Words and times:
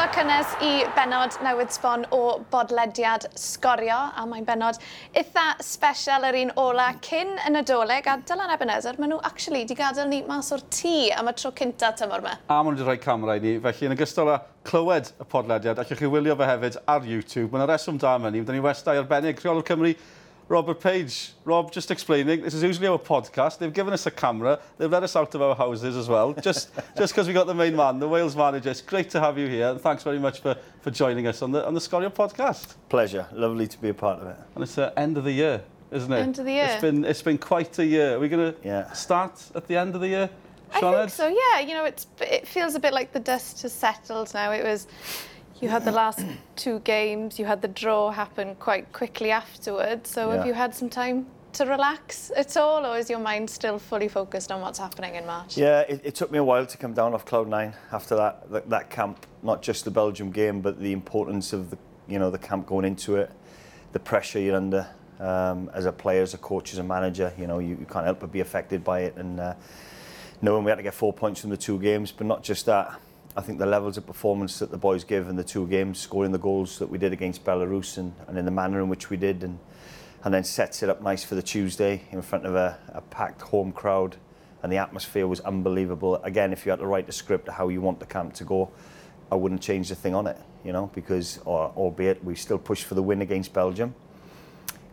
croeso 0.00 0.12
cynnes 0.14 0.52
i 0.64 0.84
benod 0.96 1.34
newydd 1.44 1.72
sbon 1.74 2.06
o 2.14 2.40
bodlediad 2.52 3.26
sgorio 3.36 3.96
a 4.16 4.22
mae'n 4.28 4.46
benod 4.48 4.78
eitha 5.12 5.42
special 5.60 6.24
yr 6.24 6.38
un 6.40 6.52
ola 6.62 6.86
cyn 7.04 7.34
yn 7.48 7.60
y 7.60 7.62
doleg 7.68 8.08
a 8.08 8.14
Dylan 8.24 8.52
Ebenezer, 8.54 8.96
maen 8.96 9.12
nhw 9.12 9.18
actually 9.28 9.66
di 9.68 9.76
gadael 9.76 10.08
ni 10.08 10.22
mas 10.28 10.48
o'r 10.56 10.62
tŷ 10.72 10.94
am 11.18 11.28
y 11.28 11.34
tro 11.36 11.52
cynta 11.58 11.90
tymor 11.98 12.24
yma. 12.24 12.38
A 12.48 12.62
maen 12.62 12.78
nhw 12.78 12.80
wedi 12.80 12.88
rhoi 12.88 13.02
camera 13.02 13.36
i 13.36 13.44
ni, 13.44 13.58
felly 13.60 13.90
yn 13.90 13.96
ogystal 13.96 14.32
â 14.32 14.38
clywed 14.70 15.12
y 15.20 15.28
podlediad, 15.34 15.82
allwch 15.82 16.00
chi 16.00 16.12
wylio 16.14 16.38
fe 16.38 16.48
hefyd 16.48 16.80
ar 16.94 17.04
YouTube. 17.12 17.50
Mae'n 17.52 17.68
reswm 17.68 18.00
da 18.00 18.16
yma 18.16 18.32
ni, 18.32 18.40
fydden 18.40 18.56
ni 18.56 18.64
westau 18.64 19.02
arbennig 19.02 19.44
Rheolwr 19.44 19.68
Cymru 19.68 19.92
Robert 20.50 20.80
Page. 20.80 21.30
Rob, 21.44 21.70
just 21.70 21.92
explaining, 21.92 22.40
this 22.42 22.54
is 22.54 22.64
usually 22.64 22.88
our 22.88 22.98
podcast. 22.98 23.58
They've 23.58 23.72
given 23.72 23.94
us 23.94 24.06
a 24.06 24.10
camera. 24.10 24.58
They've 24.78 24.90
let 24.90 25.04
us 25.04 25.14
out 25.14 25.32
of 25.36 25.42
our 25.42 25.54
houses 25.54 25.96
as 25.96 26.08
well, 26.08 26.32
just 26.32 26.70
just 26.98 27.12
because 27.14 27.28
we 27.28 27.32
got 27.32 27.46
the 27.46 27.54
main 27.54 27.76
man, 27.76 28.00
the 28.00 28.08
Wales 28.08 28.34
manager. 28.34 28.68
It's 28.68 28.82
great 28.82 29.10
to 29.10 29.20
have 29.20 29.38
you 29.38 29.46
here, 29.46 29.68
and 29.68 29.80
thanks 29.80 30.02
very 30.02 30.18
much 30.18 30.40
for, 30.40 30.56
for 30.80 30.90
joining 30.90 31.28
us 31.28 31.40
on 31.42 31.52
the, 31.52 31.64
on 31.64 31.72
the 31.72 31.78
Sgorio 31.80 32.10
podcast. 32.12 32.74
Pleasure. 32.88 33.28
Lovely 33.32 33.68
to 33.68 33.78
be 33.80 33.90
a 33.90 33.94
part 33.94 34.20
of 34.20 34.26
it. 34.26 34.36
And 34.56 34.64
it's 34.64 34.74
the 34.74 34.92
end 34.98 35.16
of 35.16 35.22
the 35.22 35.30
year, 35.30 35.62
isn't 35.92 36.12
it? 36.12 36.18
End 36.18 36.36
of 36.40 36.44
the 36.44 36.52
year. 36.52 36.64
It's 36.68 36.82
been, 36.82 37.04
it's 37.04 37.22
been 37.22 37.38
quite 37.38 37.78
a 37.78 37.86
year. 37.86 38.16
Are 38.16 38.18
we 38.18 38.28
going 38.28 38.52
to 38.52 38.58
Yeah. 38.66 38.90
start 38.90 39.40
at 39.54 39.68
the 39.68 39.76
end 39.76 39.94
of 39.94 40.00
the 40.00 40.08
year, 40.08 40.28
I 40.74 40.80
Sioned? 40.80 40.98
think 40.98 41.10
so, 41.10 41.28
yeah. 41.28 41.60
You 41.60 41.74
know, 41.74 41.84
it's, 41.84 42.08
it 42.20 42.48
feels 42.48 42.74
a 42.74 42.80
bit 42.80 42.92
like 42.92 43.12
the 43.12 43.20
dust 43.20 43.62
has 43.62 43.72
settled 43.72 44.34
now. 44.34 44.50
It 44.50 44.64
was, 44.64 44.88
you 45.60 45.68
had 45.68 45.84
the 45.84 45.92
last 45.92 46.24
two 46.56 46.80
games, 46.80 47.38
you 47.38 47.44
had 47.44 47.62
the 47.62 47.68
draw 47.68 48.10
happen 48.10 48.54
quite 48.56 48.92
quickly 48.92 49.30
afterwards. 49.30 50.10
So 50.10 50.30
have 50.30 50.46
you 50.46 50.54
had 50.54 50.74
some 50.74 50.88
time 50.88 51.26
to 51.52 51.66
relax 51.66 52.30
at 52.36 52.56
all, 52.56 52.86
or 52.86 52.96
is 52.96 53.10
your 53.10 53.18
mind 53.18 53.50
still 53.50 53.78
fully 53.78 54.08
focused 54.08 54.52
on 54.52 54.60
what's 54.60 54.78
happening 54.78 55.16
in 55.16 55.26
March? 55.26 55.56
Yeah, 55.56 55.80
it, 55.80 56.00
it 56.04 56.14
took 56.14 56.30
me 56.30 56.38
a 56.38 56.44
while 56.44 56.66
to 56.66 56.78
come 56.78 56.94
down 56.94 57.14
off 57.14 57.24
cloud 57.24 57.48
nine 57.48 57.74
after 57.92 58.16
that, 58.16 58.50
that 58.50 58.70
that 58.70 58.90
camp. 58.90 59.26
Not 59.42 59.62
just 59.62 59.84
the 59.84 59.90
Belgium 59.90 60.30
game, 60.30 60.60
but 60.60 60.78
the 60.80 60.92
importance 60.92 61.52
of 61.52 61.70
the 61.70 61.78
you 62.08 62.18
know 62.18 62.30
the 62.30 62.38
camp 62.38 62.66
going 62.66 62.84
into 62.84 63.16
it, 63.16 63.30
the 63.92 64.00
pressure 64.00 64.38
you're 64.38 64.56
under 64.56 64.86
um, 65.18 65.70
as 65.74 65.86
a 65.86 65.92
player, 65.92 66.22
as 66.22 66.34
a 66.34 66.38
coach, 66.38 66.72
as 66.72 66.78
a 66.78 66.82
manager. 66.84 67.32
You 67.38 67.46
know 67.46 67.58
you, 67.58 67.76
you 67.80 67.86
can't 67.90 68.04
help 68.04 68.20
but 68.20 68.32
be 68.32 68.40
affected 68.40 68.84
by 68.84 69.00
it. 69.00 69.16
And 69.16 69.40
uh, 69.40 69.54
knowing 70.42 70.64
we 70.64 70.70
had 70.70 70.76
to 70.76 70.82
get 70.82 70.94
four 70.94 71.12
points 71.12 71.40
from 71.40 71.50
the 71.50 71.56
two 71.56 71.78
games, 71.78 72.12
but 72.12 72.26
not 72.26 72.42
just 72.42 72.66
that. 72.66 72.98
I 73.36 73.42
think 73.42 73.58
the 73.58 73.66
levels 73.66 73.96
of 73.96 74.06
performance 74.06 74.58
that 74.58 74.70
the 74.70 74.78
boys 74.78 75.04
give 75.04 75.28
in 75.28 75.36
the 75.36 75.44
two 75.44 75.66
games, 75.68 75.98
scoring 75.98 76.32
the 76.32 76.38
goals 76.38 76.78
that 76.80 76.88
we 76.88 76.98
did 76.98 77.12
against 77.12 77.44
Belarus 77.44 77.96
and, 77.96 78.12
and 78.26 78.36
in 78.36 78.44
the 78.44 78.50
manner 78.50 78.80
in 78.80 78.88
which 78.88 79.08
we 79.08 79.16
did, 79.16 79.44
and 79.44 79.58
and 80.24 80.34
then 80.34 80.44
sets 80.44 80.82
it 80.82 80.90
up 80.90 81.02
nice 81.02 81.24
for 81.24 81.34
the 81.34 81.42
Tuesday 81.42 82.02
in 82.10 82.20
front 82.22 82.44
of 82.44 82.54
a, 82.54 82.78
a 82.88 83.00
packed 83.00 83.40
home 83.42 83.72
crowd. 83.72 84.16
And 84.62 84.70
the 84.70 84.76
atmosphere 84.76 85.26
was 85.26 85.40
unbelievable. 85.40 86.16
Again, 86.16 86.52
if 86.52 86.66
you 86.66 86.70
had 86.70 86.80
to 86.80 86.86
write 86.86 87.06
the 87.06 87.12
script 87.12 87.48
of 87.48 87.54
how 87.54 87.68
you 87.68 87.80
want 87.80 87.98
the 87.98 88.06
camp 88.06 88.34
to 88.34 88.44
go, 88.44 88.70
I 89.32 89.36
wouldn't 89.36 89.62
change 89.62 89.90
a 89.90 89.94
thing 89.94 90.14
on 90.14 90.26
it, 90.26 90.36
you 90.62 90.72
know, 90.72 90.90
because, 90.94 91.38
or, 91.46 91.72
albeit, 91.76 92.22
we 92.22 92.34
still 92.34 92.58
pushed 92.58 92.84
for 92.84 92.94
the 92.94 93.02
win 93.02 93.22
against 93.22 93.54
Belgium. 93.54 93.94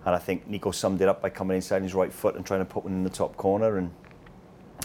And 0.06 0.16
I 0.16 0.20
think 0.20 0.48
Neco 0.48 0.72
summed 0.72 1.02
it 1.02 1.10
up 1.10 1.22
by 1.22 1.30
coming 1.30 1.56
inside 1.56 1.82
his 1.82 1.94
right 1.94 2.14
foot 2.14 2.36
and 2.36 2.46
trying 2.46 2.62
to 2.62 2.66
put 2.66 2.86
one 2.86 2.94
in 2.94 3.04
the 3.04 3.10
top 3.10 3.36
corner. 3.36 3.78
And, 3.78 3.92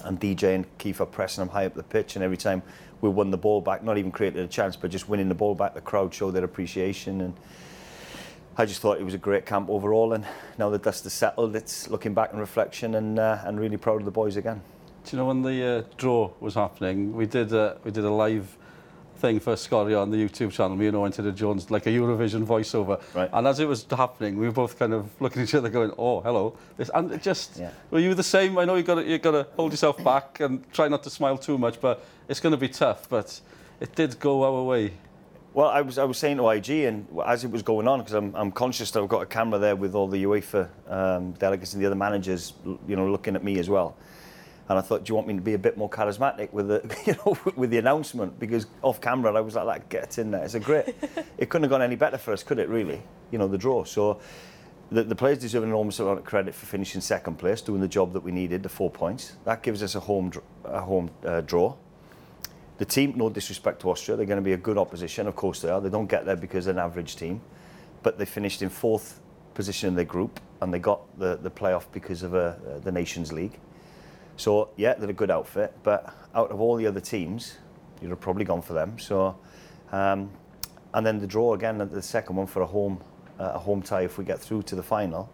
and 0.03 0.19
DJ 0.19 0.57
and 0.57 0.79
Kieffer 0.79 1.09
pressing 1.09 1.43
him 1.43 1.51
high 1.51 1.67
up 1.67 1.75
the 1.75 1.85
pitch. 1.85 2.17
And 2.17 2.25
every 2.25 2.37
time 2.37 2.65
we 3.03 3.11
won 3.11 3.31
the 3.31 3.37
ball 3.37 3.61
back, 3.61 3.83
not 3.83 3.99
even 3.99 4.11
created 4.11 4.43
a 4.43 4.49
chance, 4.49 4.77
but 4.77 4.91
just 4.91 5.09
winning 5.09 5.29
the 5.29 5.35
ball 5.35 5.55
back, 5.55 5.75
the 5.75 5.81
crowd 5.81 6.15
showed 6.15 6.31
their 6.31 6.45
appreciation 6.45 7.21
and 7.21 7.35
I 8.57 8.65
just 8.65 8.81
thought 8.81 8.99
it 8.99 9.05
was 9.05 9.15
a 9.15 9.19
great 9.19 9.45
camp 9.45 9.69
overall 9.69 10.13
and 10.13 10.25
now 10.57 10.71
the 10.71 10.79
dust 10.79 11.05
has 11.05 11.13
settled, 11.13 11.57
it's 11.57 11.91
looking 11.91 12.15
back 12.15 12.33
in 12.33 12.39
reflection 12.39 12.95
and, 12.95 13.19
uh, 13.19 13.39
and 13.45 13.59
really 13.59 13.77
proud 13.77 14.01
of 14.01 14.05
the 14.05 14.13
boys 14.13 14.37
again. 14.37 14.63
Do 15.05 15.17
you 15.17 15.19
know 15.21 15.27
when 15.27 15.43
the 15.43 15.65
uh, 15.65 15.83
draw 15.97 16.31
was 16.39 16.55
happening, 16.55 17.13
we 17.13 17.27
did 17.27 17.53
a, 17.53 17.77
we 17.83 17.91
did 17.91 18.05
a 18.05 18.11
live 18.11 18.57
thing 19.23 19.39
for 19.41 19.55
Sgorio 19.55 20.03
on 20.03 20.11
the 20.11 20.17
YouTube 20.19 20.51
channel, 20.51 20.77
me 20.77 20.89
and 20.89 20.97
Owen 20.97 21.13
Tudor 21.13 21.31
Jones, 21.31 21.71
like 21.71 21.87
a 21.87 21.91
Eurovision 21.91 22.45
voiceover. 22.45 23.01
Right. 23.15 23.31
And 23.33 23.47
as 23.47 23.61
it 23.61 23.69
was 23.69 23.87
happening, 23.89 24.37
we 24.37 24.47
were 24.47 24.53
both 24.53 24.77
kind 24.79 24.93
of 24.93 25.09
looking 25.21 25.41
at 25.43 25.49
each 25.49 25.55
other 25.55 25.69
going, 25.71 25.93
oh, 25.97 26.21
hello. 26.21 26.57
This, 26.77 26.91
and 26.93 27.11
it 27.13 27.23
just, 27.23 27.57
Yeah. 27.57 27.71
were 27.93 28.01
you 28.01 28.15
the 28.15 28.23
same? 28.25 28.59
I 28.59 28.65
know 28.65 28.75
you 28.75 28.83
got 28.83 29.07
you 29.07 29.19
got 29.19 29.31
to 29.31 29.47
hold 29.57 29.71
yourself 29.73 30.03
back 30.05 30.41
and 30.41 30.53
try 30.73 30.89
not 30.89 31.03
to 31.05 31.11
smile 31.11 31.39
too 31.39 31.57
much, 31.57 31.81
but 31.81 32.05
it's 32.29 32.41
going 32.41 32.51
to 32.51 32.57
be 32.59 32.69
tough. 32.69 33.09
But 33.09 33.41
it 33.81 33.95
did 33.95 34.19
go 34.19 34.43
our 34.43 34.65
way. 34.65 34.93
Well, 35.55 35.69
I 35.69 35.83
was 35.83 35.99
I 35.99 36.05
was 36.05 36.19
saying 36.19 36.39
to 36.39 36.49
IG, 36.49 36.71
and 36.89 37.07
as 37.25 37.45
it 37.45 37.51
was 37.51 37.63
going 37.63 37.87
on, 37.87 38.01
because 38.01 38.15
I'm, 38.15 38.35
I'm 38.35 38.51
conscious 38.51 38.91
that 38.91 39.01
I've 39.03 39.09
got 39.09 39.23
a 39.23 39.27
camera 39.27 39.59
there 39.61 39.77
with 39.77 39.95
all 39.95 40.09
the 40.09 40.25
UEFA 40.25 40.69
um, 40.89 41.33
delegates 41.33 41.75
and 41.75 41.83
the 41.83 41.87
other 41.87 41.95
managers, 42.09 42.55
you 42.89 42.97
know, 42.97 43.07
looking 43.09 43.37
at 43.37 43.45
me 43.45 43.59
as 43.61 43.69
well. 43.71 43.95
And 44.69 44.79
I 44.79 44.83
thought, 44.83 45.05
do 45.05 45.11
you 45.11 45.15
want 45.15 45.27
me 45.27 45.35
to 45.35 45.41
be 45.41 45.55
a 45.55 45.59
bit 45.59 45.77
more 45.77 45.91
charismatic 45.91 46.53
with 46.53 46.69
the, 46.69 47.03
you 47.07 47.15
know, 47.15 47.37
with 47.57 47.71
the 47.71 47.79
announcement? 47.79 48.39
Because 48.39 48.67
off 48.83 49.01
camera, 49.01 49.35
I 49.35 49.41
was 49.41 49.55
like, 49.55 49.67
that 49.67 49.89
get 49.89 50.19
in 50.19 50.31
there. 50.31 50.45
It's 50.45 50.55
a 50.55 50.61
great. 50.61 50.95
it 51.39 51.49
couldn't 51.51 51.65
have 51.65 51.71
gone 51.71 51.83
any 51.83 51.97
better 51.97 52.19
for 52.19 52.33
us, 52.33 52.43
could 52.43 52.59
it? 52.59 52.69
Really, 52.69 53.03
you 53.31 53.39
know, 53.39 53.49
the 53.49 53.59
draw. 53.59 53.85
So. 53.85 54.21
The, 54.91 55.03
the 55.03 55.17
players 55.17 55.39
deserve 55.39 55.63
an 55.63 55.71
enormous 55.71 55.99
amount 56.01 56.19
of 56.19 56.27
credit 56.27 56.55
for 56.55 56.67
finishing 56.67 57.01
second 57.01 57.39
place, 57.39 57.63
doing 57.63 57.81
the 57.81 57.89
job 57.89 58.13
that 58.13 58.23
we 58.23 58.31
needed, 58.31 58.63
the 58.63 58.69
four 58.69 58.91
points. 58.91 59.37
That 59.47 59.63
gives 59.63 59.83
us 59.83 59.95
a 59.95 60.01
home, 60.01 60.31
a 60.67 60.83
home 60.83 61.11
uh, 61.25 61.41
draw. 61.41 61.75
The 62.77 62.85
team, 62.85 63.15
no 63.17 63.31
disrespect 63.31 63.81
to 63.83 63.91
Austria, 63.91 64.19
they're 64.19 64.27
going 64.27 64.41
to 64.41 64.45
be 64.45 64.53
a 64.53 64.59
good 64.59 64.77
opposition. 64.77 65.27
Of 65.27 65.35
course 65.35 65.63
they 65.63 65.71
are. 65.71 65.81
They 65.81 65.89
don't 65.89 66.09
get 66.09 66.27
there 66.27 66.37
because 66.37 66.67
they're 66.67 66.75
an 66.75 66.81
average 66.81 67.17
team. 67.17 67.41
But 68.03 68.19
they 68.19 68.27
finished 68.27 68.61
in 68.61 68.69
fourth 68.69 69.21
position 69.55 69.89
in 69.89 69.95
their 69.95 70.05
group 70.05 70.41
and 70.61 70.75
they 70.75 70.79
got 70.79 71.01
the, 71.19 71.37
the 71.37 71.51
playoff 71.51 71.85
because 71.93 72.23
of 72.23 72.35
uh, 72.35 72.39
uh, 72.39 72.79
the 72.83 72.93
Nations 72.93 73.33
League. 73.33 73.59
So, 74.37 74.71
yeah, 74.77 74.95
they're 74.95 75.11
a 75.11 75.13
good 75.13 75.31
outfit, 75.31 75.75
but 75.83 76.15
out 76.35 76.51
of 76.51 76.61
all 76.61 76.77
the 76.77 76.87
other 76.87 77.01
teams, 77.01 77.59
you'd 78.01 78.11
have 78.11 78.21
probably 78.21 78.45
gone 78.45 78.63
for 78.63 78.73
them. 78.73 78.99
So, 78.99 79.37
um, 79.93 80.31
and 80.95 81.07
then 81.07 81.19
the 81.19 81.27
draw 81.27 81.55
again, 81.55 81.79
the 81.79 82.03
second 82.03 82.37
one 82.37 82.47
for 82.47 82.63
a 82.63 82.67
home 82.67 83.01
uh, 83.39 83.53
a 83.55 83.59
home 83.59 83.83
tie 83.83 84.03
if 84.03 84.19
we 84.19 84.25
get 84.25 84.39
through 84.39 84.63
to 84.63 84.77
the 84.77 84.83
final, 84.83 85.31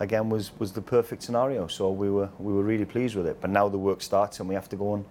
again 0.00 0.28
was 0.28 0.52
was 0.58 0.72
the 0.72 0.82
perfect 0.82 1.22
scenario. 1.22 1.66
So 1.66 1.90
we 1.90 2.10
were 2.10 2.28
we 2.38 2.52
were 2.52 2.62
really 2.62 2.84
pleased 2.84 3.16
with 3.16 3.26
it. 3.26 3.40
But 3.40 3.50
now 3.50 3.68
the 3.68 3.78
work 3.78 4.02
starts 4.02 4.40
and 4.40 4.48
we 4.48 4.54
have 4.54 4.68
to 4.70 4.76
go 4.76 4.94
and 4.94 5.04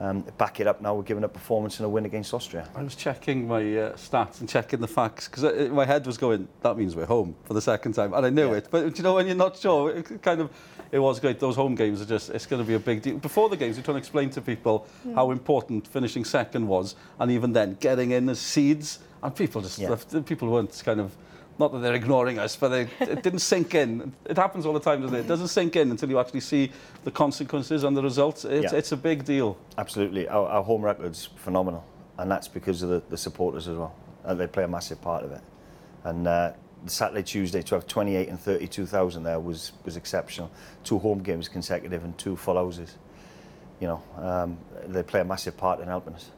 um, 0.00 0.22
back 0.38 0.60
it 0.60 0.66
up 0.66 0.80
now. 0.80 0.94
We're 0.94 1.02
giving 1.02 1.24
a 1.24 1.28
performance 1.28 1.78
and 1.78 1.86
a 1.86 1.88
win 1.88 2.04
against 2.04 2.34
Austria. 2.34 2.68
I 2.74 2.82
was 2.82 2.94
checking 2.94 3.48
my 3.48 3.60
uh, 3.60 3.92
stats 3.94 4.40
and 4.40 4.48
checking 4.48 4.80
the 4.80 4.88
facts 4.88 5.28
because 5.28 5.44
uh, 5.44 5.68
my 5.72 5.84
head 5.84 6.06
was 6.06 6.18
going, 6.18 6.48
that 6.62 6.76
means 6.76 6.94
we're 6.94 7.06
home 7.06 7.34
for 7.44 7.54
the 7.54 7.62
second 7.62 7.92
time. 7.94 8.12
And 8.12 8.26
I 8.26 8.30
knew 8.30 8.50
yeah. 8.50 8.58
it. 8.58 8.68
But 8.70 8.92
do 8.92 8.96
you 8.96 9.02
know 9.02 9.14
when 9.14 9.26
you're 9.26 9.36
not 9.36 9.56
sure, 9.56 9.90
it 9.90 10.22
kind 10.22 10.40
of, 10.40 10.50
it 10.92 10.98
was 10.98 11.18
great. 11.18 11.40
Those 11.40 11.56
home 11.56 11.74
games 11.74 12.00
are 12.00 12.06
just, 12.06 12.30
it's 12.30 12.46
going 12.46 12.62
to 12.62 12.66
be 12.66 12.74
a 12.74 12.78
big 12.78 13.02
deal. 13.02 13.18
Before 13.18 13.48
the 13.48 13.56
games, 13.56 13.76
you're 13.76 13.84
trying 13.84 13.96
to 13.96 13.98
explain 13.98 14.30
to 14.30 14.40
people 14.40 14.86
yeah. 15.04 15.14
how 15.14 15.30
important 15.30 15.86
finishing 15.86 16.24
second 16.24 16.66
was. 16.66 16.94
And 17.18 17.30
even 17.30 17.52
then, 17.52 17.76
getting 17.80 18.10
in 18.10 18.28
as 18.28 18.38
seeds. 18.38 19.00
And 19.22 19.34
people 19.34 19.62
just, 19.62 19.78
yeah. 19.78 19.96
people 20.24 20.48
weren't 20.48 20.82
kind 20.84 21.00
of, 21.00 21.16
not 21.58 21.72
that 21.72 21.78
they're 21.78 21.94
ignoring 21.94 22.38
us, 22.38 22.54
but 22.56 22.68
they, 22.68 22.82
it 23.00 23.22
didn't 23.22 23.38
sink 23.40 23.74
in. 23.74 24.12
It 24.26 24.36
happens 24.36 24.66
all 24.66 24.72
the 24.72 24.80
time, 24.80 25.00
doesn't 25.00 25.16
it? 25.16 25.20
It 25.20 25.28
doesn't 25.28 25.48
sink 25.48 25.76
in 25.76 25.90
until 25.90 26.10
you 26.10 26.18
actually 26.18 26.40
see 26.40 26.70
the 27.04 27.10
consequences 27.10 27.84
and 27.84 27.96
the 27.96 28.02
results. 28.02 28.44
It's, 28.44 28.72
Yeah. 28.72 28.78
it's 28.78 28.92
a 28.92 28.96
big 28.96 29.24
deal. 29.24 29.56
Absolutely. 29.78 30.28
Our, 30.28 30.46
our 30.48 30.62
home 30.62 30.82
record's 30.82 31.26
phenomenal. 31.36 31.84
And 32.18 32.30
that's 32.30 32.48
because 32.48 32.82
of 32.82 32.88
the, 32.90 33.02
the 33.08 33.16
supporters 33.16 33.68
as 33.68 33.76
well. 33.76 33.94
Uh, 34.24 34.34
they 34.34 34.46
play 34.46 34.64
a 34.64 34.68
massive 34.68 35.00
part 35.00 35.24
of 35.24 35.32
it. 35.32 35.40
And 36.04 36.26
uh, 36.26 36.52
Saturday, 36.86 37.22
Tuesday 37.22 37.62
to 37.62 37.74
have 37.74 37.86
28 37.86 38.28
and 38.28 38.38
32,000 38.38 39.22
there 39.22 39.40
was, 39.40 39.72
was 39.84 39.96
exceptional. 39.96 40.50
Two 40.84 40.98
home 40.98 41.22
games 41.22 41.48
consecutive 41.48 42.04
and 42.04 42.16
two 42.18 42.36
full 42.36 42.56
houses. 42.56 42.96
You 43.80 43.88
know, 43.88 44.02
um, 44.18 44.58
they 44.86 45.02
play 45.02 45.20
a 45.20 45.24
massive 45.24 45.56
part 45.56 45.80
in 45.80 45.88
helping 45.88 46.14
us. 46.14 46.30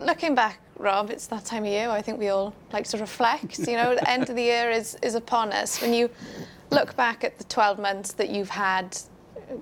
Looking 0.00 0.34
back, 0.34 0.60
Rob, 0.78 1.10
it's 1.10 1.26
that 1.26 1.44
time 1.44 1.64
of 1.64 1.70
year. 1.70 1.90
I 1.90 2.00
think 2.00 2.18
we 2.18 2.28
all 2.28 2.54
like 2.72 2.86
to 2.88 2.98
reflect. 2.98 3.58
You 3.58 3.76
know, 3.76 3.94
the 3.94 4.08
end 4.08 4.30
of 4.30 4.36
the 4.36 4.42
year 4.42 4.70
is, 4.70 4.96
is 5.02 5.16
upon 5.16 5.52
us. 5.52 5.82
When 5.82 5.92
you 5.92 6.08
look 6.70 6.94
back 6.96 7.24
at 7.24 7.36
the 7.36 7.44
12 7.44 7.78
months 7.78 8.12
that 8.12 8.30
you've 8.30 8.48
had, 8.48 8.96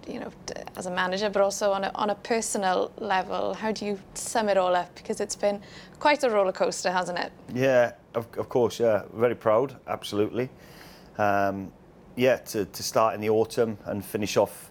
you 0.06 0.20
know, 0.20 0.31
as 0.76 0.87
a 0.87 0.90
manager, 0.90 1.31
but 1.31 1.40
also 1.40 1.73
on 1.73 1.85
a, 1.85 1.90
on 1.94 2.11
a 2.11 2.14
personal 2.17 2.93
level, 2.99 3.55
how 3.55 3.73
do 3.73 3.87
you 3.87 3.99
sum 4.14 4.50
it 4.50 4.58
all 4.58 4.76
up? 4.76 4.94
Because 4.94 5.20
it's 5.20 5.37
been 5.37 5.61
quite 5.99 6.23
a 6.23 6.31
roller 6.31 6.52
coaster, 6.52 6.93
hasn't 6.93 7.19
it? 7.19 7.32
Yeah, 7.55 7.93
of, 8.14 8.26
of 8.37 8.49
course, 8.50 8.79
yeah. 8.79 9.05
Very 9.14 9.35
proud, 9.35 9.76
absolutely. 9.87 10.50
Um, 11.17 11.73
yeah, 12.14 12.37
to, 12.37 12.67
to 12.67 12.82
start 12.82 13.14
in 13.14 13.20
the 13.23 13.31
autumn 13.31 13.79
and 13.87 14.05
finish 14.05 14.37
off 14.37 14.70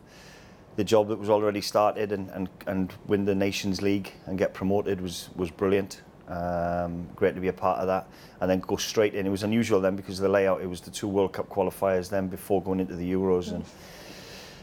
the 0.75 0.83
job 0.83 1.07
that 1.07 1.17
was 1.17 1.29
already 1.29 1.61
started 1.61 2.11
and, 2.11 2.29
and, 2.31 2.49
and 2.67 2.93
win 3.07 3.25
the 3.25 3.33
Nations 3.33 3.81
League 3.81 4.11
and 4.25 4.37
get 4.37 4.53
promoted 4.53 5.01
was, 5.01 5.29
was 5.35 5.49
brilliant. 5.49 6.01
Um, 6.27 7.07
great 7.15 7.35
to 7.35 7.41
be 7.41 7.49
a 7.49 7.53
part 7.53 7.79
of 7.79 7.87
that. 7.87 8.07
And 8.41 8.49
then 8.49 8.59
go 8.59 8.77
straight 8.77 9.13
in. 9.13 9.25
It 9.25 9.29
was 9.29 9.43
unusual 9.43 9.79
then 9.79 9.95
because 9.95 10.19
of 10.19 10.23
the 10.23 10.29
layout. 10.29 10.61
It 10.61 10.67
was 10.67 10.81
the 10.81 10.91
two 10.91 11.07
World 11.07 11.33
Cup 11.33 11.49
qualifiers 11.49 12.09
then 12.09 12.27
before 12.27 12.61
going 12.61 12.79
into 12.79 12.95
the 12.95 13.11
Euros. 13.11 13.51
And, 13.51 13.63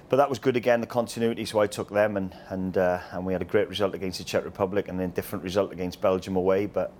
but 0.08 0.16
that 0.16 0.28
was 0.28 0.38
good 0.38 0.56
again, 0.56 0.80
the 0.80 0.86
continuity. 0.86 1.44
So 1.44 1.60
I 1.60 1.66
took 1.66 1.90
them 1.90 2.16
and, 2.16 2.36
and, 2.48 2.76
uh, 2.76 3.00
and 3.12 3.24
we 3.24 3.32
had 3.32 3.42
a 3.42 3.46
great 3.46 3.68
result 3.68 3.94
against 3.94 4.18
the 4.18 4.24
Czech 4.24 4.44
Republic 4.44 4.88
and 4.88 4.98
then 4.98 5.10
different 5.10 5.44
result 5.44 5.72
against 5.72 6.00
Belgium 6.00 6.36
away. 6.36 6.66
But 6.66 6.92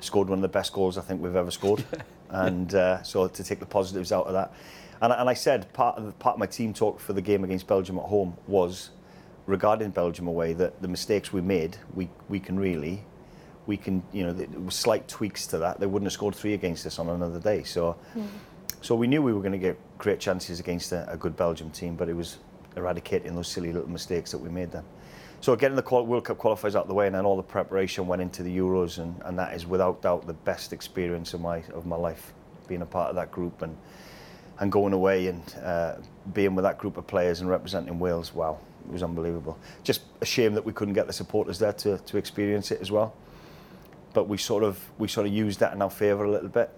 scored 0.00 0.28
one 0.28 0.38
of 0.38 0.42
the 0.42 0.48
best 0.48 0.72
goals 0.72 0.98
I 0.98 1.02
think 1.02 1.22
we've 1.22 1.36
ever 1.36 1.50
scored. 1.50 1.84
and 2.30 2.74
uh, 2.74 3.02
so 3.02 3.28
to 3.28 3.44
take 3.44 3.60
the 3.60 3.66
positives 3.66 4.12
out 4.12 4.26
of 4.26 4.32
that. 4.32 4.52
And, 5.00 5.12
and 5.12 5.28
I 5.28 5.34
said 5.34 5.72
part 5.72 5.96
of, 5.96 6.06
the, 6.06 6.12
part 6.12 6.34
of 6.34 6.40
my 6.40 6.46
team 6.46 6.74
talk 6.74 7.00
for 7.00 7.12
the 7.12 7.22
game 7.22 7.44
against 7.44 7.66
Belgium 7.66 7.98
at 7.98 8.04
home 8.04 8.36
was 8.46 8.90
regarding 9.46 9.90
Belgium 9.90 10.26
away 10.26 10.52
that 10.54 10.80
the 10.80 10.88
mistakes 10.88 11.32
we 11.32 11.40
made, 11.40 11.76
we, 11.94 12.08
we 12.28 12.38
can 12.38 12.58
really 12.58 13.04
we 13.66 13.76
can, 13.76 14.02
you 14.12 14.26
know, 14.26 14.68
slight 14.68 15.06
tweaks 15.08 15.46
to 15.48 15.58
that. 15.58 15.78
They 15.78 15.86
wouldn't 15.86 16.06
have 16.06 16.12
scored 16.12 16.34
three 16.34 16.54
against 16.54 16.86
us 16.86 16.98
on 16.98 17.08
another 17.08 17.38
day. 17.38 17.62
So, 17.62 17.96
so 18.80 18.94
we 18.94 19.06
knew 19.06 19.22
we 19.22 19.32
were 19.32 19.40
going 19.40 19.52
to 19.52 19.58
get 19.58 19.78
great 19.98 20.18
chances 20.18 20.58
against 20.60 20.92
a, 20.92 21.10
a 21.10 21.16
good 21.16 21.36
Belgium 21.36 21.70
team, 21.70 21.94
but 21.94 22.08
it 22.08 22.14
was 22.14 22.38
eradicating 22.76 23.34
those 23.34 23.48
silly 23.48 23.72
little 23.72 23.90
mistakes 23.90 24.32
that 24.32 24.38
we 24.38 24.48
made 24.48 24.72
then. 24.72 24.84
So 25.40 25.56
getting 25.56 25.76
the 25.76 25.82
qual- 25.82 26.06
World 26.06 26.24
Cup 26.24 26.38
qualifiers 26.38 26.76
out 26.76 26.82
of 26.82 26.88
the 26.88 26.94
way, 26.94 27.06
and 27.06 27.14
then 27.14 27.24
all 27.24 27.36
the 27.36 27.42
preparation 27.42 28.06
went 28.06 28.22
into 28.22 28.42
the 28.42 28.56
Euros, 28.56 28.98
and, 28.98 29.20
and 29.24 29.38
that 29.38 29.54
is 29.54 29.66
without 29.66 30.02
doubt 30.02 30.26
the 30.26 30.34
best 30.34 30.72
experience 30.72 31.34
of 31.34 31.40
my 31.40 31.64
of 31.74 31.84
my 31.84 31.96
life, 31.96 32.32
being 32.68 32.82
a 32.82 32.86
part 32.86 33.10
of 33.10 33.16
that 33.16 33.32
group 33.32 33.62
and 33.62 33.76
and 34.60 34.70
going 34.70 34.92
away 34.92 35.26
and 35.26 35.42
uh, 35.64 35.96
being 36.32 36.54
with 36.54 36.62
that 36.62 36.78
group 36.78 36.96
of 36.96 37.06
players 37.06 37.40
and 37.40 37.50
representing 37.50 37.98
Wales. 37.98 38.32
Wow, 38.32 38.58
it 38.86 38.92
was 38.92 39.02
unbelievable. 39.02 39.58
Just 39.82 40.02
a 40.20 40.24
shame 40.24 40.54
that 40.54 40.64
we 40.64 40.72
couldn't 40.72 40.94
get 40.94 41.08
the 41.08 41.12
supporters 41.12 41.58
there 41.58 41.72
to, 41.72 41.98
to 41.98 42.16
experience 42.16 42.70
it 42.70 42.80
as 42.80 42.92
well. 42.92 43.12
But 44.14 44.28
we 44.28 44.36
sort 44.36 44.62
of 44.62 44.78
we 44.98 45.08
sort 45.08 45.26
of 45.26 45.32
used 45.32 45.60
that 45.60 45.72
in 45.72 45.82
our 45.82 45.90
favour 45.90 46.24
a 46.24 46.30
little 46.30 46.48
bit. 46.48 46.70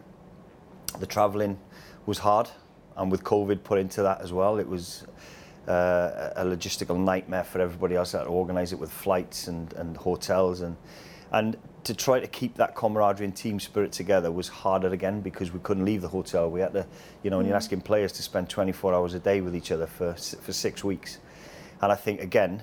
The 0.98 1.06
travelling 1.06 1.58
was 2.06 2.18
hard, 2.18 2.48
and 2.96 3.10
with 3.10 3.24
COVID 3.24 3.64
put 3.64 3.78
into 3.78 4.02
that 4.02 4.20
as 4.20 4.32
well, 4.32 4.58
it 4.58 4.68
was 4.68 5.04
uh, 5.68 6.30
a 6.36 6.44
logistical 6.44 6.98
nightmare 6.98 7.44
for 7.44 7.60
everybody 7.60 7.96
else 7.96 8.12
that 8.12 8.26
organise 8.26 8.72
it 8.72 8.78
with 8.78 8.92
flights 8.92 9.48
and, 9.48 9.72
and 9.74 9.96
hotels 9.96 10.60
and 10.60 10.76
and 11.32 11.56
to 11.82 11.94
try 11.94 12.20
to 12.20 12.26
keep 12.26 12.54
that 12.56 12.74
camaraderie 12.76 13.26
and 13.26 13.36
team 13.36 13.58
spirit 13.58 13.92
together 13.92 14.30
was 14.30 14.48
harder 14.48 14.88
again 14.88 15.20
because 15.20 15.52
we 15.52 15.60
couldn't 15.60 15.84
leave 15.84 16.00
the 16.00 16.08
hotel. 16.08 16.50
We 16.50 16.60
had 16.60 16.72
to, 16.72 16.86
you 17.22 17.30
know, 17.30 17.40
and 17.40 17.48
you're 17.48 17.56
asking 17.56 17.82
players 17.82 18.12
to 18.12 18.22
spend 18.22 18.48
24 18.48 18.94
hours 18.94 19.14
a 19.14 19.18
day 19.18 19.40
with 19.40 19.54
each 19.56 19.70
other 19.72 19.86
for 19.86 20.14
for 20.14 20.52
six 20.52 20.84
weeks. 20.84 21.18
And 21.82 21.90
I 21.90 21.96
think 21.96 22.20
again, 22.20 22.62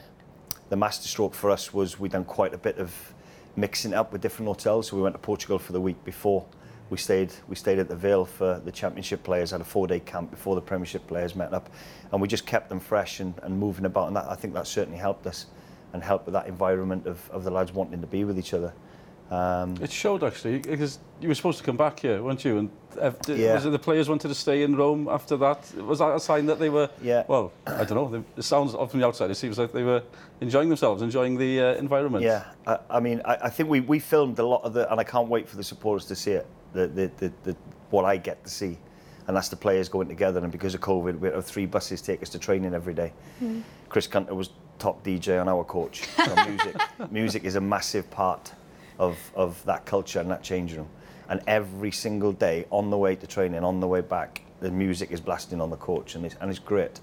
the 0.70 0.78
masterstroke 0.78 1.34
for 1.34 1.50
us 1.50 1.74
was 1.74 2.00
we 2.00 2.08
done 2.08 2.24
quite 2.24 2.54
a 2.54 2.58
bit 2.58 2.78
of 2.78 3.14
mixing 3.56 3.94
up 3.94 4.12
with 4.12 4.22
different 4.22 4.48
hotels. 4.48 4.88
So 4.88 4.96
we 4.96 5.02
went 5.04 5.16
to 5.16 5.20
Portugal 5.20 5.60
for 5.60 5.74
the 5.74 5.82
week 5.82 6.04
before. 6.04 6.46
We 6.90 6.98
stayed 6.98 7.32
we 7.48 7.56
stayed 7.56 7.80
at 7.80 7.88
the 7.88 7.96
Vale 7.96 8.26
for 8.26 8.62
the 8.66 8.72
Championship 8.72 9.24
players. 9.24 9.52
Had 9.52 9.62
a 9.62 9.64
four 9.64 9.88
day 9.88 10.00
camp 10.00 10.30
before 10.30 10.56
the 10.56 10.62
Premiership 10.62 11.08
players 11.08 11.36
met 11.36 11.54
up, 11.54 11.70
and 12.12 12.22
we 12.22 12.28
just 12.28 12.46
kept 12.46 12.68
them 12.68 12.80
fresh 12.80 13.22
and, 13.22 13.34
and 13.44 13.58
moving 13.58 13.86
about. 13.86 14.08
And 14.08 14.16
that 14.18 14.26
I 14.30 14.36
think 14.36 14.54
that 14.56 14.68
certainly 14.68 15.00
helped 15.00 15.26
us, 15.26 15.46
and 15.94 16.04
helped 16.04 16.26
with 16.26 16.34
that 16.34 16.48
environment 16.48 17.08
of, 17.08 17.30
of 17.32 17.44
the 17.44 17.52
lads 17.52 17.74
wanting 17.74 18.02
to 18.02 18.08
be 18.08 18.26
with 18.26 18.38
each 18.38 18.54
other. 18.54 18.74
Um, 19.32 19.76
It 19.82 19.92
showed 19.92 20.24
actually 20.24 20.60
because 20.60 21.00
you 21.22 21.30
were 21.30 21.36
supposed 21.36 21.58
to 21.60 21.64
come 21.64 21.78
back 21.78 22.00
here, 22.02 22.22
weren't 22.22 22.44
you? 22.44 22.58
And 22.58 22.70
uh, 23.00 23.12
did, 23.26 23.38
Yeah. 23.40 23.54
was 23.56 23.66
it 23.66 23.70
the 23.70 23.80
players 23.80 24.10
wanted 24.10 24.28
to 24.28 24.36
stay 24.36 24.64
in 24.64 24.76
Rome 24.76 25.08
after 25.08 25.38
that? 25.38 25.74
Was 25.78 26.00
that 26.00 26.14
a 26.14 26.20
sign 26.20 26.46
that 26.48 26.60
they 26.60 26.70
were? 26.70 26.90
Yeah. 27.02 27.24
Well, 27.30 27.54
I 27.66 27.86
don't 27.86 27.96
know. 27.96 28.10
They- 28.10 28.40
It 28.40 28.44
sounds 28.44 28.74
from 28.74 29.00
the 29.00 29.08
outside. 29.08 29.32
It 29.32 29.36
seems 29.36 29.58
like 29.58 29.72
they 29.72 29.84
were 29.84 30.04
enjoying 30.42 30.68
themselves, 30.68 31.02
enjoying 31.02 31.38
the 31.38 31.62
uh, 31.62 31.74
environment. 31.76 32.26
Yeah, 32.26 32.44
I, 32.68 32.80
I 32.90 33.00
mean, 33.00 33.22
I, 33.24 33.36
I 33.44 33.50
think 33.50 33.70
we, 33.70 33.80
we 33.80 34.00
filmed 34.00 34.38
a 34.40 34.46
lot 34.46 34.64
of 34.64 34.74
the, 34.74 34.92
and 34.92 35.00
I 35.00 35.06
can't 35.06 35.30
wait 35.30 35.48
for 35.48 35.56
the 35.56 35.64
supporters 35.64 36.06
to 36.08 36.16
see 36.16 36.32
it. 36.32 36.46
The, 36.74 36.88
the, 36.88 37.12
the, 37.18 37.32
the 37.44 37.56
what 37.90 38.04
I 38.04 38.18
get 38.18 38.44
to 38.44 38.50
see, 38.50 38.78
and 39.28 39.36
that's 39.38 39.50
the 39.50 39.56
players 39.56 39.88
going 39.88 40.10
together. 40.10 40.40
And 40.42 40.52
because 40.52 40.74
of 40.76 40.82
COVID, 40.82 41.20
we 41.20 41.30
have 41.30 41.46
three 41.46 41.66
buses 41.66 42.02
take 42.02 42.22
us 42.22 42.30
to 42.30 42.40
training 42.40 42.74
every 42.74 42.94
day. 42.94 43.14
Chris 43.88 44.08
Gunter 44.08 44.36
was 44.36 44.50
top 44.80 45.04
DJ 45.06 45.40
on 45.40 45.48
our 45.48 45.64
coach. 45.64 46.04
So 46.18 46.36
music, 46.46 46.76
music 47.12 47.44
is 47.46 47.56
a 47.56 47.62
massive 47.62 48.10
part 48.12 48.52
of 49.02 49.18
of 49.36 49.66
that 49.66 49.86
culture 49.86 50.20
and 50.22 50.30
that 50.32 50.44
change 50.44 50.74
room. 50.74 50.88
And 51.28 51.42
every 51.48 51.92
single 51.92 52.34
day, 52.34 52.66
on 52.70 52.90
the 52.90 52.98
way 52.98 53.16
to 53.16 53.28
training, 53.28 53.64
on 53.64 53.80
the 53.80 53.88
way 53.88 54.02
back, 54.02 54.42
the 54.60 54.70
music 54.70 55.12
is 55.12 55.20
blasting 55.20 55.60
on 55.60 55.70
the 55.70 55.78
coach, 55.78 56.16
and 56.16 56.26
it's 56.26 56.36
and 56.40 56.50
it's 56.50 56.60
great. 56.60 57.02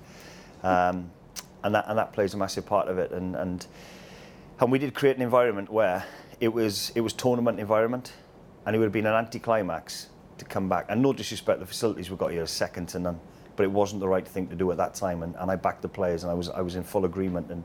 Um, 0.62 1.10
and 1.64 1.74
that 1.74 1.86
and 1.88 1.98
that 1.98 2.12
plays 2.12 2.34
a 2.34 2.36
massive 2.36 2.64
part 2.64 2.88
of 2.88 2.98
it. 2.98 3.10
And 3.10 3.34
and 3.34 3.66
and 4.60 4.72
we 4.72 4.78
did 4.78 4.94
create 4.94 5.16
an 5.16 5.22
environment 5.22 5.70
where 5.70 6.04
it 6.40 6.52
was 6.52 6.92
it 6.94 7.00
was 7.00 7.12
tournament 7.12 7.58
environment, 7.58 8.12
and 8.64 8.76
it 8.76 8.78
would 8.78 8.86
have 8.86 8.92
been 8.92 9.06
an 9.06 9.14
anticlimax 9.14 10.08
to 10.38 10.44
come 10.44 10.68
back. 10.68 10.86
And 10.88 11.02
no 11.02 11.12
disrespect, 11.12 11.58
the 11.58 11.66
facilities 11.66 12.10
we've 12.10 12.18
got 12.18 12.30
here 12.30 12.42
are 12.42 12.46
second 12.46 12.88
to 12.90 13.00
none, 13.00 13.18
but 13.56 13.64
it 13.64 13.72
wasn't 13.72 14.00
the 14.00 14.08
right 14.08 14.28
thing 14.28 14.46
to 14.48 14.54
do 14.54 14.70
at 14.70 14.76
that 14.76 14.94
time. 14.94 15.24
And, 15.24 15.34
and 15.36 15.50
I 15.50 15.56
backed 15.56 15.82
the 15.82 15.88
players, 15.88 16.22
and 16.22 16.30
I 16.30 16.34
was 16.34 16.48
I 16.48 16.60
was 16.60 16.76
in 16.76 16.84
full 16.84 17.04
agreement. 17.04 17.50
And 17.50 17.64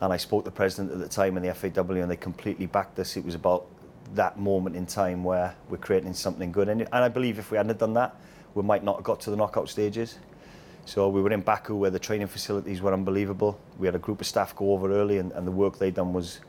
And 0.00 0.12
I 0.12 0.16
spoke 0.16 0.44
to 0.44 0.50
the 0.50 0.56
president 0.56 0.92
at 0.92 0.98
the 0.98 1.08
time 1.08 1.36
and 1.36 1.46
the 1.46 1.54
FAW, 1.54 1.94
and 1.94 2.10
they 2.10 2.16
completely 2.16 2.66
backed 2.66 2.98
us. 2.98 3.16
It 3.16 3.24
was 3.24 3.34
about 3.34 3.66
that 4.14 4.38
moment 4.38 4.76
in 4.76 4.86
time 4.86 5.24
where 5.24 5.54
we're 5.68 5.78
creating 5.78 6.14
something 6.14 6.52
good. 6.52 6.68
And, 6.68 6.82
and 6.82 6.92
I 6.92 7.08
believe 7.08 7.38
if 7.38 7.50
we 7.50 7.56
hadn't 7.56 7.78
done 7.78 7.94
that, 7.94 8.16
we 8.54 8.62
might 8.62 8.84
not 8.84 8.96
have 8.96 9.04
got 9.04 9.20
to 9.22 9.30
the 9.30 9.36
knockout 9.36 9.68
stages. 9.68 10.18
So 10.86 11.08
we 11.08 11.22
were 11.22 11.32
in 11.32 11.40
Baku 11.40 11.76
where 11.76 11.90
the 11.90 11.98
training 11.98 12.26
facilities 12.26 12.82
were 12.82 12.92
unbelievable. 12.92 13.58
We 13.78 13.86
had 13.86 13.94
a 13.94 13.98
group 13.98 14.20
of 14.20 14.26
staff 14.26 14.54
go 14.54 14.72
over 14.72 14.92
early 14.92 15.18
and, 15.18 15.32
and 15.32 15.46
the 15.46 15.52
work 15.52 15.78
they'd 15.78 15.94
done 15.94 16.12
was 16.12 16.40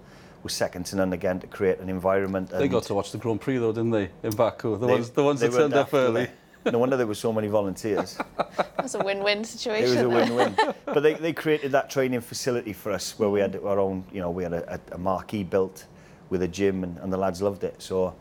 was 0.43 0.53
second 0.53 0.85
to 0.85 0.95
none 0.95 1.11
again 1.11 1.39
to 1.39 1.47
create 1.47 1.79
an 1.79 1.89
environment. 1.89 2.49
They 2.49 2.67
got 2.67 2.83
to 2.83 2.93
watch 2.93 3.11
the 3.11 3.17
Grand 3.17 3.41
Prix 3.41 3.57
though, 3.57 3.71
didn't 3.71 3.89
they, 3.89 4.11
in 4.21 4.35
Baku? 4.35 4.77
The, 4.77 4.85
they, 4.85 4.93
ones, 4.93 5.09
the 5.09 5.23
ones 5.23 5.39
that 5.39 5.51
turned 5.51 5.73
up 5.73 5.91
early. 5.91 6.25
They, 6.25 6.31
No 6.71 6.79
wonder 6.79 6.97
there 6.97 7.07
were 7.07 7.13
so 7.13 7.31
many 7.31 7.47
volunteers. 7.47 8.17
That's 8.77 8.95
a 8.95 8.99
win-win 8.99 9.43
situation. 9.43 9.97
it 9.97 10.07
was 10.07 10.29
a 10.29 10.33
win-win. 10.33 10.75
but 10.85 11.01
they, 11.01 11.13
they 11.13 11.33
created 11.33 11.71
that 11.73 11.89
training 11.89 12.21
facility 12.21 12.73
for 12.73 12.91
us 12.91 13.17
where 13.19 13.29
we 13.29 13.39
had 13.39 13.55
our 13.57 13.79
own, 13.79 14.03
you 14.11 14.19
know, 14.19 14.31
we 14.31 14.43
had 14.43 14.53
a, 14.53 14.73
a, 14.73 14.95
a 14.95 14.97
marquee 14.97 15.43
built 15.43 15.85
with 16.29 16.41
a 16.41 16.47
gym 16.47 16.83
and, 16.83 16.97
and 16.99 17.13
the 17.13 17.17
lads 17.17 17.41
loved 17.41 17.63
it. 17.63 17.81
So 17.81 18.15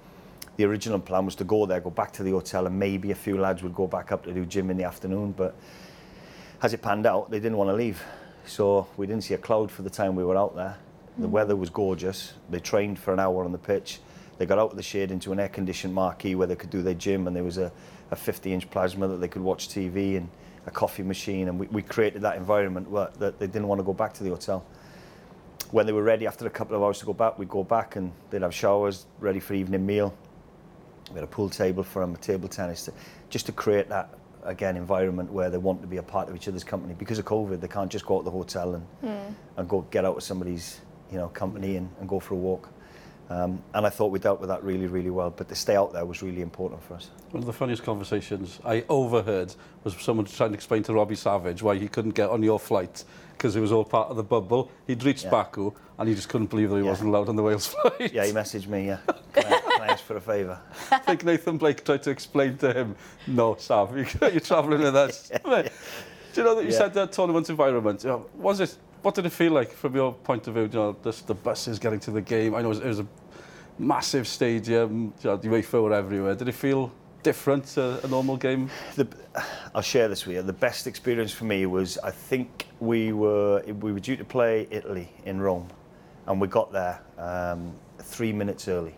the 0.56 0.64
original 0.64 0.98
plan 0.98 1.24
was 1.24 1.34
to 1.36 1.44
go 1.44 1.66
there, 1.66 1.80
go 1.80 1.90
back 1.90 2.12
to 2.12 2.22
the 2.22 2.32
hotel 2.32 2.66
and 2.66 2.78
maybe 2.78 3.10
a 3.10 3.14
few 3.14 3.38
lads 3.38 3.62
would 3.62 3.74
go 3.74 3.86
back 3.86 4.12
up 4.12 4.24
to 4.24 4.32
do 4.32 4.44
gym 4.44 4.70
in 4.70 4.76
the 4.76 4.84
afternoon. 4.84 5.32
But 5.32 5.54
as 6.62 6.74
it 6.74 6.82
panned 6.82 7.06
out, 7.06 7.30
they 7.30 7.40
didn't 7.40 7.56
want 7.56 7.70
to 7.70 7.74
leave. 7.74 8.02
So 8.46 8.86
we 8.96 9.06
didn't 9.06 9.24
see 9.24 9.34
a 9.34 9.38
cloud 9.38 9.70
for 9.70 9.82
the 9.82 9.90
time 9.90 10.16
we 10.16 10.24
were 10.24 10.36
out 10.36 10.54
there. 10.54 10.76
The 11.18 11.26
mm. 11.26 11.30
weather 11.30 11.56
was 11.56 11.70
gorgeous. 11.70 12.34
They 12.50 12.60
trained 12.60 12.98
for 12.98 13.12
an 13.12 13.20
hour 13.20 13.44
on 13.44 13.52
the 13.52 13.58
pitch. 13.58 14.00
They 14.36 14.46
got 14.46 14.58
out 14.58 14.70
of 14.70 14.76
the 14.76 14.82
shade 14.82 15.10
into 15.10 15.32
an 15.32 15.40
air-conditioned 15.40 15.94
marquee 15.94 16.34
where 16.34 16.46
they 16.46 16.56
could 16.56 16.70
do 16.70 16.82
their 16.82 16.94
gym 16.94 17.26
and 17.26 17.34
there 17.34 17.44
was 17.44 17.58
a, 17.58 17.72
a 18.14 18.16
50-inch 18.16 18.70
plasma 18.70 19.08
that 19.08 19.16
they 19.16 19.28
could 19.28 19.42
watch 19.42 19.68
TV 19.68 20.16
and 20.16 20.28
a 20.66 20.70
coffee 20.70 21.02
machine 21.02 21.48
and 21.48 21.58
we, 21.58 21.66
we 21.66 21.82
created 21.82 22.22
that 22.22 22.36
environment 22.36 22.88
where 22.90 23.10
that 23.18 23.38
they 23.38 23.46
didn't 23.46 23.68
want 23.68 23.80
to 23.80 23.82
go 23.82 23.92
back 23.92 24.14
to 24.14 24.24
the 24.24 24.30
hotel. 24.30 24.64
When 25.72 25.84
they 25.86 25.92
were 25.92 26.02
ready 26.02 26.26
after 26.26 26.46
a 26.46 26.50
couple 26.50 26.76
of 26.76 26.82
hours 26.82 27.00
to 27.00 27.06
go 27.06 27.12
back, 27.12 27.38
we'd 27.38 27.48
go 27.48 27.64
back 27.64 27.96
and 27.96 28.12
they'd 28.30 28.42
have 28.42 28.54
showers 28.54 29.06
ready 29.18 29.40
for 29.40 29.54
evening 29.54 29.84
meal. 29.84 30.14
We 31.10 31.16
had 31.16 31.24
a 31.24 31.26
pool 31.26 31.50
table 31.50 31.82
for 31.82 32.00
them, 32.00 32.14
a 32.14 32.18
table 32.18 32.48
tennis, 32.48 32.84
to, 32.84 32.92
just 33.28 33.46
to 33.46 33.52
create 33.52 33.88
that 33.88 34.14
again 34.44 34.76
environment 34.76 35.32
where 35.32 35.50
they 35.50 35.58
want 35.58 35.80
to 35.80 35.86
be 35.86 35.96
a 35.96 36.02
part 36.02 36.28
of 36.28 36.36
each 36.36 36.48
other's 36.48 36.64
company. 36.64 36.94
Because 36.94 37.18
of 37.18 37.24
COVID, 37.24 37.60
they 37.60 37.68
can't 37.68 37.90
just 37.90 38.06
go 38.06 38.16
out 38.16 38.20
to 38.20 38.24
the 38.26 38.30
hotel 38.30 38.74
and, 38.74 38.84
hmm. 39.00 39.32
and 39.56 39.68
go 39.68 39.82
get 39.90 40.04
out 40.04 40.16
of 40.16 40.22
somebody's 40.22 40.80
you 41.10 41.18
know 41.18 41.28
company 41.28 41.76
and, 41.76 41.90
and 41.98 42.08
go 42.08 42.20
for 42.20 42.34
a 42.34 42.38
walk. 42.38 42.68
Um, 43.34 43.60
and 43.74 43.84
I 43.84 43.90
thought 43.90 44.12
we 44.12 44.20
dealt 44.20 44.38
with 44.38 44.48
that 44.48 44.62
really, 44.62 44.86
really 44.86 45.10
well. 45.10 45.30
But 45.30 45.48
to 45.48 45.54
stay 45.56 45.74
out 45.74 45.92
there 45.92 46.04
was 46.04 46.22
really 46.22 46.40
important 46.40 46.80
for 46.84 46.94
us. 46.94 47.10
One 47.32 47.42
of 47.42 47.46
the 47.46 47.52
funniest 47.52 47.82
conversations 47.82 48.60
I 48.64 48.84
overheard 48.88 49.52
was 49.82 49.96
someone 49.96 50.26
trying 50.26 50.50
to 50.50 50.54
explain 50.54 50.84
to 50.84 50.94
Robbie 50.94 51.16
Savage 51.16 51.60
why 51.62 51.76
he 51.76 51.88
couldn't 51.88 52.12
get 52.14 52.30
on 52.30 52.42
your 52.44 52.60
flight 52.60 53.02
because 53.32 53.56
it 53.56 53.60
was 53.60 53.72
all 53.72 53.84
part 53.84 54.08
of 54.08 54.16
the 54.16 54.22
bubble. 54.22 54.70
He'd 54.86 55.02
reached 55.02 55.24
Yeah. 55.24 55.30
Baku 55.30 55.72
and 55.98 56.08
he 56.08 56.14
just 56.14 56.28
couldn't 56.28 56.46
believe 56.48 56.70
that 56.70 56.76
he 56.76 56.82
Yeah. 56.84 56.90
wasn't 56.90 57.08
allowed 57.08 57.28
on 57.28 57.34
the 57.34 57.42
Wales 57.42 57.66
flight. 57.74 58.12
Yeah, 58.12 58.24
he 58.24 58.32
messaged 58.32 58.68
me. 58.68 58.86
Yeah, 58.86 58.98
can 59.32 59.46
I, 59.52 59.60
can 59.60 59.82
I 59.82 59.86
ask 59.88 60.04
for 60.04 60.16
a 60.16 60.20
favour? 60.20 60.60
I 60.92 60.98
think 60.98 61.24
Nathan 61.24 61.58
Blake 61.58 61.84
tried 61.84 62.04
to 62.04 62.10
explain 62.10 62.56
to 62.58 62.72
him, 62.72 62.94
no, 63.26 63.56
Sav, 63.56 63.96
you- 63.98 64.06
you're 64.22 64.38
travelling 64.40 64.82
with 64.82 64.94
us. 64.94 65.30
Do 65.44 66.40
you 66.40 66.44
know 66.44 66.54
that 66.54 66.64
you 66.64 66.70
Yeah. 66.70 66.78
said 66.78 66.94
that 66.94 67.10
tournament 67.12 67.50
environment? 67.50 68.04
Was 68.36 68.60
it? 68.60 68.76
What 69.02 69.14
did 69.14 69.26
it 69.26 69.30
feel 69.30 69.52
like 69.52 69.70
from 69.70 69.94
your 69.94 70.14
point 70.14 70.46
of 70.48 70.54
view? 70.54 70.62
You 70.62 70.68
know, 70.70 70.96
this, 71.02 71.20
the 71.20 71.34
buses 71.34 71.78
getting 71.78 72.00
to 72.00 72.10
the 72.10 72.22
game. 72.22 72.54
I 72.54 72.60
know 72.62 72.68
it 72.68 72.68
was, 72.70 72.78
it 72.78 72.86
was 72.86 72.98
a 73.00 73.06
massive 73.78 74.26
stadium, 74.26 75.12
you 75.22 75.30
UEFA 75.30 75.82
were 75.82 75.92
everywhere. 75.92 76.34
Did 76.34 76.48
it 76.48 76.52
feel 76.52 76.92
different 77.22 77.64
to 77.66 78.04
a 78.04 78.08
normal 78.08 78.36
game? 78.36 78.70
The, 78.96 79.08
I'll 79.74 79.82
share 79.82 80.08
this 80.08 80.26
with 80.26 80.36
you. 80.36 80.42
The 80.42 80.52
best 80.52 80.86
experience 80.86 81.32
for 81.32 81.44
me 81.44 81.66
was 81.66 81.98
I 81.98 82.10
think 82.10 82.68
we 82.80 83.12
were 83.12 83.62
we 83.66 83.92
were 83.92 84.00
due 84.00 84.16
to 84.16 84.24
play 84.24 84.68
Italy 84.70 85.10
in 85.24 85.40
Rome, 85.40 85.68
and 86.26 86.40
we 86.40 86.48
got 86.48 86.72
there 86.72 87.00
um, 87.18 87.72
three 87.98 88.32
minutes 88.32 88.68
early, 88.68 88.94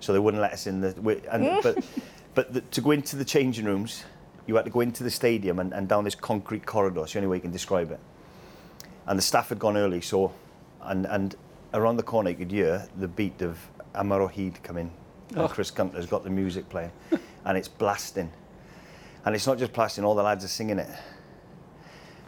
so 0.00 0.12
they 0.12 0.18
wouldn't 0.18 0.40
let 0.40 0.52
us 0.52 0.66
in 0.66 0.80
the. 0.80 0.94
We, 1.00 1.14
and, 1.30 1.44
mm. 1.44 1.62
but 1.62 1.84
but 2.34 2.52
the, 2.52 2.60
to 2.60 2.80
go 2.80 2.92
into 2.92 3.16
the 3.16 3.24
changing 3.24 3.64
rooms, 3.64 4.04
you 4.46 4.54
had 4.54 4.64
to 4.64 4.70
go 4.70 4.80
into 4.80 5.02
the 5.02 5.10
stadium 5.10 5.58
and, 5.58 5.72
and 5.72 5.88
down 5.88 6.04
this 6.04 6.14
concrete 6.14 6.66
corridor. 6.66 7.02
It's 7.02 7.12
the 7.12 7.18
only 7.18 7.28
way 7.28 7.36
you 7.36 7.42
can 7.42 7.52
describe 7.52 7.90
it. 7.90 8.00
And 9.06 9.18
the 9.18 9.22
staff 9.22 9.48
had 9.48 9.58
gone 9.58 9.76
early, 9.76 10.00
so 10.00 10.32
and 10.82 11.06
and 11.06 11.34
around 11.74 11.96
the 11.96 12.02
corner 12.02 12.30
you 12.30 12.36
could 12.36 12.50
hear 12.50 12.86
the 12.98 13.08
beat 13.08 13.42
of 13.42 13.58
Amaro 13.94 14.30
Heed 14.30 14.62
come 14.62 14.90
Oh. 15.34 15.48
Chris 15.48 15.70
Gunter's 15.70 16.06
got 16.06 16.24
the 16.24 16.30
music 16.30 16.68
playing, 16.68 16.92
and 17.44 17.56
it's 17.56 17.68
blasting. 17.68 18.30
And 19.24 19.34
it's 19.34 19.46
not 19.46 19.58
just 19.58 19.72
blasting, 19.72 20.04
all 20.04 20.14
the 20.14 20.22
lads 20.22 20.44
are 20.44 20.48
singing 20.48 20.78
it. 20.78 20.88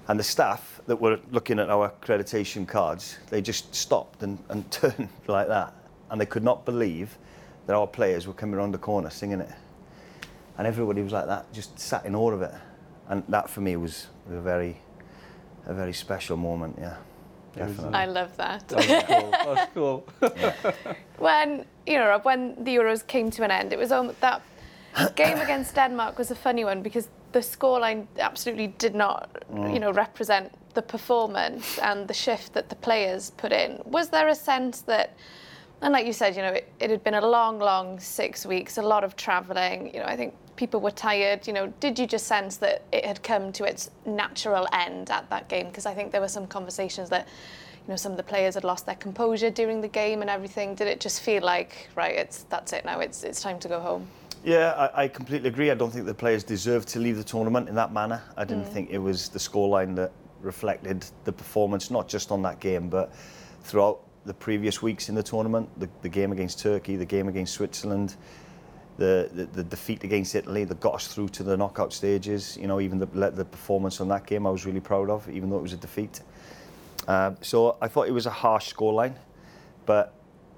And 0.09 0.19
the 0.19 0.25
staff 0.25 0.81
that 0.87 0.97
were 0.97 1.19
looking 1.31 1.59
at 1.59 1.71
our 1.71 1.91
accreditation 1.91 2.67
cards, 2.69 3.19
they 3.31 3.43
just 3.43 3.75
stopped 3.75 4.23
and, 4.23 4.39
and 4.49 4.71
turned 4.71 5.09
like 5.27 5.49
that. 5.49 5.75
And 6.11 6.21
they 6.21 6.27
could 6.27 6.45
not 6.45 6.65
believe 6.65 7.19
that 7.67 7.75
our 7.75 7.87
players 7.87 8.27
were 8.27 8.35
coming 8.35 8.57
around 8.57 8.73
the 8.73 8.79
corner 8.79 9.11
singing 9.11 9.41
it. 9.41 9.51
And 10.57 10.67
everybody 10.67 11.03
was 11.03 11.13
like 11.13 11.27
that, 11.27 11.53
just 11.53 11.79
sat 11.79 12.05
in 12.05 12.15
awe 12.15 12.31
of 12.31 12.43
it. 12.43 12.53
And 13.09 13.25
that 13.29 13.51
for 13.51 13.61
me 13.61 13.77
was 13.77 14.07
a 14.31 14.41
very, 14.41 14.77
a 15.67 15.75
very 15.75 15.93
special 15.93 16.37
moment, 16.37 16.77
yeah. 16.79 16.97
Definitely. 17.55 17.95
I 17.95 18.07
love 18.07 18.37
that. 18.37 18.69
That's 18.69 19.07
cool. 19.07 19.31
That's 19.31 19.73
cool. 19.75 20.07
when 21.19 21.65
you 21.87 21.99
know 21.99 22.21
when 22.23 22.55
the 22.63 22.77
Euros 22.77 23.07
came 23.07 23.31
to 23.33 23.45
an 23.45 23.51
end, 23.51 23.73
it 23.73 23.79
was 23.79 23.93
on 23.93 24.15
that 24.21 24.43
game 25.17 25.39
against 25.39 25.75
Denmark 25.75 26.19
was 26.19 26.31
a 26.31 26.35
funny 26.35 26.65
one 26.65 26.83
because 26.83 27.09
the 27.33 27.41
scoreline 27.41 28.07
absolutely 28.19 28.69
did 28.69 28.95
not, 28.95 29.29
mm. 29.53 29.73
you 29.75 29.81
know, 29.81 29.93
represent 29.93 30.53
the 30.75 30.83
performance 30.83 31.79
and 31.79 32.07
the 32.07 32.15
shift 32.15 32.53
that 32.55 32.69
the 32.69 32.77
players 32.77 33.31
put 33.31 33.53
in. 33.53 33.81
Was 33.85 34.09
there 34.09 34.29
a 34.29 34.35
sense 34.35 34.83
that, 34.83 35.17
and 35.83 35.93
like 35.93 36.07
you 36.07 36.13
said, 36.13 36.37
you 36.37 36.43
know, 36.43 36.53
it, 36.53 36.73
it 36.79 36.91
had 36.91 37.03
been 37.03 37.15
a 37.15 37.27
long, 37.27 37.59
long 37.59 37.99
six 37.99 38.47
weeks, 38.47 38.79
a 38.79 38.83
lot 38.83 39.03
of 39.03 39.17
travelling. 39.17 39.93
You 39.93 40.01
know, 40.01 40.07
I 40.07 40.17
think 40.17 40.35
people 40.57 40.81
were 40.81 40.91
tired. 40.91 41.47
You 41.47 41.53
know, 41.53 41.73
did 41.81 41.99
you 41.99 42.07
just 42.07 42.27
sense 42.27 42.57
that 42.59 42.83
it 42.93 43.05
had 43.05 43.23
come 43.23 43.53
to 43.53 43.65
its 43.65 43.91
natural 44.07 44.67
end 44.73 45.11
at 45.11 45.29
that 45.31 45.49
game? 45.49 45.67
Because 45.67 45.87
I 45.87 45.95
think 45.95 46.13
there 46.13 46.21
were 46.21 46.29
some 46.29 46.47
conversations 46.47 47.11
that 47.11 47.29
you 47.87 47.93
know, 47.93 47.97
some 47.97 48.13
of 48.13 48.17
the 48.17 48.23
players 48.23 48.55
had 48.55 48.65
lost 48.65 48.87
their 48.87 48.95
composure 48.95 49.51
during 49.51 49.81
the 49.83 49.89
game 49.89 50.23
and 50.23 50.31
everything. 50.31 50.75
Did 50.75 50.89
it 50.89 51.01
just 51.01 51.21
feel 51.21 51.43
like, 51.43 51.89
right, 51.95 52.15
it's 52.15 52.45
that's 52.45 52.73
it 52.73 52.85
now, 52.85 53.01
it's 53.01 53.25
it's 53.25 53.43
time 53.43 53.59
to 53.61 53.69
go 53.69 53.81
home? 53.81 54.07
Yeah, 54.43 54.91
I, 54.95 55.05
I 55.05 55.09
completely 55.09 55.49
agree. 55.49 55.71
I 55.71 55.75
don't 55.75 55.91
think 55.91 56.07
the 56.07 56.15
players 56.15 56.45
deserved 56.45 56.89
to 56.89 56.99
leave 56.99 57.17
the 57.17 57.25
tournament 57.25 57.69
in 57.69 57.75
that 57.77 57.93
manner. 57.93 58.23
I 58.37 58.45
didn't 58.45 58.65
mm. 58.65 58.73
think 58.73 58.91
it 58.91 58.99
was 58.99 59.29
the 59.31 59.39
scoreline 59.39 59.97
that 59.97 60.13
reflected 60.41 61.05
the 61.25 61.33
performance, 61.33 61.91
not 61.91 62.09
just 62.09 62.31
on 62.31 62.43
that 62.43 62.61
game, 62.61 62.89
but 62.89 63.15
throughout 63.63 64.01
the 64.27 64.35
previous 64.35 64.83
weeks 64.83 65.09
in 65.09 65.15
the 65.15 65.23
tournament. 65.23 65.69
The, 65.81 65.89
the 66.03 66.09
game 66.09 66.33
against 66.33 66.59
Turkey, 66.61 66.97
the 66.97 67.07
game 67.07 67.29
against 67.29 67.55
Switzerland, 67.55 68.17
the, 68.97 69.29
the, 69.33 69.45
the 69.47 69.65
defeat 69.65 70.05
against 70.05 70.35
Italy 70.35 70.65
that 70.65 70.81
got 70.81 70.95
us 70.95 71.09
through 71.09 71.29
to 71.31 71.43
the 71.43 71.57
knockout 71.57 71.93
stages. 71.93 72.57
You 72.61 72.67
know, 72.67 72.81
even 72.81 72.99
the, 72.99 73.07
the 73.07 73.45
performance 73.45 74.01
on 74.01 74.09
that 74.09 74.27
game 74.27 74.47
I 74.47 74.51
was 74.51 74.65
really 74.67 74.81
proud 74.81 75.11
of, 75.11 75.29
even 75.29 75.51
though 75.51 75.59
it 75.59 75.63
was 75.63 75.73
a 75.73 75.79
defeat. 75.79 76.21
Uh, 77.07 77.33
so 77.41 77.77
I 77.83 77.89
thought 77.89 78.09
it 78.09 78.13
was 78.13 78.27
a 78.27 78.31
harsh 78.31 78.73
scoreline, 78.73 79.15
but 79.85 80.15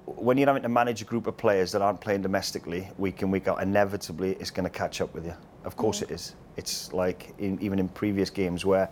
when 0.07 0.38
you're 0.38 0.47
having 0.47 0.62
to 0.62 0.69
manage 0.69 1.02
a 1.02 1.05
group 1.05 1.26
of 1.26 1.37
players 1.37 1.73
that 1.73 1.83
aren't 1.83 2.00
playing 2.00 2.23
domestically 2.23 2.88
week 2.97 3.23
in 3.23 3.31
week 3.31 3.49
out, 3.49 3.61
inevitably 3.61 4.33
it's 4.35 4.50
going 4.50 4.64
to 4.64 4.71
catch 4.71 5.00
up 5.00 5.12
with 5.12 5.25
you. 5.25 5.35
Of 5.64 5.76
course 5.76 6.02
it 6.02 6.12
is. 6.12 6.37
It's 6.57 6.93
like 6.93 7.35
in, 7.38 7.61
even 7.61 7.81
in 7.81 7.88
previous 7.88 8.31
games 8.31 8.64
where 8.64 8.88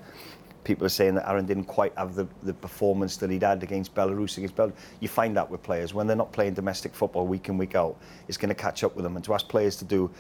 people 0.65 0.87
are 0.87 0.91
saying 0.91 1.15
that 1.15 1.29
Aaron 1.29 1.47
didn't 1.47 1.65
quite 1.65 1.97
have 1.97 2.15
the, 2.15 2.27
the 2.43 2.55
performance 2.55 3.17
that 3.19 3.31
he'd 3.31 3.43
had 3.43 3.63
against 3.63 3.95
Belarus 3.95 4.37
against 4.39 4.57
Belarus. 4.57 4.73
You 5.01 5.09
find 5.09 5.37
that 5.37 5.49
with 5.51 5.63
players 5.63 5.95
when 5.95 6.07
they're 6.07 6.17
not 6.17 6.33
playing 6.33 6.55
domestic 6.55 6.95
football 6.95 7.27
week 7.27 7.49
in 7.49 7.59
week 7.59 7.75
out, 7.75 7.97
it's 8.29 8.37
going 8.37 8.49
to 8.49 8.55
catch 8.55 8.83
up 8.83 8.97
with 8.97 9.05
them. 9.05 9.17
And 9.17 9.25
to 9.27 9.35
ask 9.35 9.47
players 9.49 9.77
to 9.77 9.85
do 9.85 10.11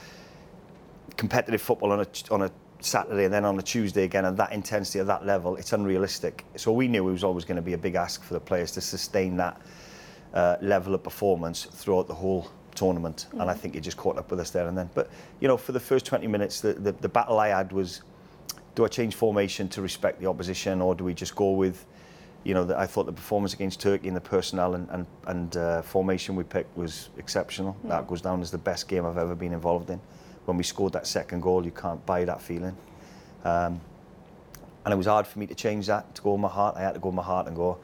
competitive 1.16 1.62
football 1.62 1.92
on 1.92 2.00
a 2.00 2.06
on 2.30 2.42
a 2.42 2.50
Saturday 2.80 3.24
and 3.24 3.32
then 3.32 3.44
on 3.44 3.58
a 3.58 3.62
Tuesday 3.62 4.04
again 4.04 4.24
at 4.24 4.36
that 4.36 4.52
intensity 4.52 5.00
at 5.00 5.06
that 5.06 5.24
level, 5.24 5.56
it's 5.56 5.72
unrealistic. 5.72 6.44
So 6.56 6.72
we 6.72 6.88
knew 6.88 7.08
it 7.08 7.12
was 7.12 7.24
always 7.24 7.44
going 7.44 7.56
to 7.56 7.62
be 7.62 7.72
a 7.72 7.78
big 7.78 7.94
ask 7.94 8.22
for 8.22 8.34
the 8.34 8.40
players 8.40 8.72
to 8.72 8.80
sustain 8.80 9.36
that 9.38 9.60
uh, 10.34 10.56
level 10.60 10.94
of 10.94 11.02
performance 11.02 11.64
throughout 11.64 12.08
the 12.08 12.14
whole 12.14 12.50
tournament. 12.74 13.26
And 13.32 13.42
I 13.42 13.54
think 13.54 13.76
it 13.76 13.80
just 13.80 13.96
caught 13.96 14.18
up 14.18 14.30
with 14.30 14.40
us 14.40 14.50
there 14.50 14.66
and 14.66 14.76
then. 14.76 14.90
But 14.94 15.10
you 15.40 15.48
know, 15.48 15.56
for 15.56 15.72
the 15.72 15.80
first 15.80 16.04
20 16.06 16.26
minutes, 16.26 16.60
the, 16.60 16.74
the, 16.74 16.92
the 16.92 17.08
battle 17.08 17.38
I 17.38 17.48
had 17.48 17.72
was, 17.72 18.02
do 18.74 18.84
I 18.84 18.88
change 18.88 19.14
formation 19.14 19.68
to 19.70 19.82
respect 19.82 20.20
the 20.20 20.26
opposition, 20.26 20.80
or 20.80 20.94
do 20.94 21.04
we 21.04 21.14
just 21.14 21.36
go 21.36 21.52
with, 21.52 21.86
you 22.42 22.54
know, 22.54 22.64
the, 22.64 22.78
I 22.78 22.86
thought 22.86 23.06
the 23.06 23.12
performance 23.12 23.54
against 23.54 23.80
Turkey 23.80 24.08
and 24.08 24.16
the 24.16 24.20
personnel 24.20 24.74
and 24.74 24.88
and, 24.90 25.06
and 25.26 25.56
uh, 25.56 25.82
formation 25.82 26.36
we 26.36 26.44
picked 26.44 26.76
was 26.76 27.08
exceptional. 27.18 27.76
That 27.84 28.06
goes 28.06 28.20
down 28.20 28.40
as 28.40 28.50
the 28.50 28.58
best 28.58 28.88
game 28.88 29.06
I've 29.06 29.18
ever 29.18 29.34
been 29.34 29.52
involved 29.52 29.90
in. 29.90 30.00
When 30.44 30.56
we 30.56 30.64
scored 30.64 30.92
that 30.92 31.06
second 31.06 31.40
goal, 31.40 31.64
you 31.64 31.70
can't 31.70 32.04
buy 32.04 32.24
that 32.24 32.42
feeling. 32.42 32.76
Um, 33.44 33.80
and 34.84 34.92
it 34.92 34.96
was 34.96 35.06
hard 35.06 35.26
for 35.26 35.38
me 35.38 35.46
to 35.46 35.54
change 35.54 35.86
that 35.86 36.14
to 36.14 36.22
go 36.22 36.32
with 36.32 36.40
my 36.40 36.48
heart. 36.48 36.76
I 36.76 36.82
had 36.82 36.94
to 36.94 37.00
go 37.00 37.08
with 37.08 37.16
my 37.16 37.22
heart 37.22 37.46
and 37.46 37.56
go. 37.56 37.78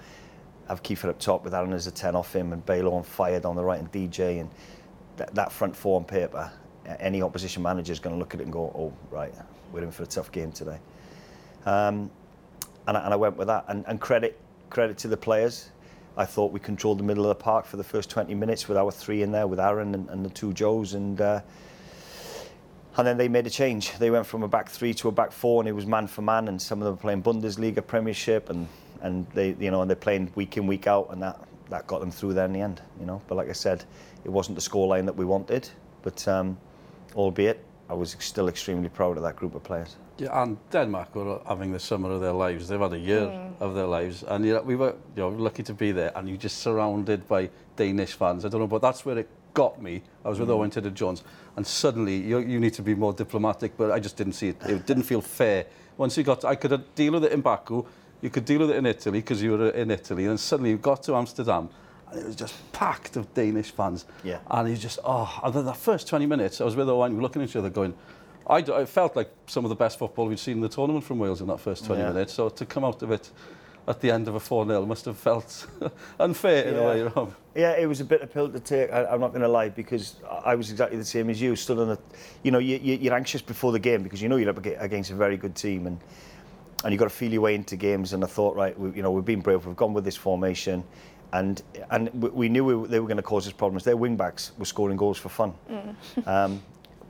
Have 0.69 0.85
Kieffer 0.85 1.09
up 1.09 1.19
top 1.19 1.43
with 1.43 1.53
Aaron 1.53 1.73
as 1.73 1.89
a 1.89 1.91
10 1.91 2.15
off 2.15 2.33
him 2.33 2.53
and 2.53 2.65
Balo 2.65 2.93
on 2.93 3.03
fire 3.03 3.41
down 3.41 3.57
the 3.57 3.65
right 3.65 3.81
and 3.81 3.91
DJ 3.91 4.41
and 4.41 4.49
that, 5.17 5.35
that 5.35 5.51
front 5.51 5.75
four 5.75 5.97
on 5.99 6.05
paper. 6.05 6.49
Any 7.01 7.23
opposition 7.23 7.63
manager 7.63 7.93
is 7.93 7.99
going 7.99 8.15
to 8.15 8.21
look 8.21 8.35
at 8.35 8.41
it 8.41 8.45
and 8.45 8.53
go, 8.53 8.73
oh 8.77 8.93
right, 9.11 9.35
we're 9.73 9.83
in 9.83 9.91
for 9.91 10.03
a 10.03 10.07
tough 10.07 10.33
game 10.33 10.53
today. 10.53 10.79
Um, 11.67 12.11
and, 12.87 12.97
I, 12.97 13.05
and 13.05 13.15
I 13.15 13.17
went 13.17 13.37
with 13.37 13.49
that. 13.49 13.65
And, 13.69 13.85
and 13.87 14.01
credit 14.01 14.39
credit 14.71 14.99
to 14.99 15.09
the 15.09 15.17
players. 15.17 15.71
I 16.17 16.25
thought 16.25 16.53
we 16.53 16.61
controlled 16.61 16.99
the 16.99 17.05
middle 17.05 17.25
of 17.25 17.29
the 17.29 17.43
park 17.43 17.67
for 17.67 17.77
the 17.77 17.85
first 17.85 18.11
20 18.11 18.35
minutes 18.35 18.69
with 18.69 18.77
our 18.77 18.91
three 18.91 19.23
in 19.23 19.33
there, 19.33 19.47
with 19.47 19.61
Aaron 19.61 19.95
and, 19.95 20.09
and 20.11 20.25
the 20.25 20.31
two 20.31 20.53
Joes. 20.53 20.95
And 20.95 21.21
uh, 21.21 21.41
and 22.97 23.07
then 23.07 23.17
they 23.17 23.29
made 23.29 23.47
a 23.47 23.51
change. 23.51 23.97
They 23.99 24.11
went 24.11 24.27
from 24.27 24.43
a 24.43 24.49
back 24.49 24.69
three 24.69 24.93
to 24.95 25.09
a 25.09 25.13
back 25.13 25.33
four, 25.33 25.61
and 25.61 25.69
it 25.69 25.73
was 25.73 25.87
man 25.87 26.07
for 26.07 26.23
man. 26.23 26.49
And 26.49 26.61
some 26.61 26.81
of 26.81 26.85
them 26.85 26.95
were 26.95 27.01
playing 27.01 27.23
Bundesliga, 27.23 27.87
Premiership, 27.87 28.51
and 28.51 28.69
and 29.03 29.27
they 29.33 29.57
you 29.59 29.71
know 29.71 29.83
and 29.83 29.91
they're 29.91 29.97
playing 29.97 30.33
week 30.35 30.57
in 30.57 30.67
week 30.67 30.87
out, 30.87 31.09
and 31.11 31.23
that 31.23 31.41
that 31.71 31.87
got 31.87 32.01
them 32.01 32.11
through 32.11 32.35
there 32.35 32.47
in 32.47 32.53
the 32.53 32.61
end. 32.61 32.83
You 32.99 33.07
know, 33.07 33.23
but 33.29 33.37
like 33.37 33.49
I 33.49 33.53
said, 33.53 33.85
it 34.25 34.31
wasn't 34.31 34.57
the 34.57 34.63
scoreline 34.63 35.07
that 35.07 35.17
we 35.17 35.25
wanted. 35.25 35.69
But 36.03 36.27
um, 36.27 36.59
albeit, 37.15 37.65
I 37.91 37.95
was 37.95 38.17
still 38.21 38.49
extremely 38.49 38.89
proud 38.89 39.17
of 39.17 39.25
that 39.25 39.35
group 39.35 39.57
of 39.57 39.65
players. 39.65 39.97
Yeah, 40.17 40.43
and 40.43 40.57
Denmark 40.71 41.13
were 41.17 41.41
having 41.45 41.73
the 41.73 41.81
summer 41.81 42.13
of 42.13 42.21
their 42.21 42.33
lives. 42.33 42.69
They've 42.69 42.79
had 42.79 42.93
a 42.93 42.99
year 42.99 43.23
mm. 43.23 43.53
of 43.59 43.75
their 43.75 43.87
lives, 43.87 44.23
and 44.23 44.47
you 44.47 44.55
know, 44.55 44.63
we 44.63 44.77
were 44.77 44.95
you 45.17 45.23
know, 45.23 45.29
lucky 45.31 45.65
to 45.65 45.75
be 45.75 45.91
there. 45.91 46.13
And 46.15 46.29
you're 46.29 46.39
just 46.39 46.59
surrounded 46.59 47.27
by 47.27 47.51
Danish 47.75 48.13
fans. 48.13 48.45
I 48.45 48.49
don't 48.49 48.61
know, 48.61 48.69
but 48.69 48.81
that's 48.81 49.05
where 49.05 49.19
it 49.19 49.29
got 49.55 49.83
me. 49.83 50.03
I 50.25 50.29
was 50.29 50.39
with 50.39 50.49
mm. 50.49 50.53
Owen 50.53 50.71
Tudor 50.71 50.91
Jones, 50.91 51.25
and 51.57 51.67
suddenly 51.67 52.17
you, 52.17 52.39
you 52.39 52.61
need 52.61 52.75
to 52.75 52.83
be 52.83 52.95
more 52.95 53.13
diplomatic. 53.13 53.77
But 53.77 53.91
I 53.91 53.99
just 53.99 54.17
didn't 54.17 54.35
see 54.35 54.51
it. 54.51 54.63
It 54.67 54.87
didn't 54.87 55.03
feel 55.03 55.21
fair. 55.21 55.67
Once 55.97 56.17
you 56.17 56.23
got, 56.23 56.43
to, 56.43 56.47
I 56.47 56.55
could 56.55 56.95
deal 56.95 57.15
with 57.15 57.25
it 57.25 57.33
in 57.33 57.41
Baku. 57.41 57.85
You 58.21 58.31
could 58.31 58.45
deal 58.45 58.61
with 58.61 58.71
it 58.71 58.77
in 58.77 58.87
Italy 58.87 59.19
because 59.19 59.43
you 59.43 59.53
were 59.53 59.71
in 59.71 59.91
Italy, 59.91 60.27
and 60.27 60.39
suddenly 60.39 60.71
you 60.71 60.79
got 60.79 61.03
to 61.05 61.17
Amsterdam 61.17 61.69
and 62.11 62.21
it 62.21 62.27
was 62.27 62.37
just 62.37 62.55
packed 62.73 63.17
of 63.17 63.33
Danish 63.35 63.71
fans. 63.71 64.05
Yeah. 64.25 64.39
And 64.51 64.69
he 64.69 64.73
was 64.73 64.83
just, 64.83 64.99
oh, 65.05 65.41
and 65.45 65.55
then 65.55 65.65
the 65.65 65.73
first 65.73 66.09
20 66.09 66.27
minutes, 66.27 66.61
I 66.61 66.65
was 66.65 66.77
with 66.77 66.89
Owen, 66.89 67.13
we 67.13 67.17
were 67.17 67.23
looking 67.23 67.43
at 67.43 67.49
each 67.49 67.57
other 67.57 67.71
going, 67.71 67.95
I, 68.47 68.57
I 68.59 68.85
felt 68.85 69.17
like 69.17 69.31
some 69.47 69.65
of 69.65 69.69
the 69.69 69.77
best 69.77 69.99
football 69.99 70.27
we'd 70.27 70.39
seen 70.39 70.57
in 70.57 70.61
the 70.61 70.69
tournament 70.69 71.05
from 71.05 71.19
Wales 71.19 71.41
in 71.41 71.47
that 71.49 71.61
first 71.61 71.85
20 71.85 72.03
yeah. 72.03 72.09
minutes. 72.09 72.33
So 72.33 72.49
to 72.49 72.67
come 72.67 72.85
out 72.85 73.03
of 73.03 73.13
it 73.13 73.31
at 73.87 74.01
the 74.01 74.11
end 74.11 74.29
of 74.29 74.35
a 74.35 74.41
4-0 74.41 74.87
must 74.87 75.05
have 75.05 75.17
felt 75.17 75.67
unfair 76.21 76.65
yeah. 76.65 76.71
in 76.71 76.77
a 76.77 76.83
way, 76.83 77.03
Rob. 77.03 77.35
Yeah, 77.55 77.73
it 77.73 77.87
was 77.87 78.01
a 78.01 78.05
bit 78.05 78.23
of 78.23 78.33
pill 78.33 78.49
to 78.49 78.61
take, 78.61 78.93
I, 78.93 79.07
I'm 79.07 79.21
not 79.21 79.29
going 79.29 79.43
to 79.43 79.49
lie, 79.49 79.69
because 79.69 80.17
I 80.45 80.55
was 80.55 80.71
exactly 80.71 80.99
the 80.99 81.05
same 81.05 81.31
as 81.31 81.41
you, 81.41 81.57
stood 81.57 81.79
on 81.79 81.89
the, 81.89 81.99
you 82.43 82.51
know, 82.51 82.59
you, 82.59 82.77
you're 82.77 83.15
anxious 83.15 83.43
before 83.43 83.73
the 83.73 83.79
game 83.79 84.03
because 84.03 84.21
you 84.21 84.29
know 84.29 84.37
you're 84.37 84.51
up 84.51 84.65
against 84.65 85.11
a 85.11 85.15
very 85.15 85.37
good 85.37 85.55
team 85.55 85.87
and 85.87 86.01
and 86.83 86.93
you've 86.93 86.99
got 86.99 87.07
to 87.07 87.15
feel 87.15 87.31
your 87.31 87.43
way 87.43 87.55
into 87.55 87.77
games 87.77 88.13
and 88.13 88.25
I 88.25 88.27
thought, 88.27 88.57
right, 88.57 88.79
we, 88.79 88.91
you 88.93 89.03
know, 89.03 89.11
we've 89.11 89.25
been 89.25 89.41
brave, 89.41 89.67
we've 89.67 89.77
gone 89.77 89.93
with 89.93 90.05
this 90.05 90.17
formation, 90.17 90.83
and 91.33 91.63
and 91.91 92.11
we, 92.15 92.29
we 92.31 92.49
knew 92.49 92.65
we, 92.65 92.89
they 92.89 93.01
were 93.01 93.07
going 93.07 93.17
to 93.17 93.23
cause 93.23 93.47
us 93.47 93.53
problems. 93.53 93.85
Their 93.85 93.97
wing 93.97 94.17
backs 94.17 94.53
were 94.59 94.65
scoring 94.65 94.97
goals 94.97 95.19
for 95.19 95.29
fun. 95.29 95.55
um, 96.27 96.63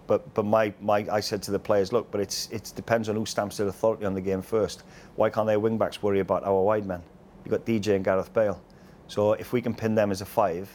but 0.07 0.33
but 0.35 0.45
my, 0.45 0.73
my 0.81 1.07
I 1.11 1.21
said 1.21 1.43
to 1.45 1.51
the 1.51 1.59
players, 1.59 1.93
look, 1.93 2.11
but 2.11 2.21
it's 2.21 2.49
it 2.51 2.73
depends 2.75 3.09
on 3.09 3.17
who 3.17 3.25
stamps 3.27 3.57
their 3.57 3.69
authority 3.69 4.05
on 4.05 4.15
the 4.15 4.21
game 4.21 4.43
first. 4.43 4.83
Why 5.17 5.31
can't 5.31 5.47
their 5.47 5.61
wing 5.61 5.79
backs 5.79 6.03
worry 6.03 6.21
about 6.21 6.45
our 6.45 6.63
wide 6.63 6.87
men? 6.87 7.03
You 7.45 7.51
got 7.51 7.65
DJ 7.65 7.97
and 7.97 8.05
Gareth 8.05 8.33
Bale. 8.33 8.61
So 9.09 9.33
if 9.35 9.53
we 9.53 9.63
can 9.63 9.75
pin 9.75 9.95
them 9.95 10.11
as 10.11 10.21
a 10.21 10.27
five, 10.27 10.69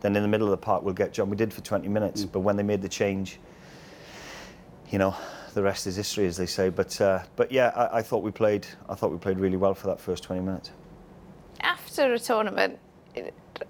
then 0.00 0.16
in 0.16 0.22
the 0.22 0.28
middle 0.28 0.46
of 0.46 0.50
the 0.50 0.56
park 0.56 0.82
we'll 0.82 0.94
get 0.94 1.12
John. 1.12 1.30
We 1.30 1.36
did 1.36 1.52
for 1.52 1.60
20 1.60 1.88
minutes, 1.88 2.24
but 2.24 2.40
when 2.40 2.56
they 2.56 2.62
made 2.62 2.82
the 2.82 2.88
change, 2.88 3.38
you 4.90 4.98
know, 4.98 5.14
the 5.54 5.62
rest 5.62 5.86
is 5.86 5.96
history, 5.96 6.26
as 6.26 6.36
they 6.36 6.46
say. 6.46 6.68
But 6.70 7.00
uh, 7.00 7.22
but 7.36 7.52
yeah, 7.52 7.68
I, 7.76 7.98
I 7.98 8.02
thought 8.02 8.22
we 8.22 8.30
played. 8.30 8.66
I 8.88 8.94
thought 8.94 9.10
we 9.10 9.18
played 9.18 9.38
really 9.38 9.56
well 9.56 9.74
for 9.74 9.86
that 9.88 10.00
first 10.00 10.22
20 10.24 10.42
minutes. 10.42 10.70
After 11.60 12.12
a 12.12 12.18
tournament, 12.18 12.74
it- 12.74 12.80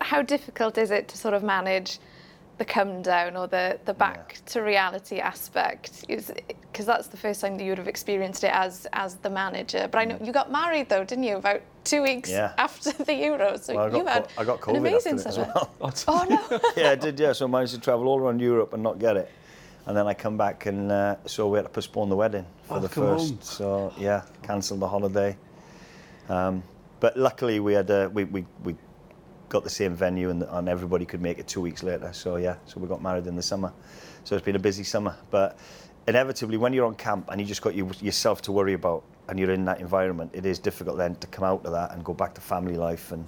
how 0.01 0.23
difficult 0.23 0.79
is 0.79 0.91
it 0.91 1.09
to 1.09 1.17
sort 1.17 1.35
of 1.35 1.43
manage 1.43 1.99
the 2.59 2.65
come 2.65 3.03
down 3.03 3.37
or 3.37 3.47
the, 3.47 3.79
the 3.85 3.95
back 3.95 4.41
to 4.47 4.61
reality 4.63 5.19
aspect? 5.21 6.05
Because 6.09 6.87
that's 6.87 7.07
the 7.09 7.17
first 7.17 7.41
time 7.41 7.57
that 7.57 7.65
you 7.65 7.71
would 7.71 7.79
have 7.79 7.89
experienced 7.89 8.43
it 8.45 8.51
as 8.53 8.87
as 8.93 9.15
the 9.17 9.31
manager. 9.31 9.89
But 9.91 9.99
I 10.01 10.05
know 10.05 10.19
you 10.23 10.33
got 10.33 10.51
married 10.51 10.89
though, 10.89 11.05
didn't 11.05 11.25
you? 11.25 11.37
About 11.37 11.63
two 11.85 12.03
weeks 12.03 12.29
Yeah. 12.31 12.53
after 12.59 12.91
the 12.93 13.13
Euros. 13.13 13.61
So 13.65 13.75
Well, 13.75 13.85
I 13.87 13.91
got 13.91 13.99
you 13.99 14.07
had 14.07 14.29
I 14.39 14.45
got 14.45 14.67
an 14.69 14.77
amazing 14.77 15.15
after 15.17 15.23
it 15.23 15.27
as 15.29 15.35
summer. 15.37 15.53
well. 15.55 15.93
Oh 16.09 16.25
no. 16.29 16.61
yeah, 16.77 16.91
I 16.91 16.95
did. 16.97 17.19
Yeah, 17.19 17.33
so 17.33 17.47
I 17.47 17.49
managed 17.49 17.75
to 17.75 17.81
travel 17.81 18.09
all 18.09 18.19
around 18.19 18.41
Europe 18.41 18.73
and 18.75 18.83
not 18.83 18.99
get 18.99 19.17
it. 19.17 19.31
And 19.87 19.97
then 19.97 20.07
I 20.07 20.13
come 20.15 20.37
back 20.37 20.67
and 20.67 20.93
uh, 20.93 21.17
so 21.27 21.49
we 21.49 21.57
had 21.59 21.63
to 21.63 21.71
postpone 21.71 22.11
the 22.11 22.17
wedding 22.17 22.45
for 22.65 22.77
Oh, 22.77 22.81
the 22.81 22.89
first. 22.89 23.33
on. 23.33 23.41
So 23.43 23.93
yeah, 23.97 24.23
cancelled 24.43 24.81
the 24.81 24.89
holiday. 24.89 25.37
Um, 26.29 26.63
but 27.01 27.17
luckily 27.17 27.61
we 27.61 27.73
had 27.73 27.91
uh, 27.91 28.11
we, 28.13 28.25
we 28.25 28.45
we 28.65 28.75
got 29.49 29.65
the 29.65 29.71
same 29.71 29.95
venue 29.95 30.31
and, 30.31 30.43
and 30.43 30.69
everybody 30.69 31.05
could 31.05 31.23
make 31.23 31.39
it 31.39 31.47
two 31.47 31.61
weeks 31.61 31.83
later. 31.83 32.13
So 32.13 32.37
yeah, 32.37 32.57
so 32.67 32.81
we 32.81 32.89
got 32.89 33.03
married 33.03 33.27
in 33.27 33.37
the 33.37 33.43
summer. 33.43 33.73
So 34.25 34.37
it's 34.37 34.45
been 34.45 34.57
a 34.57 34.61
busy 34.61 34.85
summer. 34.85 35.17
But 35.31 35.59
inevitably, 36.07 36.57
when 36.57 36.73
you're 36.73 36.87
on 36.87 36.95
camp 36.95 37.29
and 37.31 37.41
you 37.41 37.47
just 37.47 37.63
got 37.63 37.75
you, 37.75 37.91
yourself 38.01 38.43
to 38.43 38.53
worry 38.53 38.75
about 38.75 39.05
and 39.29 39.39
you're 39.39 39.51
in 39.51 39.65
that 39.67 39.81
environment, 39.81 40.31
it 40.35 40.47
is 40.47 40.59
difficult 40.59 40.97
then 40.97 41.15
to 41.17 41.27
come 41.27 41.45
out 41.45 41.65
of 41.67 41.73
that 41.73 41.93
and 41.93 42.05
go 42.05 42.15
back 42.15 42.35
to 42.35 42.41
family 42.41 42.77
life 42.77 43.13
and 43.13 43.27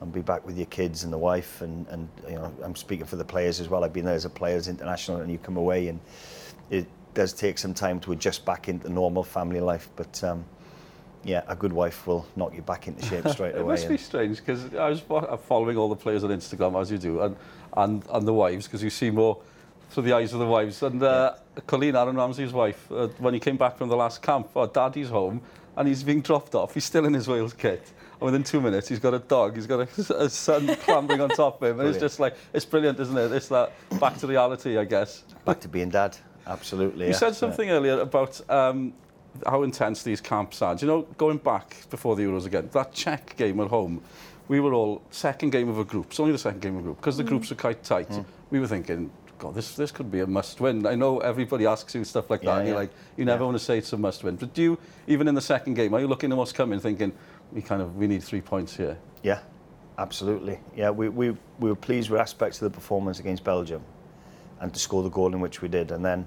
and 0.00 0.12
be 0.12 0.20
back 0.20 0.44
with 0.46 0.56
your 0.56 0.66
kids 0.66 1.04
and 1.04 1.12
the 1.12 1.18
wife 1.18 1.62
and 1.62 1.86
and 1.88 2.08
you 2.28 2.34
know 2.34 2.52
I'm 2.62 2.76
speaking 2.76 3.06
for 3.06 3.16
the 3.16 3.24
players 3.24 3.60
as 3.60 3.68
well. 3.68 3.84
I've 3.84 3.92
been 3.92 4.04
there 4.04 4.14
as 4.14 4.26
a 4.26 4.30
player 4.30 4.56
as 4.56 4.68
international 4.68 5.20
and 5.20 5.30
you 5.30 5.38
come 5.38 5.56
away 5.56 5.88
and 5.88 6.00
it 6.70 6.86
does 7.14 7.32
take 7.32 7.58
some 7.58 7.74
time 7.74 8.00
to 8.00 8.12
adjust 8.12 8.44
back 8.44 8.68
into 8.68 8.88
normal 8.88 9.24
family 9.24 9.60
life. 9.60 9.88
But 9.96 10.22
um, 10.22 10.44
yeah, 11.24 11.42
a 11.48 11.56
good 11.56 11.72
wife 11.72 12.06
will 12.06 12.26
knock 12.36 12.54
you 12.54 12.62
back 12.62 12.88
into 12.88 13.04
shape 13.04 13.28
straight 13.28 13.54
away. 13.56 13.60
It 13.60 13.66
must 13.66 13.88
be 13.88 13.96
strange 13.98 14.38
because 14.38 14.74
I 14.74 14.88
was 14.88 15.00
following 15.00 15.76
all 15.76 15.88
the 15.88 15.96
players 15.96 16.24
on 16.24 16.30
Instagram 16.30 16.80
as 16.80 16.90
you 16.90 16.98
do, 16.98 17.20
and 17.20 17.36
and, 17.76 18.02
and 18.10 18.26
the 18.26 18.32
wives 18.32 18.66
because 18.66 18.82
you 18.82 18.90
see 18.90 19.10
more 19.10 19.38
through 19.90 20.04
the 20.04 20.12
eyes 20.12 20.32
of 20.32 20.38
the 20.38 20.46
wives. 20.46 20.82
And 20.82 21.02
uh, 21.02 21.34
Colleen, 21.66 21.96
Aaron 21.96 22.16
Ramsey's 22.16 22.52
wife, 22.52 22.90
uh, 22.90 23.08
when 23.18 23.34
he 23.34 23.40
came 23.40 23.56
back 23.56 23.76
from 23.76 23.88
the 23.88 23.96
last 23.96 24.22
camp, 24.22 24.48
oh, 24.56 24.66
Daddy's 24.66 25.08
home 25.08 25.42
and 25.76 25.88
he's 25.88 26.02
being 26.02 26.20
dropped 26.20 26.54
off. 26.54 26.74
He's 26.74 26.84
still 26.84 27.04
in 27.06 27.14
his 27.14 27.28
Wales 27.28 27.52
kit. 27.52 27.92
And 28.20 28.26
within 28.26 28.44
two 28.44 28.60
minutes, 28.60 28.88
he's 28.88 28.98
got 28.98 29.14
a 29.14 29.18
dog. 29.18 29.56
He's 29.56 29.66
got 29.66 29.80
a, 29.80 30.24
a 30.24 30.28
son 30.28 30.74
clambering 30.82 31.20
on 31.20 31.30
top 31.30 31.62
of 31.62 31.70
him, 31.70 31.80
and 31.80 31.88
it's 31.88 31.98
just 31.98 32.20
like 32.20 32.36
it's 32.52 32.66
brilliant, 32.66 33.00
isn't 33.00 33.16
it? 33.16 33.32
It's 33.32 33.48
that 33.48 33.72
back 33.98 34.18
to 34.18 34.26
reality, 34.26 34.76
I 34.76 34.84
guess. 34.84 35.24
back 35.44 35.60
to 35.60 35.68
being 35.68 35.88
dad. 35.88 36.16
Absolutely. 36.46 37.06
You 37.06 37.12
yeah. 37.12 37.16
said 37.16 37.34
something 37.34 37.70
earlier 37.70 38.00
about 38.00 38.40
um, 38.50 38.92
how 39.46 39.62
intense 39.62 40.02
these 40.02 40.20
camps 40.20 40.62
are. 40.62 40.74
Do 40.74 40.86
you 40.86 40.92
know, 40.92 41.02
going 41.16 41.38
back 41.38 41.76
before 41.90 42.16
the 42.16 42.22
Euros 42.22 42.46
again, 42.46 42.68
that 42.72 42.92
Czech 42.92 43.36
game 43.36 43.60
at 43.60 43.68
home, 43.68 44.02
we 44.48 44.60
were 44.60 44.74
all 44.74 45.02
second 45.10 45.50
game 45.50 45.68
of 45.68 45.78
a 45.78 45.84
group. 45.84 46.06
It's 46.10 46.20
only 46.20 46.32
the 46.32 46.38
second 46.38 46.60
game 46.60 46.74
of 46.74 46.80
a 46.80 46.84
group 46.84 46.96
because 46.96 47.16
the 47.16 47.24
mm. 47.24 47.28
groups 47.28 47.52
are 47.52 47.56
quite 47.56 47.82
tight. 47.84 48.08
Mm. 48.08 48.24
We 48.50 48.58
were 48.58 48.66
thinking, 48.66 49.10
God, 49.38 49.54
this 49.54 49.76
this 49.76 49.90
could 49.90 50.10
be 50.10 50.20
a 50.20 50.26
must 50.26 50.60
win. 50.60 50.86
I 50.86 50.94
know 50.96 51.18
everybody 51.20 51.66
asks 51.66 51.94
you 51.94 52.04
stuff 52.04 52.28
like 52.30 52.42
yeah, 52.42 52.50
that. 52.50 52.58
And 52.58 52.66
yeah. 52.66 52.72
You're 52.72 52.80
like, 52.80 52.90
you 53.16 53.24
never 53.24 53.42
yeah. 53.42 53.46
want 53.46 53.58
to 53.58 53.64
say 53.64 53.78
it's 53.78 53.92
a 53.92 53.96
must 53.96 54.24
win. 54.24 54.36
But 54.36 54.52
do 54.52 54.62
you, 54.62 54.78
even 55.06 55.28
in 55.28 55.34
the 55.34 55.40
second 55.40 55.74
game, 55.74 55.94
are 55.94 56.00
you 56.00 56.08
looking 56.08 56.32
at 56.32 56.36
what's 56.36 56.52
coming, 56.52 56.80
thinking 56.80 57.12
we 57.52 57.62
kind 57.62 57.80
of 57.80 57.96
we 57.96 58.06
need 58.06 58.22
three 58.22 58.40
points 58.40 58.76
here? 58.76 58.98
Yeah, 59.22 59.40
absolutely. 59.98 60.58
Yeah, 60.76 60.90
we 60.90 61.08
we, 61.08 61.30
we 61.58 61.70
were 61.70 61.76
pleased 61.76 62.10
with 62.10 62.20
aspects 62.20 62.60
of 62.60 62.70
the 62.70 62.74
performance 62.76 63.20
against 63.20 63.44
Belgium, 63.44 63.82
and 64.60 64.74
to 64.74 64.80
score 64.80 65.02
the 65.02 65.10
goal 65.10 65.32
in 65.32 65.40
which 65.40 65.62
we 65.62 65.68
did, 65.68 65.90
and 65.90 66.04
then 66.04 66.26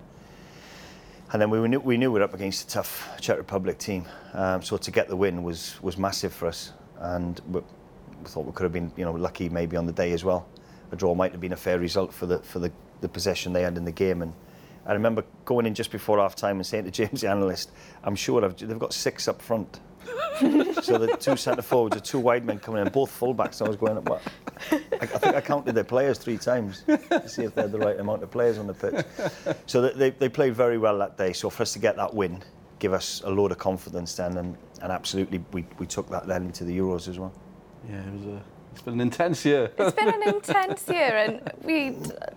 and 1.33 1.41
then 1.41 1.49
we 1.49 1.67
knew, 1.67 1.79
we 1.79 1.97
knew 1.97 2.11
we 2.11 2.19
were 2.19 2.23
up 2.23 2.35
against 2.35 2.69
a 2.69 2.71
tough 2.71 3.09
Czech 3.19 3.37
Republic 3.37 3.79
team. 3.79 4.05
Um, 4.33 4.61
so 4.61 4.77
to 4.77 4.91
get 4.91 5.07
the 5.07 5.15
win 5.15 5.41
was, 5.41 5.81
was 5.81 5.97
massive 5.97 6.31
for 6.31 6.47
us. 6.47 6.73
And 6.99 7.41
we, 7.49 7.59
we 7.61 8.25
thought 8.25 8.45
we 8.45 8.51
could 8.51 8.65
have 8.65 8.71
been 8.71 8.91
you 8.95 9.03
know, 9.03 9.13
lucky 9.13 9.49
maybe 9.49 9.75
on 9.75 9.87
the 9.87 9.91
day 9.91 10.13
as 10.13 10.23
well. 10.23 10.47
A 10.91 10.95
draw 10.95 11.15
might 11.15 11.31
have 11.31 11.41
been 11.41 11.53
a 11.53 11.57
fair 11.57 11.79
result 11.79 12.13
for 12.13 12.27
the, 12.27 12.37
for 12.37 12.59
the, 12.59 12.71
the 13.01 13.09
possession 13.09 13.51
they 13.51 13.63
had 13.63 13.77
in 13.77 13.83
the 13.83 13.91
game. 13.91 14.21
And 14.21 14.31
I 14.85 14.93
remember 14.93 15.23
going 15.43 15.65
in 15.65 15.73
just 15.73 15.89
before 15.89 16.19
half 16.19 16.35
time 16.35 16.57
and 16.57 16.65
saying 16.67 16.83
to 16.85 16.91
James, 16.91 17.21
the 17.21 17.29
analyst, 17.29 17.71
I'm 18.03 18.15
sure 18.15 18.45
I've, 18.45 18.55
they've 18.55 18.77
got 18.77 18.93
six 18.93 19.27
up 19.27 19.41
front. 19.41 19.79
so 20.81 20.98
the 20.98 21.15
two 21.19 21.36
centre 21.38 21.62
forwards, 21.62 21.95
the 21.95 22.01
two 22.01 22.19
wide 22.19 22.45
men 22.45 22.60
coming 22.60 22.86
in, 22.86 22.91
both 22.91 23.17
fullbacks. 23.17 23.63
I 23.63 23.67
was 23.67 23.77
going, 23.77 23.98
what? 24.05 24.22
I, 24.72 24.79
I 25.01 25.05
think 25.05 25.36
I 25.36 25.41
counted 25.41 25.74
their 25.74 25.83
players 25.83 26.17
three 26.17 26.38
times 26.38 26.83
to 26.88 27.29
see 27.29 27.43
if 27.43 27.55
they 27.55 27.62
had 27.63 27.72
the 27.72 27.79
right 27.79 28.00
amount 28.00 28.24
of 28.24 28.31
players 28.31 28.57
on 28.57 28.67
the 28.67 28.74
pitch. 28.74 29.55
So 29.65 29.81
they, 29.81 29.93
they, 29.93 30.10
they 30.12 30.29
played 30.29 30.55
very 30.55 30.77
well 30.77 30.98
that 31.00 31.17
day. 31.17 31.33
So 31.33 31.50
for 31.50 31.63
us 31.63 31.74
to 31.74 31.79
get 31.79 31.95
that 31.98 32.13
win, 32.13 32.43
give 32.79 32.93
us 32.93 33.22
a 33.24 33.29
load 33.29 33.51
of 33.51 33.57
confidence 33.57 34.13
then, 34.15 34.38
and, 34.38 34.57
and 34.81 34.91
absolutely 34.91 35.43
we, 35.53 35.65
we 35.79 35.86
took 35.86 36.10
that 36.10 36.27
then 36.27 36.43
into 36.43 36.65
the 36.65 36.77
Euros 36.77 37.07
as 37.07 37.17
well. 37.17 37.33
Yeah, 37.89 38.01
it 38.01 38.13
was 38.13 38.25
a, 38.25 38.41
it's 38.74 38.81
been 38.81 38.95
an 38.95 39.01
intense 39.01 39.45
year. 39.45 39.72
It's 39.77 39.95
been 39.95 40.13
an 40.13 40.24
intense 40.36 40.88
year, 40.89 41.15
and 41.15 41.51
we, 41.63 41.91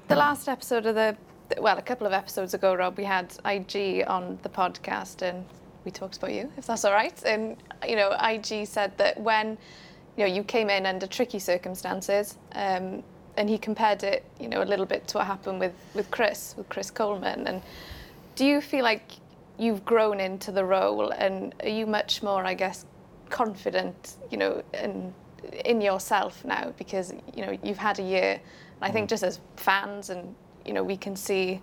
the 0.06 0.14
last 0.14 0.48
episode 0.48 0.86
of 0.86 0.94
the, 0.94 1.16
well, 1.58 1.78
a 1.78 1.82
couple 1.82 2.06
of 2.06 2.12
episodes 2.12 2.54
ago, 2.54 2.74
Rob, 2.74 2.96
we 2.96 3.04
had 3.04 3.34
IG 3.44 4.04
on 4.06 4.38
the 4.42 4.48
podcast, 4.48 5.22
and 5.22 5.44
we 5.86 5.90
talked 5.90 6.18
about 6.18 6.34
you, 6.34 6.52
if 6.58 6.66
that's 6.66 6.84
all 6.84 6.92
right. 6.92 7.22
And 7.24 7.56
you 7.88 7.96
know, 7.96 8.14
IG 8.20 8.66
said 8.66 8.96
that 8.98 9.18
when, 9.18 9.56
you 10.16 10.26
know, 10.26 10.34
you 10.34 10.42
came 10.42 10.68
in 10.68 10.84
under 10.84 11.06
tricky 11.06 11.38
circumstances, 11.38 12.36
um, 12.52 13.02
and 13.38 13.48
he 13.48 13.56
compared 13.56 14.02
it, 14.02 14.24
you 14.40 14.48
know, 14.48 14.62
a 14.62 14.64
little 14.64 14.86
bit 14.86 15.06
to 15.08 15.18
what 15.18 15.26
happened 15.26 15.60
with 15.60 15.74
with 15.94 16.10
Chris, 16.10 16.54
with 16.58 16.68
Chris 16.68 16.90
Coleman. 16.90 17.46
And 17.46 17.62
do 18.34 18.44
you 18.44 18.60
feel 18.60 18.82
like 18.82 19.12
you've 19.58 19.84
grown 19.84 20.20
into 20.20 20.52
the 20.52 20.64
role, 20.64 21.10
and 21.10 21.54
are 21.62 21.68
you 21.68 21.86
much 21.86 22.22
more, 22.22 22.44
I 22.44 22.54
guess, 22.54 22.84
confident, 23.30 24.16
you 24.30 24.36
know, 24.36 24.62
in 24.74 25.14
in 25.64 25.80
yourself 25.80 26.44
now 26.44 26.72
because 26.76 27.14
you 27.34 27.44
know 27.44 27.56
you've 27.62 27.78
had 27.78 27.98
a 27.98 28.02
year. 28.02 28.32
And 28.32 28.82
I 28.82 28.90
think 28.90 29.08
just 29.08 29.22
as 29.22 29.40
fans, 29.56 30.10
and 30.10 30.34
you 30.64 30.72
know, 30.72 30.82
we 30.82 30.96
can 30.96 31.16
see 31.16 31.60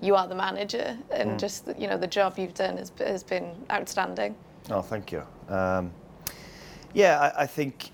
you 0.00 0.14
are 0.14 0.26
the 0.26 0.34
manager, 0.34 0.96
and 1.10 1.38
just 1.38 1.68
you 1.78 1.86
know 1.86 1.96
the 1.96 2.06
job 2.06 2.38
you've 2.38 2.54
done 2.54 2.76
has 2.76 2.92
has 2.98 3.22
been 3.22 3.50
outstanding. 3.70 4.34
Oh, 4.70 4.82
thank 4.82 5.12
you. 5.12 5.22
Um, 5.48 5.92
yeah, 6.92 7.32
I, 7.36 7.42
I 7.42 7.46
think 7.46 7.90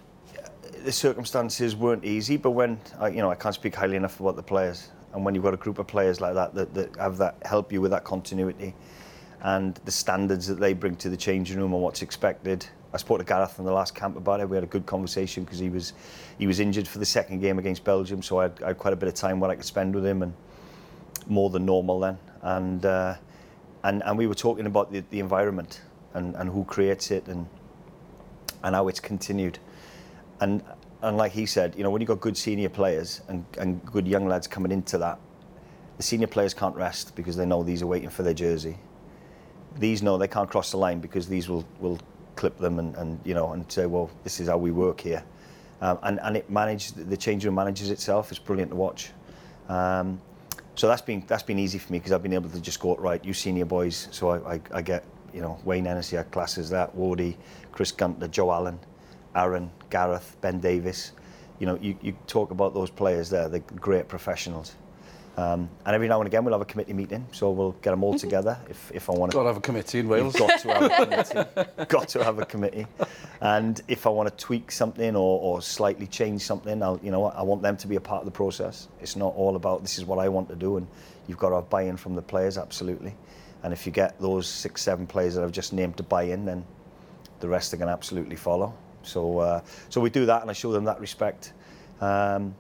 the 0.85 0.93
circumstances 0.93 1.77
weren't 1.77 2.05
easy, 2.05 2.37
but 2.37 2.51
when 2.51 2.79
I, 2.99 3.09
you 3.09 3.19
know, 3.19 3.31
I 3.31 3.35
can't 3.35 3.55
speak 3.55 3.75
highly 3.75 3.97
enough 3.97 4.21
about 4.21 4.37
the 4.37 4.43
players, 4.43 4.89
and 5.13 5.25
when 5.25 5.35
you've 5.35 5.45
got 5.45 5.55
a 5.55 5.59
group 5.59 5.79
of 5.79 5.87
players 5.87 6.21
like 6.21 6.35
that 6.35 6.55
that, 6.55 6.75
that 6.75 6.97
have 6.97 7.17
that 7.19 7.37
help 7.45 7.73
you 7.73 7.81
with 7.81 7.91
that 7.91 8.05
continuity, 8.05 8.75
and 9.43 9.75
the 9.85 9.93
standards 9.93 10.47
that 10.47 10.61
they 10.61 10.73
bring 10.73 10.97
to 10.97 11.09
the 11.09 11.17
changing 11.17 11.59
room 11.59 11.73
and 11.73 11.83
what's 11.83 12.03
expected. 12.03 12.67
I 12.93 12.97
spoke 12.97 13.19
to 13.21 13.25
Gareth 13.25 13.59
in 13.61 13.65
the 13.65 13.73
last 13.73 13.95
camp 13.95 14.17
about 14.17 14.41
it. 14.41 14.49
We 14.49 14.57
had 14.57 14.65
a 14.65 14.69
good 14.69 14.85
conversation 14.85 15.45
because 15.45 15.61
he 15.61 15.69
was 15.69 15.93
he 16.39 16.47
was 16.47 16.61
injured 16.61 16.89
for 16.89 16.99
the 16.99 17.07
second 17.07 17.41
game 17.41 17.59
against 17.59 17.85
Belgium, 17.85 18.23
so 18.23 18.39
I 18.39 18.45
had, 18.45 18.63
I 18.63 18.67
had 18.69 18.79
quite 18.79 18.93
a 18.93 18.97
bit 18.97 19.09
of 19.09 19.15
time 19.15 19.39
where 19.41 19.51
I 19.51 19.55
could 19.55 19.65
spend 19.65 19.95
with 19.95 20.05
him 20.05 20.23
and 20.23 20.35
more 21.27 21.51
than 21.51 21.65
normal 21.67 22.01
then. 22.01 22.19
And 22.43 22.85
uh, 22.85 23.15
and 23.83 24.03
and 24.05 24.19
we 24.19 24.27
were 24.27 24.35
talking 24.35 24.67
about 24.67 24.93
the, 24.93 25.05
the 25.11 25.21
environment 25.21 25.83
and, 26.15 26.35
and 26.37 26.51
who 26.51 26.65
creates 26.65 27.11
it 27.11 27.27
and 27.27 27.47
and 28.63 28.75
how 28.75 28.89
it's 28.89 29.01
continued. 29.01 29.59
And 30.41 30.63
and 31.03 31.17
like 31.17 31.33
he 31.33 31.47
said, 31.47 31.75
you 31.77 31.83
know, 31.83 31.91
when 31.91 32.01
you've 32.01 32.09
got 32.09 32.21
good 32.21 32.37
senior 32.37 32.69
players 32.69 33.23
and, 33.29 33.45
and 33.59 33.85
good 33.87 34.07
young 34.07 34.29
lads 34.29 34.47
coming 34.47 34.71
into 34.71 34.99
that, 34.99 35.19
the 35.97 36.03
senior 36.03 36.27
players 36.27 36.53
can't 36.53 36.77
rest 36.77 37.15
because 37.17 37.37
they 37.37 37.47
know 37.47 37.63
these 37.63 37.83
are 37.83 37.87
waiting 37.87 38.11
for 38.11 38.23
their 38.23 38.35
jersey. 38.35 38.77
These 39.79 40.03
know 40.03 40.19
they 40.19 40.29
can't 40.29 40.51
cross 40.51 40.73
the 40.73 40.77
line 40.77 41.01
because 41.01 41.29
these 41.29 41.49
will, 41.49 41.65
will 41.79 41.99
clip 42.37 42.59
them 42.59 42.79
and, 42.79 42.95
and 42.97 43.21
you 43.25 43.35
know 43.35 43.53
and 43.53 43.71
say, 43.71 43.87
well, 43.87 44.11
this 44.25 44.41
is 44.41 44.49
how 44.49 44.59
we 44.59 44.71
work 44.71 45.01
here. 45.01 45.25
Um, 45.81 45.99
and, 46.03 46.21
and 46.21 46.37
it 46.37 46.51
managed 46.51 47.09
the 47.09 47.17
change 47.17 47.45
room 47.47 47.55
manages 47.55 47.91
itself. 47.91 48.31
It's 48.31 48.39
brilliant 48.39 48.71
to 48.73 48.77
watch. 48.77 49.11
Um, 49.69 50.21
so 50.81 50.89
that's 50.89 51.03
been 51.03 51.23
that's 51.27 51.43
been 51.43 51.59
easy 51.59 51.79
for 51.79 51.93
me 51.93 51.99
because 51.99 52.11
I've 52.11 52.23
been 52.23 52.33
able 52.33 52.49
to 52.49 52.59
just 52.59 52.81
go 52.81 52.97
right. 52.97 53.23
You 53.23 53.35
senior 53.35 53.67
boys, 53.67 54.09
so 54.13 54.31
I, 54.31 54.55
I, 54.55 54.61
I 54.73 54.81
get 54.81 55.05
you 55.35 55.43
know 55.43 55.59
Wayne 55.63 55.85
Hennessey, 55.85 56.17
I 56.17 56.23
classes 56.23 56.71
that, 56.71 56.97
Wardy, 56.97 57.37
Chris 57.71 57.93
Gunter, 57.93 58.29
Joe 58.29 58.51
Allen, 58.51 58.79
Aaron, 59.37 59.71
Gareth, 59.91 60.39
Ben 60.41 60.59
Davies. 60.59 61.13
You 61.59 61.67
know, 61.67 61.79
you, 61.83 61.99
you 62.01 62.17
talk 62.27 62.51
about 62.51 62.73
those 62.73 62.89
players 62.89 63.29
there. 63.29 63.47
They're 63.51 63.61
great 63.61 64.09
professionals. 64.09 64.77
Um, 65.37 65.71
and 65.87 65.95
every 65.95 66.09
now 66.09 66.21
and 66.21 66.27
again 66.27 66.45
we'll 66.45 66.53
have 66.53 66.61
a 66.61 66.67
committee 66.67 66.93
meeting, 66.93 67.27
so 67.33 67.51
we'll 67.51 67.73
get 67.73 67.91
them 67.91 68.03
all 68.05 68.19
together 68.19 68.59
if, 68.69 68.91
if 68.93 69.09
I 69.09 69.13
want 69.13 69.33
to. 69.33 69.37
Got 69.37 69.43
to 69.45 69.49
have 69.49 69.57
a 69.57 69.61
committee 69.61 70.01
in 70.01 70.09
Wales. 70.09 70.35
got 70.35 70.61
to 70.61 70.73
have 70.73 70.83
a 70.83 71.07
committee. 71.07 71.87
got 71.89 72.09
to 72.09 72.25
have 72.25 72.39
a 72.39 72.45
committee. 72.45 72.87
And 73.41 73.81
if 73.89 74.07
I 74.07 74.11
want 74.11 74.29
to 74.29 74.45
tweak 74.45 74.71
something 74.71 75.17
or, 75.17 75.41
or 75.41 75.63
slightly 75.63 76.07
change 76.07 76.43
something, 76.43 76.83
I'll, 76.83 77.01
you 77.03 77.11
know, 77.11 77.27
I 77.27 77.43
want 77.43 77.63
them 77.63 77.77
to 77.79 77.87
be 77.87 77.97
a 77.97 78.01
part 78.01 78.21
of 78.21 78.27
the 78.27 78.33
process. 78.33 78.89
It's 79.01 79.17
not 79.17 79.35
all 79.35 79.57
about 79.57 79.83
this 79.83 79.99
is 79.99 80.05
what 80.05 80.19
I 80.19 80.29
want 80.29 80.49
to 80.49 80.57
do, 80.57 80.77
and 80.77 80.87
you've 81.27 81.39
got 81.39 81.51
to 81.51 81.57
have 81.57 81.71
buy-in 81.71 81.97
from 81.97 82.15
the 82.17 82.23
players, 82.23 82.59
absolutely. 82.59 83.15
And 83.63 83.73
if 83.73 83.87
you 83.87 83.93
get 83.93 84.21
those 84.21 84.47
six, 84.47 84.83
seven 84.83 85.07
players 85.07 85.35
that 85.35 85.45
I've 85.45 85.53
just 85.53 85.73
named 85.73 85.97
to 85.99 86.03
buy 86.03 86.25
in, 86.25 86.45
then 86.45 86.65
the 87.41 87.49
rest 87.49 87.73
are 87.73 87.77
going 87.77 87.89
to 87.89 87.93
absolutely 87.93 88.37
follow. 88.37 88.75
So, 89.03 89.39
uh, 89.39 89.61
so 89.89 90.01
we 90.01 90.11
do 90.11 90.27
that, 90.27 90.43
and 90.43 90.51
I 90.51 90.55
show 90.55 90.73
them 90.73 90.85
that 90.85 91.01
respect. 91.01 91.53
Um, 92.01 92.55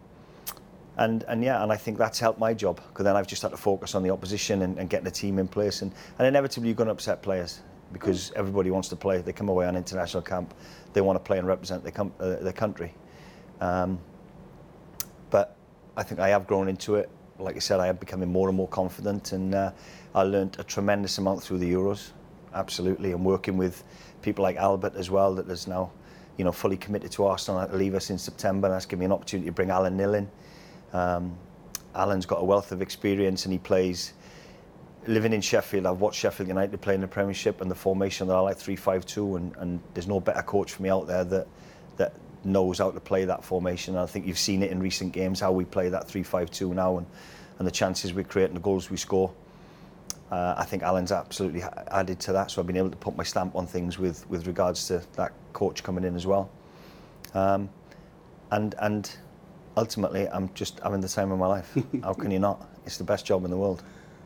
and 0.97 1.25
and 1.29 1.43
yeah, 1.43 1.63
and 1.63 1.73
I 1.73 1.77
think 1.77 1.99
that's 1.99 2.19
helped 2.19 2.39
my 2.39 2.53
job 2.55 2.81
because 2.89 3.05
then 3.05 3.17
I've 3.17 3.27
just 3.27 3.43
had 3.43 3.51
to 3.51 3.57
focus 3.57 3.95
on 3.95 4.03
the 4.03 4.11
opposition 4.11 4.63
and, 4.63 4.79
and 4.79 4.91
getting 4.91 5.05
the 5.05 5.11
team 5.11 5.39
in 5.39 5.49
place, 5.49 5.83
and, 5.83 5.93
and 6.19 6.27
inevitably 6.27 6.69
you're 6.69 6.77
going 6.77 6.89
to 6.89 6.93
upset 6.93 7.23
players 7.23 7.61
because 7.93 8.33
everybody 8.37 8.71
wants 8.71 8.89
to 8.89 8.97
play. 8.97 9.19
They 9.19 9.33
come 9.33 9.49
away 9.49 9.67
on 9.67 9.77
international 9.77 10.23
camp, 10.23 10.55
they 10.93 11.01
want 11.01 11.17
to 11.17 11.21
play 11.21 11.39
and 11.39 11.47
represent 11.47 11.83
their, 11.83 11.93
com- 11.93 12.13
uh, 12.21 12.37
their 12.37 12.53
country. 12.53 12.95
Um, 13.61 13.99
but 15.31 15.57
I 15.97 16.03
think 16.03 16.21
I 16.21 16.29
have 16.29 16.47
grown 16.47 16.69
into 16.69 16.97
it. 16.97 17.11
Like 17.39 17.57
I 17.57 17.61
said, 17.61 17.81
I 17.81 17.89
am 17.89 17.97
becoming 17.97 18.31
more 18.31 18.49
and 18.49 18.57
more 18.57 18.69
confident, 18.69 19.33
and 19.33 19.55
uh, 19.55 19.73
I 20.15 20.23
learnt 20.23 20.59
a 20.59 20.65
tremendous 20.65 21.19
amount 21.19 21.43
through 21.43 21.59
the 21.59 21.73
Euros, 21.73 22.11
absolutely, 22.55 23.13
and 23.13 23.25
working 23.25 23.57
with 23.57 23.83
people 24.23 24.43
like 24.43 24.57
Albert 24.57 24.95
as 24.97 25.11
well, 25.11 25.35
that 25.35 25.49
is 25.49 25.67
now, 25.67 25.91
you 26.37 26.45
know, 26.45 26.53
fully 26.53 26.77
committed 26.77 27.11
to 27.13 27.25
Arsenal. 27.25 27.61
I 27.61 27.67
leave 27.73 27.95
us 27.95 28.11
in 28.11 28.19
September, 28.19 28.69
and 28.69 28.75
that's 28.75 28.87
given 28.87 29.01
me 29.01 29.07
an 29.07 29.13
opportunity 29.13 29.47
to 29.47 29.53
bring 29.53 29.71
Alan 29.71 29.97
Knill 29.97 30.15
in. 30.15 30.31
Um, 30.93 31.37
Alan's 31.95 32.27
got 32.27 32.41
a 32.41 32.45
wealth 32.45 32.73
of 32.73 32.83
experience, 32.83 33.45
and 33.45 33.53
he 33.53 33.59
plays. 33.59 34.13
Living 35.07 35.33
in 35.33 35.41
Sheffield, 35.41 35.87
I've 35.87 36.01
watched 36.01 36.21
Sheffield 36.21 36.49
United 36.49 36.79
play 36.83 36.95
in 36.95 37.01
the 37.01 37.09
Premiership, 37.09 37.63
and 37.63 37.71
the 37.71 37.75
formation 37.75 38.29
that 38.29 38.37
I 38.37 38.41
like 38.41 38.59
three-five-two, 38.59 39.37
and, 39.37 39.57
and 39.57 39.81
there's 39.95 40.07
no 40.07 40.21
better 40.21 40.43
coach 40.43 40.73
for 40.75 40.83
me 40.83 40.91
out 40.91 41.07
there 41.07 41.25
that 41.25 41.47
that 41.97 42.13
knows 42.45 42.79
how 42.79 42.91
to 42.91 43.01
play 43.01 43.25
that 43.25 43.45
formation. 43.45 43.95
And 43.95 44.03
I 44.03 44.07
think 44.07 44.27
you've 44.27 44.39
seen 44.39 44.63
it 44.63 44.71
in 44.71 44.81
recent 44.81 45.13
games 45.13 45.41
how 45.41 45.53
we 45.53 45.65
play 45.65 45.89
that 45.91 46.09
3-5-2 46.09 46.75
now 46.75 46.99
and, 46.99 47.07
and 47.59 47.67
the 47.67 47.71
chances 47.71 48.15
we 48.15 48.25
create 48.25 48.47
and 48.47 48.57
the 48.57 48.61
goals 48.61 48.91
we 48.91 48.97
score. 48.97 49.33
Uh, 50.31 50.55
I 50.57 50.65
think 50.65 50.83
Alan's 50.83 51.13
absolutely 51.13 51.63
added 51.91 52.21
to 52.21 52.33
that, 52.33 52.51
so 52.51 52.61
I've 52.61 52.67
been 52.67 52.77
able 52.77 52.91
to 52.91 52.97
put 52.97 53.17
my 53.17 53.25
stamp 53.25 53.57
on 53.57 53.67
things 53.67 53.99
with, 53.99 54.29
with 54.31 54.47
regards 54.47 54.87
to 54.89 55.03
that 55.17 55.33
coach 55.53 55.83
coming 55.83 56.05
in 56.05 56.15
as 56.15 56.27
well. 56.27 56.51
Um, 57.35 57.69
and 58.53 58.75
and 58.81 59.17
ultimately, 59.81 60.29
I'm 60.29 60.53
just 60.55 60.79
having 60.81 61.01
the 61.01 61.09
time 61.09 61.33
of 61.33 61.39
my 61.39 61.47
life. 61.47 61.77
How 62.03 62.13
can 62.13 62.31
you 62.31 62.39
not? 62.39 62.69
It's 62.87 62.99
the 62.99 63.05
best 63.05 63.25
job 63.25 63.45
in 63.45 63.51
the 63.51 63.57
world. 63.57 63.83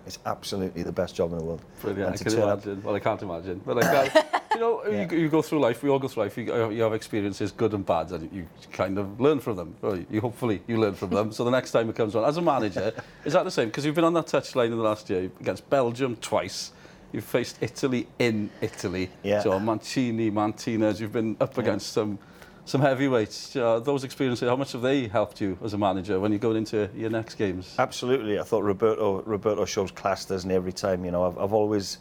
It's 0.06 0.18
absolutely 0.26 0.82
the 0.82 0.92
best 0.92 1.14
job 1.14 1.32
in 1.32 1.38
the 1.38 1.44
world. 1.44 1.62
Brilliant, 1.80 2.20
and 2.20 2.20
I 2.20 2.30
can 2.30 2.42
imagine. 2.42 2.78
Up... 2.78 2.84
Well, 2.84 2.94
I 2.94 3.00
can't 3.00 3.22
imagine. 3.22 3.60
But 3.64 3.84
I 3.84 4.08
can 4.08 4.24
you 4.54 4.60
know, 4.60 4.84
yeah. 4.90 5.10
you, 5.10 5.18
you 5.18 5.28
go 5.28 5.40
through 5.40 5.60
life, 5.60 5.82
we 5.82 5.88
all 5.88 5.98
go 5.98 6.08
through 6.08 6.24
life, 6.24 6.36
you, 6.36 6.70
you 6.70 6.82
have 6.82 6.92
experiences, 6.92 7.52
good 7.52 7.72
and 7.72 7.86
bad, 7.86 8.10
and 8.10 8.30
you 8.30 8.46
kind 8.72 8.98
of 8.98 9.20
learn 9.20 9.40
from 9.40 9.56
them. 9.56 9.74
Or 9.80 9.98
You 10.10 10.20
hopefully 10.20 10.60
you 10.66 10.78
learn 10.78 10.94
from 10.94 11.10
them. 11.10 11.32
so 11.32 11.44
the 11.44 11.50
next 11.50 11.70
time 11.70 11.88
it 11.88 11.96
comes 11.96 12.14
on, 12.14 12.24
as 12.24 12.36
a 12.36 12.42
manager, 12.42 12.92
is 13.24 13.32
that 13.32 13.44
the 13.44 13.50
same? 13.50 13.68
Because 13.68 13.86
you've 13.86 13.94
been 13.94 14.04
on 14.04 14.14
that 14.14 14.26
touchline 14.26 14.66
in 14.66 14.76
the 14.76 14.88
last 14.90 15.08
year 15.08 15.30
against 15.40 15.68
Belgium 15.70 16.16
twice. 16.16 16.72
You've 17.12 17.24
faced 17.24 17.58
Italy 17.60 18.08
in 18.18 18.50
Italy. 18.60 19.08
Yeah. 19.22 19.40
So 19.40 19.58
Mancini, 19.60 20.30
Martinez, 20.30 21.00
you've 21.00 21.12
been 21.12 21.36
up 21.40 21.56
against 21.58 21.88
yeah. 21.90 22.02
some 22.02 22.18
some 22.64 22.80
heavyweights. 22.80 23.56
Uh, 23.56 23.80
those 23.80 24.04
experiences, 24.04 24.48
how 24.48 24.56
much 24.56 24.72
have 24.72 24.82
they 24.82 25.06
helped 25.06 25.40
you 25.40 25.58
as 25.62 25.74
a 25.74 25.78
manager 25.78 26.18
when 26.18 26.32
you're 26.32 26.38
going 26.38 26.56
into 26.56 26.88
your 26.94 27.10
next 27.10 27.34
games? 27.34 27.74
Absolutely. 27.78 28.38
I 28.38 28.42
thought 28.42 28.62
Roberto 28.62 29.22
Roberto 29.22 29.64
shows 29.64 29.90
class, 29.90 30.24
doesn't 30.24 30.48
he? 30.48 30.56
Every 30.56 30.72
time, 30.72 31.04
you 31.04 31.10
know, 31.10 31.24
I've, 31.24 31.38
I've 31.38 31.52
always 31.52 31.98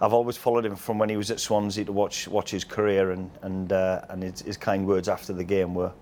I've 0.00 0.12
always 0.12 0.36
followed 0.36 0.64
him 0.64 0.76
from 0.76 0.98
when 0.98 1.08
he 1.08 1.16
was 1.16 1.30
at 1.30 1.40
Swansea 1.40 1.84
to 1.84 1.92
watch 1.92 2.28
watch 2.28 2.50
his 2.50 2.64
career 2.64 3.10
and 3.10 3.30
and 3.42 3.72
uh, 3.72 4.02
and 4.08 4.22
his, 4.22 4.42
his 4.42 4.56
kind 4.56 4.86
words 4.86 5.08
after 5.08 5.32
the 5.32 5.44
game 5.44 5.74
were 5.74 5.92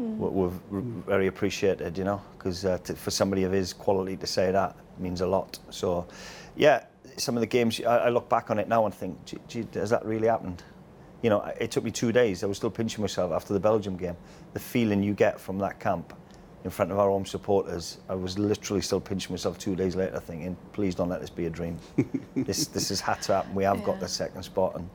mm. 0.00 0.16
were, 0.16 0.30
were 0.30 0.80
very 1.06 1.26
appreciated, 1.26 1.98
you 1.98 2.04
know, 2.04 2.22
because 2.38 2.64
uh, 2.64 2.78
to, 2.78 2.94
for 2.94 3.10
somebody 3.10 3.44
of 3.44 3.52
his 3.52 3.72
quality 3.72 4.16
to 4.16 4.26
say 4.26 4.50
that 4.50 4.76
means 4.98 5.20
a 5.20 5.26
lot. 5.26 5.58
So, 5.70 6.06
yeah, 6.56 6.84
some 7.18 7.36
of 7.36 7.40
the 7.40 7.46
games 7.46 7.80
I, 7.80 7.98
I 7.98 8.08
look 8.08 8.28
back 8.28 8.50
on 8.50 8.58
it 8.58 8.68
now 8.68 8.86
and 8.86 8.94
think, 8.94 9.22
gee, 9.26 9.38
gee 9.48 9.66
has 9.74 9.90
that 9.90 10.04
really 10.06 10.28
happened? 10.28 10.62
You 11.26 11.30
know, 11.30 11.40
it 11.58 11.72
took 11.72 11.82
me 11.82 11.90
two 11.90 12.12
days. 12.12 12.44
I 12.44 12.46
was 12.46 12.56
still 12.56 12.70
pinching 12.70 13.02
myself 13.02 13.32
after 13.32 13.52
the 13.52 13.58
Belgium 13.58 13.96
game. 13.96 14.16
The 14.52 14.60
feeling 14.60 15.02
you 15.02 15.12
get 15.12 15.40
from 15.40 15.58
that 15.58 15.80
camp 15.80 16.12
in 16.62 16.70
front 16.70 16.92
of 16.92 17.00
our 17.00 17.10
own 17.10 17.24
supporters, 17.24 17.98
I 18.08 18.14
was 18.14 18.38
literally 18.38 18.80
still 18.80 19.00
pinching 19.00 19.32
myself 19.32 19.58
two 19.58 19.74
days 19.74 19.96
later, 19.96 20.20
thinking, 20.20 20.56
"Please 20.72 20.94
don't 20.94 21.08
let 21.08 21.20
this 21.20 21.28
be 21.30 21.46
a 21.46 21.50
dream. 21.50 21.78
this 22.36 22.68
this 22.68 22.90
has 22.90 23.00
had 23.00 23.22
to 23.22 23.34
happen. 23.34 23.56
We 23.56 23.64
have 23.64 23.82
got 23.82 23.98
the 23.98 24.06
second 24.06 24.44
spot." 24.44 24.76
And 24.76 24.88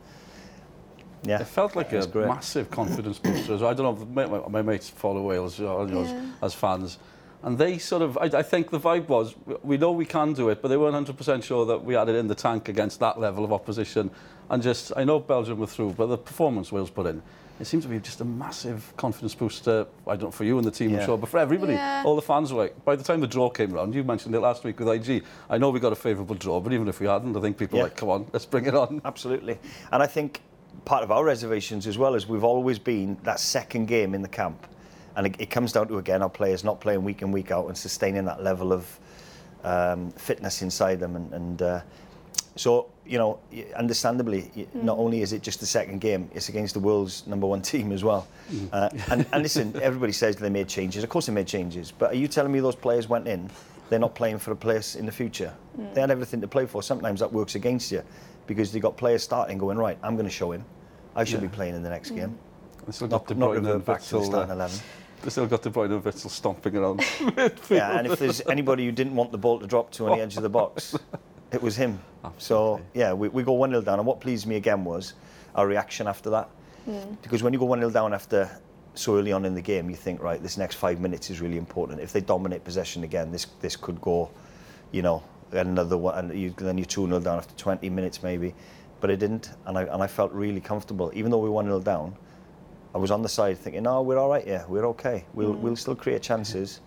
yeah, 1.24 1.42
It 1.42 1.48
felt 1.48 1.76
like 1.76 1.92
it 1.92 1.98
was 1.98 2.06
a 2.06 2.10
great. 2.10 2.28
massive 2.30 2.72
confidence 2.72 3.20
booster. 3.20 3.56
I 3.56 3.74
don't 3.74 4.00
know, 4.00 4.06
my, 4.06 4.26
my, 4.26 4.48
my 4.48 4.62
mates 4.62 4.90
follow 4.90 5.22
Wales 5.24 5.60
you 5.60 5.66
know, 5.66 5.82
as, 5.82 6.14
as 6.42 6.54
fans. 6.54 6.98
And 7.44 7.58
they 7.58 7.78
sort 7.80 8.02
of, 8.02 8.18
I, 8.18 8.26
I 8.26 8.44
think 8.44 8.70
the 8.70 8.80
vibe 8.80 9.08
was, 9.08 9.36
we 9.64 9.78
know 9.78 9.92
we 9.92 10.06
can 10.06 10.34
do 10.34 10.50
it, 10.50 10.62
but 10.62 10.68
they 10.68 10.78
weren't 10.78 11.08
100% 11.08 11.44
sure 11.44 11.66
that 11.66 11.84
we 11.84 11.96
had 11.96 12.08
it 12.08 12.16
in 12.16 12.28
the 12.28 12.36
tank 12.36 12.70
against 12.70 13.00
that 13.00 13.20
level 13.20 13.44
of 13.44 13.52
opposition. 13.52 14.12
And 14.50 14.62
just, 14.62 14.92
I 14.96 15.04
know 15.04 15.20
Belgium 15.20 15.60
were 15.60 15.68
through, 15.68 15.94
but 15.94 16.08
the 16.08 16.18
performance 16.18 16.72
Wales 16.72 16.92
put 16.92 17.08
in, 17.08 17.22
it 17.60 17.66
seems 17.66 17.84
to 17.84 17.90
be 17.90 18.00
just 18.00 18.22
a 18.22 18.26
massive 18.26 18.94
confidence 18.98 19.36
booster, 19.36 19.86
I 20.08 20.12
don't 20.12 20.24
know, 20.24 20.32
for 20.32 20.44
you 20.44 20.58
and 20.58 20.66
the 20.66 20.72
team, 20.72 20.92
yeah. 20.92 21.00
I'm 21.00 21.06
sure, 21.06 21.18
but 21.18 21.30
for 21.30 21.40
everybody, 21.40 21.74
yeah. 21.74 22.04
all 22.06 22.16
the 22.16 22.22
fans 22.22 22.52
were 22.52 22.64
like, 22.64 22.86
by 22.86 22.96
the 22.96 23.04
time 23.04 23.22
the 23.22 23.28
draw 23.28 23.50
came 23.50 23.72
round, 23.72 23.94
you 23.94 24.04
mentioned 24.04 24.34
it 24.36 24.40
last 24.40 24.64
week 24.64 24.80
with 24.80 24.88
IG, 24.88 25.24
I 25.50 25.58
know 25.58 25.70
we 25.70 25.80
got 25.80 25.94
a 25.94 25.96
favourable 25.96 26.36
draw, 26.36 26.60
but 26.60 26.74
even 26.74 26.88
if 26.88 27.00
we 27.00 27.08
hadn't, 27.08 27.38
I 27.38 27.42
think 27.42 27.58
people 27.58 27.78
yeah. 27.78 27.84
were 27.84 27.90
like, 27.90 27.98
come 27.98 28.10
on, 28.10 28.28
let's 28.34 28.46
bring 28.46 28.66
it 28.66 28.76
on. 28.76 29.02
Absolutely. 29.06 29.60
And 29.92 30.02
I 30.02 30.08
think 30.08 30.42
part 30.86 31.04
of 31.04 31.12
our 31.12 31.24
reservations 31.24 31.86
as 31.88 31.98
well 31.98 32.16
is 32.16 32.28
we've 32.28 32.44
always 32.44 32.80
been 32.80 33.18
that 33.24 33.40
second 33.40 33.86
game 33.86 34.16
in 34.16 34.22
the 34.22 34.28
camp. 34.28 34.68
And 35.16 35.28
it, 35.28 35.36
it 35.40 35.50
comes 35.50 35.72
down 35.74 35.88
to, 35.90 35.98
again, 35.98 36.22
our 36.22 36.30
players 36.30 36.64
not 36.64 36.80
playing 36.80 37.04
week 37.04 37.22
in, 37.22 37.32
week 37.32 37.52
out 37.52 37.68
and 37.68 37.78
sustaining 37.78 38.26
that 38.26 38.44
level 38.44 38.72
of 38.72 39.00
um, 39.64 40.12
fitness 40.12 40.62
inside 40.62 41.00
them. 41.00 41.16
And, 41.16 41.34
and 41.34 41.62
uh, 41.62 41.82
so, 42.56 42.88
you 43.06 43.18
know, 43.18 43.40
understandably, 43.76 44.50
y- 44.56 44.68
not 44.74 44.98
only 44.98 45.22
is 45.22 45.34
it 45.34 45.42
just 45.42 45.60
the 45.60 45.66
second 45.66 46.00
game, 46.02 46.30
it's 46.34 46.50
against 46.50 46.74
the 46.74 46.80
world's 46.80 47.26
number 47.28 47.48
one 47.48 47.62
team 47.72 47.92
as 47.92 48.04
well. 48.04 48.28
Uh, 48.72 48.90
and, 49.10 49.26
and 49.34 49.44
listen, 49.44 49.74
everybody 49.82 50.12
says 50.14 50.36
they 50.38 50.50
made 50.50 50.68
changes. 50.68 51.04
Of 51.04 51.10
course 51.10 51.26
they 51.26 51.34
made 51.34 51.48
changes. 51.48 51.92
But 51.92 52.12
are 52.12 52.16
you 52.18 52.28
telling 52.28 52.52
me 52.52 52.60
those 52.60 52.76
players 52.76 53.10
went 53.10 53.28
in, 53.28 53.50
they're 53.90 54.00
not 54.00 54.16
playing 54.16 54.40
for 54.40 54.52
a 54.52 54.56
place 54.56 54.96
in 54.96 55.06
the 55.06 55.12
future? 55.12 55.54
They 55.94 56.00
had 56.02 56.12
everything 56.12 56.40
to 56.42 56.48
play 56.48 56.66
for. 56.66 56.82
Sometimes 56.82 57.20
that 57.20 57.32
works 57.32 57.56
against 57.56 57.92
you 57.92 58.04
because 58.48 58.74
you've 58.74 58.84
got 58.84 58.96
players 58.98 59.24
starting 59.24 59.58
going, 59.58 59.78
right, 59.78 59.98
I'm 60.04 60.16
going 60.16 60.26
to 60.28 60.32
show 60.32 60.52
him. 60.52 60.64
I 61.16 61.26
should 61.26 61.42
Yeah. 61.42 61.48
be 61.48 61.56
playing 61.56 61.76
in 61.76 61.84
the 61.84 61.90
next 61.90 62.12
game. 62.12 62.38
They 62.86 62.92
still 62.94 63.08
Not, 63.10 63.26
got 63.26 63.28
De 63.28 63.36
not 63.40 63.50
Bruyne 63.52 63.58
and 63.58 63.66
revert 63.68 63.86
back 63.86 64.02
to 64.02 64.10
the 64.12 64.18
Witsel, 64.20 64.26
starting 64.26 64.52
uh, 64.52 64.56
11. 64.56 64.80
They 65.24 65.30
still 65.30 65.46
got 65.46 65.62
De 65.62 65.70
Bruyne 65.70 65.92
and 65.92 66.04
Witsel 66.04 66.32
stomping 66.32 66.76
around. 66.76 67.02
Yeah, 67.70 67.98
and 67.98 68.08
if 68.08 68.18
there's 68.18 68.42
anybody 68.50 68.86
who 68.86 68.92
didn't 68.92 69.16
want 69.16 69.32
the 69.32 69.38
ball 69.38 69.60
to 69.60 69.68
drop 69.68 69.92
to 69.92 70.10
on 70.10 70.18
the 70.18 70.24
edge 70.24 70.36
of 70.36 70.42
the 70.42 70.50
box, 70.50 70.96
it 71.52 71.62
was 71.62 71.76
him. 71.76 72.00
So, 72.40 72.78
Absolutely. 72.78 72.86
yeah, 73.00 73.14
we, 73.14 73.28
we 73.30 73.44
go 73.44 73.54
1 73.54 73.70
0 73.70 73.82
down. 73.82 74.00
And 74.00 74.08
what 74.08 74.20
pleased 74.20 74.48
me 74.48 74.56
again 74.56 74.84
was 74.84 75.14
our 75.54 75.68
reaction 75.68 76.08
after 76.08 76.32
that. 76.32 76.50
Hmm. 76.86 77.14
Because 77.22 77.44
when 77.44 77.54
you 77.54 77.60
go 77.60 77.66
1 77.66 77.80
0 77.80 77.92
down 77.92 78.14
after 78.14 78.50
so 78.96 79.18
early 79.18 79.32
on 79.32 79.46
in 79.46 79.54
the 79.54 79.62
game, 79.62 79.90
you 79.90 79.96
think, 79.96 80.24
right, 80.24 80.42
this 80.42 80.58
next 80.58 80.76
five 80.76 81.00
minutes 81.00 81.30
is 81.30 81.40
really 81.40 81.58
important. 81.58 82.00
If 82.00 82.14
they 82.14 82.22
dominate 82.22 82.64
possession 82.64 83.04
again, 83.04 83.32
this 83.32 83.46
this 83.60 83.76
could 83.76 84.02
go, 84.02 84.32
you 84.92 85.04
know, 85.04 85.24
another 85.52 85.98
one. 85.98 86.18
And 86.18 86.40
you, 86.40 86.50
then 86.58 86.80
you're 86.80 86.86
2 86.86 87.06
0 87.06 87.20
down 87.20 87.38
after 87.38 87.56
20 87.56 87.90
minutes 87.92 88.24
maybe. 88.24 88.56
But 89.00 89.12
it 89.12 89.18
didn't. 89.18 89.52
And 89.68 89.78
I, 89.78 89.84
and 89.84 90.02
I 90.02 90.08
felt 90.08 90.32
really 90.32 90.62
comfortable. 90.62 91.12
Even 91.14 91.30
though 91.30 91.40
we 91.40 91.50
1 91.50 91.66
0 91.66 91.80
down, 91.80 92.16
I 92.94 92.98
was 92.98 93.12
on 93.12 93.22
the 93.22 93.30
side 93.30 93.58
thinking, 93.58 93.84
no, 93.84 94.02
we're 94.02 94.18
all 94.18 94.30
right, 94.30 94.46
yeah, 94.46 94.66
we're 94.68 94.86
okay. 94.88 95.24
We'll, 95.34 95.54
we'll 95.54 95.76
still 95.78 95.96
create 95.96 96.22
chances. 96.22 96.82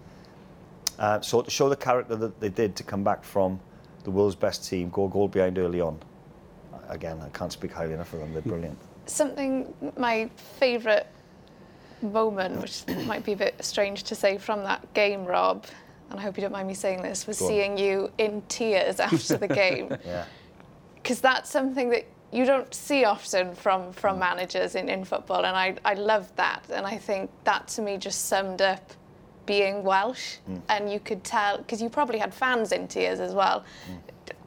Uh, 0.98 1.20
so 1.20 1.42
to 1.42 1.50
show 1.50 1.68
the 1.68 1.76
character 1.76 2.14
that 2.16 2.40
they 2.40 2.50
did 2.50 2.76
to 2.76 2.82
come 2.82 3.02
back 3.02 3.24
from 3.24 3.58
the 4.04 4.10
world's 4.10 4.36
best 4.36 4.68
team, 4.68 4.90
go 4.90 5.08
goal 5.08 5.28
behind 5.28 5.58
early 5.58 5.80
on. 5.80 5.98
Again, 6.88 7.20
I 7.22 7.30
can't 7.30 7.50
speak 7.50 7.72
highly 7.72 7.94
enough 7.94 8.12
of 8.12 8.20
them. 8.20 8.32
They're 8.32 8.42
brilliant. 8.42 8.78
something 9.06 9.72
my 9.96 10.30
favourite 10.58 11.06
moment, 12.02 12.60
which 12.60 12.84
might 13.06 13.24
be 13.24 13.32
a 13.32 13.36
bit 13.36 13.64
strange 13.64 14.02
to 14.04 14.14
say 14.14 14.36
from 14.36 14.62
that 14.64 14.92
game, 14.92 15.24
Rob, 15.24 15.64
and 16.10 16.20
I 16.20 16.22
hope 16.22 16.36
you 16.36 16.42
don't 16.42 16.52
mind 16.52 16.68
me 16.68 16.74
saying 16.74 17.02
this, 17.02 17.26
was 17.26 17.38
seeing 17.38 17.78
you 17.78 18.10
in 18.18 18.42
tears 18.48 19.00
after 19.08 19.38
the 19.38 19.48
game. 19.48 19.96
Yeah. 20.04 20.26
Because 20.96 21.20
that's 21.20 21.50
something 21.50 21.90
that 21.90 22.06
you 22.34 22.44
don't 22.44 22.72
see 22.74 23.04
often 23.04 23.54
from, 23.54 23.80
Mm. 23.82 23.94
from 23.94 24.18
managers 24.18 24.74
in, 24.74 24.88
in 24.88 25.04
football, 25.04 25.44
and 25.46 25.56
I, 25.56 25.76
I 25.84 25.94
love 25.94 26.26
that. 26.36 26.62
And 26.76 26.84
I 26.94 26.96
think 26.98 27.30
that 27.44 27.68
to 27.74 27.82
me 27.82 27.96
just 27.96 28.26
summed 28.26 28.60
up 28.60 28.84
being 29.46 29.84
Welsh, 29.84 30.36
Mm. 30.50 30.60
and 30.68 30.92
you 30.92 30.98
could 31.00 31.22
tell, 31.22 31.58
because 31.58 31.80
you 31.80 31.88
probably 31.88 32.18
had 32.18 32.32
fans 32.34 32.72
in 32.72 32.88
tears 32.88 33.20
as 33.20 33.32
well. 33.34 33.64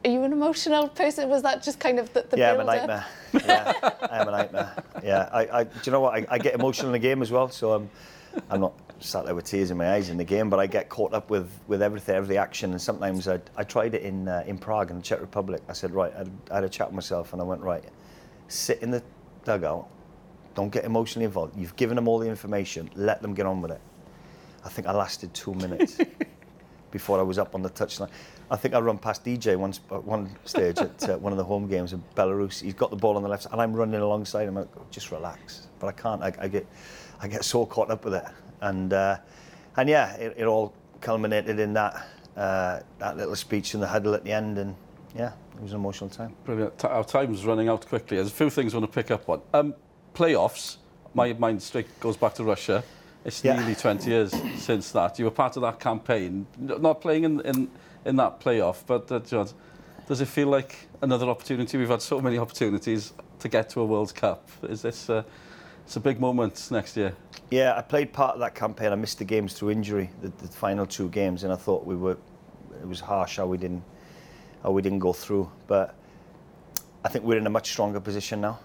Are 0.04 0.10
you 0.10 0.22
an 0.22 0.32
emotional 0.32 0.88
person? 0.88 1.28
Was 1.28 1.42
that 1.42 1.62
just 1.62 1.78
kind 1.80 1.98
of 1.98 2.12
the, 2.12 2.22
the 2.30 2.36
Mm. 2.36 2.40
yeah, 2.40 2.52
I'm 2.52 2.60
a 2.60 2.64
nightmare. 2.64 3.06
Yeah, 3.32 3.72
I 4.10 4.18
am 4.20 4.28
a 4.28 4.30
nightmare. 4.32 4.72
Yeah, 5.02 5.28
I, 5.32 5.42
I, 5.60 5.64
do 5.64 5.70
you 5.84 5.92
know 5.92 6.00
what? 6.00 6.14
I, 6.14 6.26
I 6.28 6.38
get 6.38 6.54
emotional 6.54 6.88
in 6.88 6.92
the 6.92 6.98
game 7.08 7.22
as 7.22 7.30
well, 7.30 7.48
so 7.48 7.72
I'm, 7.72 7.90
I'm 8.50 8.60
not 8.60 8.72
sat 9.00 9.24
there 9.24 9.34
with 9.34 9.44
tears 9.44 9.70
in 9.70 9.76
my 9.76 9.92
eyes 9.92 10.08
in 10.10 10.16
the 10.16 10.24
game, 10.24 10.50
but 10.50 10.58
I 10.58 10.66
get 10.66 10.88
caught 10.88 11.14
up 11.14 11.30
with, 11.30 11.50
with 11.66 11.82
everything, 11.82 12.16
every 12.16 12.36
action, 12.36 12.72
and 12.72 12.80
sometimes 12.80 13.28
I, 13.28 13.40
I 13.56 13.64
tried 13.64 13.94
it 13.94 14.02
in 14.02 14.28
uh, 14.28 14.42
in 14.46 14.58
Prague 14.58 14.90
in 14.90 14.96
the 14.96 15.02
Czech 15.02 15.20
Republic. 15.20 15.62
I 15.68 15.72
said, 15.72 15.92
right, 15.92 16.12
I'd, 16.16 16.30
I 16.50 16.56
had 16.56 16.64
a 16.64 16.68
chat 16.68 16.88
with 16.88 16.94
myself, 16.94 17.32
and 17.32 17.40
I 17.40 17.44
went, 17.44 17.60
right, 17.62 17.84
sit 18.48 18.82
in 18.82 18.90
the 18.90 19.02
dugout, 19.44 19.88
don't 20.54 20.70
get 20.70 20.84
emotionally 20.84 21.24
involved. 21.24 21.56
You've 21.56 21.76
given 21.76 21.96
them 21.96 22.08
all 22.08 22.18
the 22.18 22.28
information, 22.28 22.90
let 22.94 23.22
them 23.22 23.34
get 23.34 23.46
on 23.46 23.60
with 23.60 23.70
it. 23.70 23.80
I 24.64 24.68
think 24.68 24.88
I 24.88 24.92
lasted 24.92 25.32
two 25.32 25.54
minutes 25.54 25.98
before 26.90 27.18
I 27.18 27.22
was 27.22 27.38
up 27.38 27.54
on 27.54 27.62
the 27.62 27.70
touchline. 27.70 28.10
I 28.50 28.56
think 28.56 28.74
I 28.74 28.80
run 28.80 28.98
past 28.98 29.24
DJ 29.24 29.56
once 29.56 29.80
at 29.92 30.02
one 30.02 30.34
stage 30.44 30.78
at 30.78 31.08
uh, 31.08 31.18
one 31.18 31.32
of 31.32 31.36
the 31.38 31.44
home 31.44 31.68
games 31.68 31.92
in 31.92 32.02
Belarus. 32.16 32.62
He's 32.62 32.74
got 32.74 32.90
the 32.90 32.96
ball 32.96 33.16
on 33.16 33.22
the 33.22 33.28
left, 33.28 33.46
and 33.52 33.60
I'm 33.60 33.74
running 33.74 34.00
alongside 34.00 34.48
him. 34.48 34.56
I 34.56 34.62
go, 34.62 34.84
just 34.90 35.12
relax, 35.12 35.68
but 35.78 35.88
I 35.88 35.92
can't. 35.92 36.22
I, 36.22 36.32
I 36.40 36.48
get, 36.48 36.66
I 37.20 37.28
get 37.28 37.44
so 37.44 37.66
caught 37.66 37.90
up 37.90 38.04
with 38.04 38.14
it, 38.14 38.24
And, 38.60 38.92
uh, 38.92 39.18
and 39.76 39.88
yeah, 39.88 40.14
it, 40.16 40.34
it 40.38 40.44
all 40.44 40.74
culminated 41.00 41.58
in 41.58 41.72
that, 41.74 42.06
uh, 42.36 42.80
that 42.98 43.16
little 43.16 43.36
speech 43.36 43.74
in 43.74 43.80
the 43.80 43.86
huddle 43.86 44.14
at 44.14 44.24
the 44.24 44.32
end. 44.32 44.58
And 44.58 44.74
yeah, 45.16 45.32
it 45.56 45.62
was 45.62 45.72
an 45.72 45.78
emotional 45.78 46.10
time. 46.10 46.34
Brilliant. 46.44 46.84
Our 46.84 47.04
time's 47.04 47.44
running 47.44 47.68
out 47.68 47.86
quickly. 47.86 48.16
There's 48.16 48.28
a 48.28 48.34
few 48.34 48.50
things 48.50 48.74
I 48.74 48.78
want 48.78 48.92
to 48.92 48.94
pick 48.94 49.10
up 49.10 49.28
on. 49.28 49.42
Um, 49.52 49.74
playoffs, 50.14 50.78
my 51.14 51.32
mind 51.34 51.62
straight 51.62 52.00
goes 52.00 52.16
back 52.16 52.34
to 52.34 52.44
Russia. 52.44 52.82
It's 53.24 53.44
yeah. 53.44 53.56
nearly 53.56 53.74
20 53.74 54.10
years 54.10 54.34
since 54.56 54.92
that. 54.92 55.18
You 55.18 55.26
were 55.26 55.30
part 55.30 55.56
of 55.56 55.62
that 55.62 55.80
campaign, 55.80 56.46
not 56.58 57.00
playing 57.00 57.24
in, 57.24 57.40
in, 57.40 57.70
in 58.04 58.16
that 58.16 58.40
playoff, 58.40 58.84
but 58.86 59.10
uh, 59.10 59.18
John, 59.20 59.48
does 60.06 60.20
it 60.20 60.28
feel 60.28 60.48
like 60.48 60.88
another 61.02 61.28
opportunity? 61.28 61.76
We've 61.76 61.88
had 61.88 62.00
so 62.00 62.20
many 62.20 62.38
opportunities 62.38 63.12
to 63.40 63.48
get 63.48 63.68
to 63.70 63.80
a 63.80 63.84
World 63.84 64.14
Cup. 64.14 64.48
Is 64.62 64.82
this... 64.82 65.10
Uh, 65.10 65.22
it's 65.88 65.96
a 65.96 66.00
big 66.00 66.20
moment 66.20 66.70
next 66.70 66.98
year? 66.98 67.16
Yeah, 67.50 67.74
I 67.74 67.80
played 67.80 68.12
part 68.12 68.34
of 68.34 68.40
that 68.40 68.54
campaign. 68.54 68.92
I 68.92 68.94
missed 68.94 69.16
the 69.16 69.24
games 69.24 69.54
through 69.54 69.70
injury, 69.70 70.10
the, 70.20 70.28
the 70.28 70.46
final 70.48 70.84
two 70.84 71.08
games, 71.08 71.44
and 71.44 71.52
I 71.52 71.56
thought 71.56 71.86
we 71.86 71.96
were. 71.96 72.18
It 72.82 72.86
was 72.86 73.00
harsh 73.00 73.38
how 73.38 73.46
we 73.46 73.56
didn't, 73.56 73.82
how 74.62 74.72
we 74.72 74.82
didn't 74.82 74.98
go 74.98 75.14
through. 75.14 75.50
But 75.66 75.94
I 77.06 77.08
think 77.08 77.24
we're 77.24 77.38
in 77.38 77.46
a 77.46 77.50
much 77.50 77.70
stronger 77.70 78.00
position 78.00 78.42
now 78.42 78.58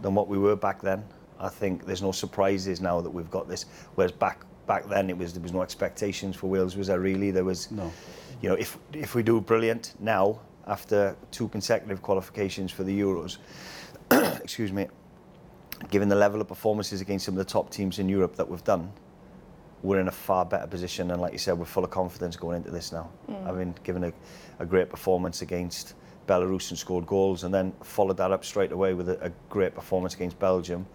than 0.00 0.14
what 0.14 0.28
we 0.28 0.38
were 0.38 0.56
back 0.56 0.80
then. 0.80 1.04
I 1.38 1.50
think 1.50 1.84
there's 1.84 2.00
no 2.00 2.10
surprises 2.10 2.80
now 2.80 3.02
that 3.02 3.10
we've 3.10 3.30
got 3.30 3.50
this. 3.50 3.66
Whereas 3.96 4.12
back 4.12 4.40
back 4.66 4.88
then 4.88 5.10
it 5.10 5.18
was 5.18 5.34
there 5.34 5.42
was 5.42 5.52
no 5.52 5.60
expectations 5.60 6.36
for 6.36 6.46
Wales. 6.46 6.74
Was 6.74 6.86
there 6.86 7.00
really? 7.00 7.30
There 7.30 7.44
was. 7.44 7.70
No. 7.70 7.92
You 8.40 8.48
know, 8.48 8.54
if 8.54 8.78
if 8.94 9.14
we 9.14 9.22
do 9.22 9.42
brilliant 9.42 9.92
now 10.00 10.40
after 10.66 11.16
two 11.32 11.48
consecutive 11.48 12.00
qualifications 12.00 12.72
for 12.72 12.82
the 12.82 12.98
Euros, 12.98 13.36
excuse 14.42 14.72
me, 14.72 14.88
given 15.90 16.08
the 16.08 16.16
level 16.16 16.40
of 16.40 16.48
performances 16.48 17.00
against 17.00 17.24
some 17.26 17.34
of 17.34 17.38
the 17.38 17.50
top 17.50 17.70
teams 17.70 17.98
in 17.98 18.08
Europe 18.08 18.36
that 18.36 18.48
we've 18.48 18.64
done, 18.64 18.92
we're 19.82 19.98
in 20.00 20.08
a 20.08 20.12
far 20.12 20.44
better 20.44 20.66
position, 20.66 21.10
and 21.10 21.20
like 21.20 21.32
you 21.32 21.38
said, 21.38 21.58
we're 21.58 21.64
full 21.64 21.84
of 21.84 21.90
confidence 21.90 22.36
going 22.36 22.58
into 22.58 22.70
this 22.70 22.92
now. 22.92 23.10
Mm. 23.28 23.56
mean, 23.56 23.74
given 23.82 24.04
a, 24.04 24.12
a 24.60 24.66
great 24.66 24.88
performance 24.88 25.42
against 25.42 25.94
Belarus 26.28 26.70
and 26.70 26.78
scored 26.78 27.04
goals, 27.06 27.42
and 27.42 27.52
then 27.52 27.72
followed 27.82 28.16
that 28.18 28.30
up 28.30 28.44
straight 28.44 28.70
away 28.70 28.94
with 28.94 29.08
a, 29.08 29.20
a 29.24 29.30
great 29.50 29.74
performance 29.74 30.14
against 30.14 30.38
Belgium. 30.38 30.86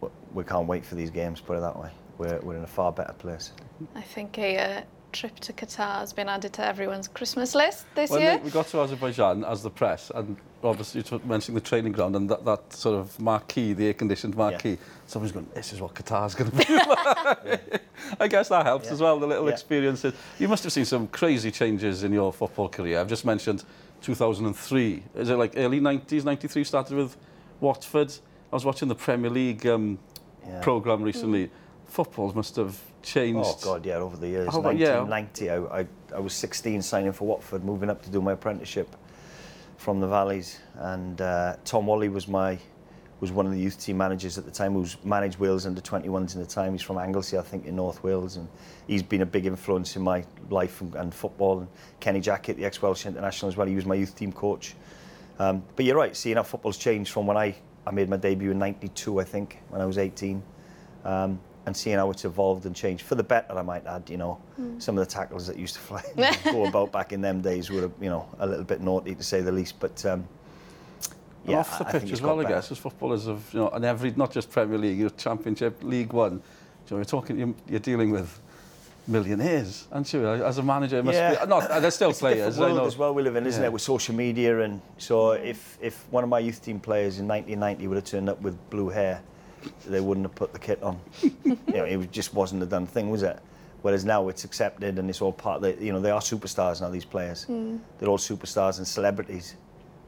w- 0.00 0.14
We 0.32 0.42
can't 0.42 0.66
wait 0.66 0.86
for 0.86 0.94
these 0.94 1.10
games. 1.10 1.40
Put 1.40 1.58
it 1.58 1.60
that 1.60 1.78
way. 1.78 1.90
We're, 2.16 2.40
we're 2.40 2.56
in 2.56 2.62
a 2.64 2.66
far 2.66 2.92
better 2.92 3.12
place. 3.12 3.52
I 3.94 4.00
think 4.00 4.38
a 4.38 4.56
uh, 4.56 4.82
trip 5.14 5.38
to 5.40 5.52
Qatar 5.52 6.00
has 6.00 6.12
been 6.12 6.28
added 6.28 6.52
to 6.54 6.64
everyone's 6.64 7.08
Christmas 7.08 7.54
list 7.54 7.86
this 7.94 8.10
well, 8.10 8.20
year. 8.20 8.38
We 8.42 8.50
got 8.50 8.66
to 8.68 8.80
Azerbaijan 8.80 9.44
as 9.44 9.62
the 9.62 9.70
press, 9.70 10.10
and 10.14 10.36
obviously 10.62 11.02
you 11.02 11.20
mentioning 11.24 11.54
the 11.54 11.60
training 11.60 11.92
ground 11.92 12.16
and 12.16 12.28
that, 12.28 12.44
that 12.44 12.72
sort 12.72 12.98
of 12.98 13.18
marquee, 13.20 13.72
the 13.72 13.86
air-conditioned 13.86 14.36
marquee. 14.36 14.70
Yeah. 14.70 14.76
Somebody's 15.06 15.32
going, 15.32 15.46
this 15.54 15.72
is 15.72 15.80
what 15.80 15.94
Qatar's 15.94 16.34
going 16.34 16.50
to 16.50 16.56
be 16.56 16.74
like. 16.74 17.62
yeah. 17.70 17.78
I 18.20 18.28
guess 18.28 18.48
that 18.48 18.66
helps 18.66 18.86
yeah. 18.86 18.92
as 18.92 19.00
well, 19.00 19.18
the 19.18 19.26
little 19.26 19.46
yeah. 19.46 19.52
experiences. 19.52 20.14
You 20.38 20.48
must 20.48 20.64
have 20.64 20.72
seen 20.72 20.84
some 20.84 21.06
crazy 21.08 21.50
changes 21.50 22.02
in 22.02 22.12
your 22.12 22.32
football 22.32 22.68
career. 22.68 23.00
I've 23.00 23.08
just 23.08 23.24
mentioned 23.24 23.64
2003. 24.02 25.02
Is 25.14 25.30
it 25.30 25.36
like 25.36 25.54
early 25.56 25.80
90s, 25.80 26.24
93 26.24 26.64
started 26.64 26.96
with 26.96 27.16
Watford? 27.60 28.12
I 28.52 28.56
was 28.56 28.64
watching 28.64 28.88
the 28.88 28.94
Premier 28.94 29.30
League 29.30 29.66
um, 29.66 29.98
yeah. 30.46 30.60
programme 30.60 31.02
recently. 31.02 31.46
Mm. 31.46 31.50
Footballs 31.86 32.34
must 32.34 32.56
have 32.56 32.78
changed. 33.02 33.40
Oh 33.44 33.58
God, 33.62 33.86
yeah, 33.86 33.96
over 33.96 34.16
the 34.16 34.28
years. 34.28 34.48
How 34.52 34.60
about- 34.60 34.76
yeah. 34.78 35.00
1990, 35.02 35.50
I, 35.50 35.80
I, 35.80 35.86
I 36.16 36.18
was 36.20 36.32
16 36.34 36.82
signing 36.82 37.12
for 37.12 37.26
Watford, 37.26 37.64
moving 37.64 37.90
up 37.90 38.02
to 38.02 38.10
do 38.10 38.20
my 38.20 38.32
apprenticeship 38.32 38.88
from 39.76 40.00
the 40.00 40.06
Valleys, 40.06 40.58
and 40.76 41.20
uh, 41.20 41.56
Tom 41.64 41.86
Walley 41.86 42.08
was 42.08 42.26
my 42.28 42.58
was 43.20 43.30
one 43.30 43.46
of 43.46 43.52
the 43.52 43.58
youth 43.58 43.80
team 43.80 43.96
managers 43.96 44.36
at 44.38 44.44
the 44.44 44.50
time, 44.50 44.74
who's 44.74 44.96
managed 45.04 45.38
Wales 45.38 45.66
under 45.66 45.80
21s 45.80 46.34
in 46.34 46.40
the 46.40 46.46
time. 46.46 46.72
He's 46.72 46.82
from 46.82 46.98
Anglesey, 46.98 47.38
I 47.38 47.42
think, 47.42 47.64
in 47.64 47.76
North 47.76 48.02
Wales, 48.02 48.36
and 48.36 48.46
he's 48.86 49.02
been 49.04 49.22
a 49.22 49.26
big 49.26 49.46
influence 49.46 49.96
in 49.96 50.02
my 50.02 50.24
life 50.50 50.80
and, 50.82 50.94
and 50.96 51.14
football. 51.14 51.60
And 51.60 51.68
Kenny 52.00 52.20
Jackett, 52.20 52.56
the 52.56 52.64
ex-Welsh 52.66 53.06
international 53.06 53.48
as 53.48 53.56
well, 53.56 53.66
he 53.68 53.76
was 53.76 53.86
my 53.86 53.94
youth 53.94 54.14
team 54.16 54.30
coach. 54.32 54.74
Um, 55.38 55.62
but 55.74 55.84
you're 55.86 55.96
right, 55.96 56.14
seeing 56.14 56.36
how 56.36 56.42
football's 56.42 56.76
changed 56.76 57.12
from 57.12 57.26
when 57.26 57.36
I, 57.36 57.54
I 57.86 57.92
made 57.92 58.10
my 58.10 58.16
debut 58.18 58.50
in 58.50 58.58
92, 58.58 59.20
I 59.20 59.24
think, 59.24 59.58
when 59.70 59.80
I 59.80 59.86
was 59.86 59.96
18. 59.96 60.42
Um, 61.04 61.40
and 61.66 61.76
seeing 61.76 61.96
how 61.96 62.10
it's 62.10 62.24
evolved 62.24 62.66
and 62.66 62.76
changed 62.76 63.04
for 63.04 63.14
the 63.14 63.22
better, 63.22 63.56
I 63.56 63.62
might 63.62 63.86
add. 63.86 64.08
You 64.10 64.16
know, 64.18 64.34
hmm. 64.56 64.78
some 64.78 64.98
of 64.98 65.06
the 65.06 65.10
tackles 65.10 65.46
that 65.46 65.58
used 65.58 65.74
to 65.74 65.80
fly 65.88 66.02
go 66.44 66.66
about 66.66 66.92
back 66.92 67.12
in 67.12 67.20
them 67.20 67.40
days 67.40 67.70
were, 67.70 67.90
you 68.00 68.10
know, 68.10 68.28
a 68.38 68.46
little 68.46 68.64
bit 68.64 68.80
naughty 68.80 69.14
to 69.14 69.22
say 69.22 69.40
the 69.40 69.52
least. 69.52 69.80
But 69.80 70.04
um, 70.04 70.26
yeah, 71.46 71.58
off 71.58 71.78
the 71.78 71.84
I- 71.84 71.88
I 71.88 71.92
pitch 71.92 72.00
think 72.02 72.12
as 72.12 72.22
well, 72.22 72.40
I 72.40 72.44
guess, 72.44 72.70
as 72.70 72.78
footballers 72.78 73.26
of, 73.26 73.52
you 73.52 73.60
know, 73.60 73.68
and 73.70 73.84
every, 73.84 74.12
not 74.12 74.30
just 74.32 74.50
Premier 74.50 74.78
League, 74.78 74.98
your 74.98 75.10
Championship, 75.10 75.82
League 75.82 76.12
One. 76.12 76.34
You 76.34 76.40
know, 76.90 76.96
you're 76.98 77.04
talking, 77.04 77.38
you're, 77.38 77.54
you're 77.66 77.80
dealing 77.80 78.10
with 78.10 78.40
millionaires, 79.06 79.86
aren't 79.92 80.12
you? 80.12 80.26
Uh, 80.26 80.36
as 80.46 80.58
a 80.58 80.62
manager, 80.62 80.98
it 80.98 81.04
must 81.04 81.16
Yeah. 81.16 81.30
be, 81.30 81.36
uh, 81.38 81.44
not, 81.46 81.70
uh, 81.70 81.80
they're 81.80 81.90
still 81.90 82.10
It's 82.14 82.22
a 82.22 82.28
different 82.28 82.54
players, 82.54 82.58
I 82.58 82.60
world 82.60 82.76
know. 82.76 82.86
as 82.86 82.96
well 82.98 83.14
we 83.14 83.22
live 83.22 83.36
in, 83.36 83.46
isn't 83.46 83.62
Yeah. 83.62 83.68
it? 83.68 83.72
With 83.72 83.82
social 83.82 84.14
media 84.14 84.60
and 84.60 84.80
so 84.98 85.32
if 85.32 85.78
if 85.80 86.06
one 86.10 86.24
of 86.24 86.30
my 86.30 86.38
youth 86.38 86.62
team 86.62 86.80
players 86.80 87.18
in 87.18 87.26
1990 87.28 87.86
would 87.88 87.96
have 87.96 88.04
turned 88.04 88.28
up 88.28 88.40
with 88.40 88.56
blue 88.70 88.88
hair, 88.88 89.22
they 89.86 90.00
wouldn't 90.00 90.26
have 90.26 90.34
put 90.34 90.52
the 90.52 90.58
kit 90.58 90.82
on. 90.82 90.98
you 91.22 91.58
know, 91.68 91.84
it 91.84 92.10
just 92.12 92.34
wasn't 92.34 92.62
a 92.62 92.66
done 92.66 92.86
thing, 92.86 93.10
was 93.10 93.22
it? 93.22 93.38
Whereas 93.82 94.04
now 94.04 94.28
it's 94.28 94.44
accepted 94.44 94.98
and 94.98 95.10
it's 95.10 95.20
all 95.20 95.32
part. 95.32 95.62
Of 95.62 95.78
the, 95.78 95.84
you 95.84 95.92
know, 95.92 96.00
they 96.00 96.10
are 96.10 96.20
superstars 96.20 96.80
now. 96.80 96.88
These 96.88 97.04
players, 97.04 97.44
hmm. 97.44 97.76
they're 97.98 98.08
all 98.08 98.18
superstars 98.18 98.78
and 98.78 98.86
celebrities, 98.86 99.56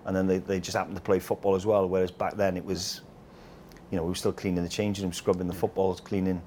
and 0.06 0.16
then 0.16 0.26
they, 0.26 0.38
they 0.38 0.60
just 0.60 0.76
happen 0.76 0.94
to 0.94 1.00
play 1.00 1.18
football 1.18 1.54
as 1.54 1.66
well. 1.66 1.86
Whereas 1.86 2.10
back 2.10 2.36
then 2.36 2.56
it 2.56 2.64
was, 2.64 3.02
you 3.90 3.96
know, 3.96 4.02
we 4.02 4.08
were 4.08 4.14
still 4.14 4.32
cleaning 4.32 4.62
the 4.62 4.70
changing 4.70 5.04
room, 5.04 5.12
scrubbing 5.12 5.46
the 5.46 5.54
footballs, 5.54 6.00
cleaning. 6.00 6.40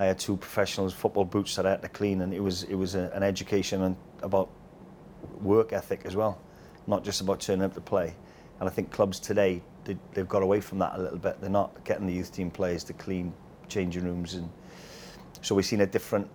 I 0.00 0.06
had 0.06 0.18
two 0.18 0.36
professionals 0.36 0.92
football 0.92 1.24
boots 1.24 1.54
that 1.56 1.66
I 1.66 1.70
had 1.70 1.82
to 1.82 1.88
clean, 1.88 2.22
and 2.22 2.34
it 2.34 2.40
was 2.40 2.64
it 2.64 2.74
was 2.74 2.96
a, 2.96 3.10
an 3.14 3.22
education 3.22 3.82
and 3.82 3.96
about 4.22 4.48
work 5.42 5.72
ethic 5.72 6.02
as 6.04 6.16
well, 6.16 6.40
not 6.86 7.04
just 7.04 7.20
about 7.20 7.40
turning 7.40 7.64
up 7.64 7.74
to 7.74 7.80
play. 7.80 8.14
And 8.60 8.68
I 8.68 8.72
think 8.72 8.90
clubs 8.90 9.20
today 9.20 9.62
they, 9.88 9.96
they've 10.12 10.28
got 10.28 10.42
away 10.42 10.60
from 10.60 10.78
that 10.78 10.94
a 10.96 11.02
little 11.02 11.18
bit. 11.18 11.40
They're 11.40 11.50
not 11.50 11.82
getting 11.84 12.06
the 12.06 12.12
youth 12.12 12.32
team 12.32 12.50
players 12.50 12.84
to 12.84 12.92
clean 12.92 13.32
changing 13.68 14.04
rooms, 14.04 14.34
and 14.34 14.48
so 15.42 15.54
we've 15.54 15.64
seen 15.66 15.80
a 15.80 15.86
different 15.86 16.28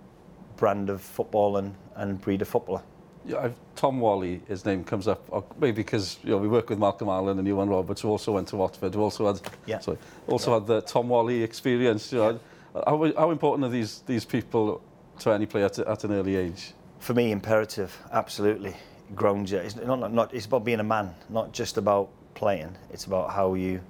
brand 0.58 0.90
of 0.90 1.02
football 1.02 1.58
and, 1.58 1.74
and 1.96 2.20
breed 2.20 2.42
of 2.42 2.48
footballer. 2.48 2.82
Yeah, 3.26 3.38
I've, 3.38 3.56
Tom 3.76 4.00
Walley, 4.02 4.42
his 4.48 4.66
name 4.66 4.84
comes 4.84 5.08
up, 5.08 5.22
uh, 5.32 5.42
maybe 5.60 5.78
because 5.78 6.18
you 6.24 6.32
know 6.32 6.38
we 6.38 6.48
work 6.48 6.70
with 6.70 6.80
Malcolm 6.80 7.08
Allen 7.08 7.40
and 7.40 7.48
Iwan 7.48 7.70
Roberts, 7.70 8.02
who 8.02 8.10
also 8.10 8.32
went 8.34 8.48
to 8.50 8.58
Watford, 8.58 8.94
who 8.96 9.02
also 9.02 9.28
had, 9.28 9.40
Yeah. 9.66 9.80
sorry, 9.80 9.98
also 10.28 10.54
had 10.56 10.68
the 10.68 10.82
Tom 10.82 11.10
Walley 11.10 11.42
experience. 11.44 12.12
You 12.12 12.18
know, 12.18 12.40
how, 12.74 13.14
how 13.18 13.32
important 13.32 13.66
are 13.66 13.70
these 13.70 14.02
these 14.08 14.26
people 14.26 14.82
to 15.20 15.32
any 15.32 15.46
player 15.46 15.66
at, 15.66 15.80
at 15.80 16.04
an 16.04 16.12
early 16.12 16.36
age? 16.36 16.74
For 17.00 17.14
me, 17.14 17.32
imperative, 17.32 17.98
absolutely. 18.12 18.76
Grounds 19.16 19.52
you. 19.52 19.58
It's 19.60 19.76
not, 19.76 20.12
not, 20.12 20.34
it's 20.34 20.46
about 20.46 20.64
being 20.64 20.80
a 20.80 20.84
man, 20.84 21.14
not 21.30 21.52
just 21.52 21.78
about 21.78 22.10
playing. 22.36 22.76
It's 22.92 23.06
about 23.06 23.32
how 23.32 23.54
you, 23.54 23.82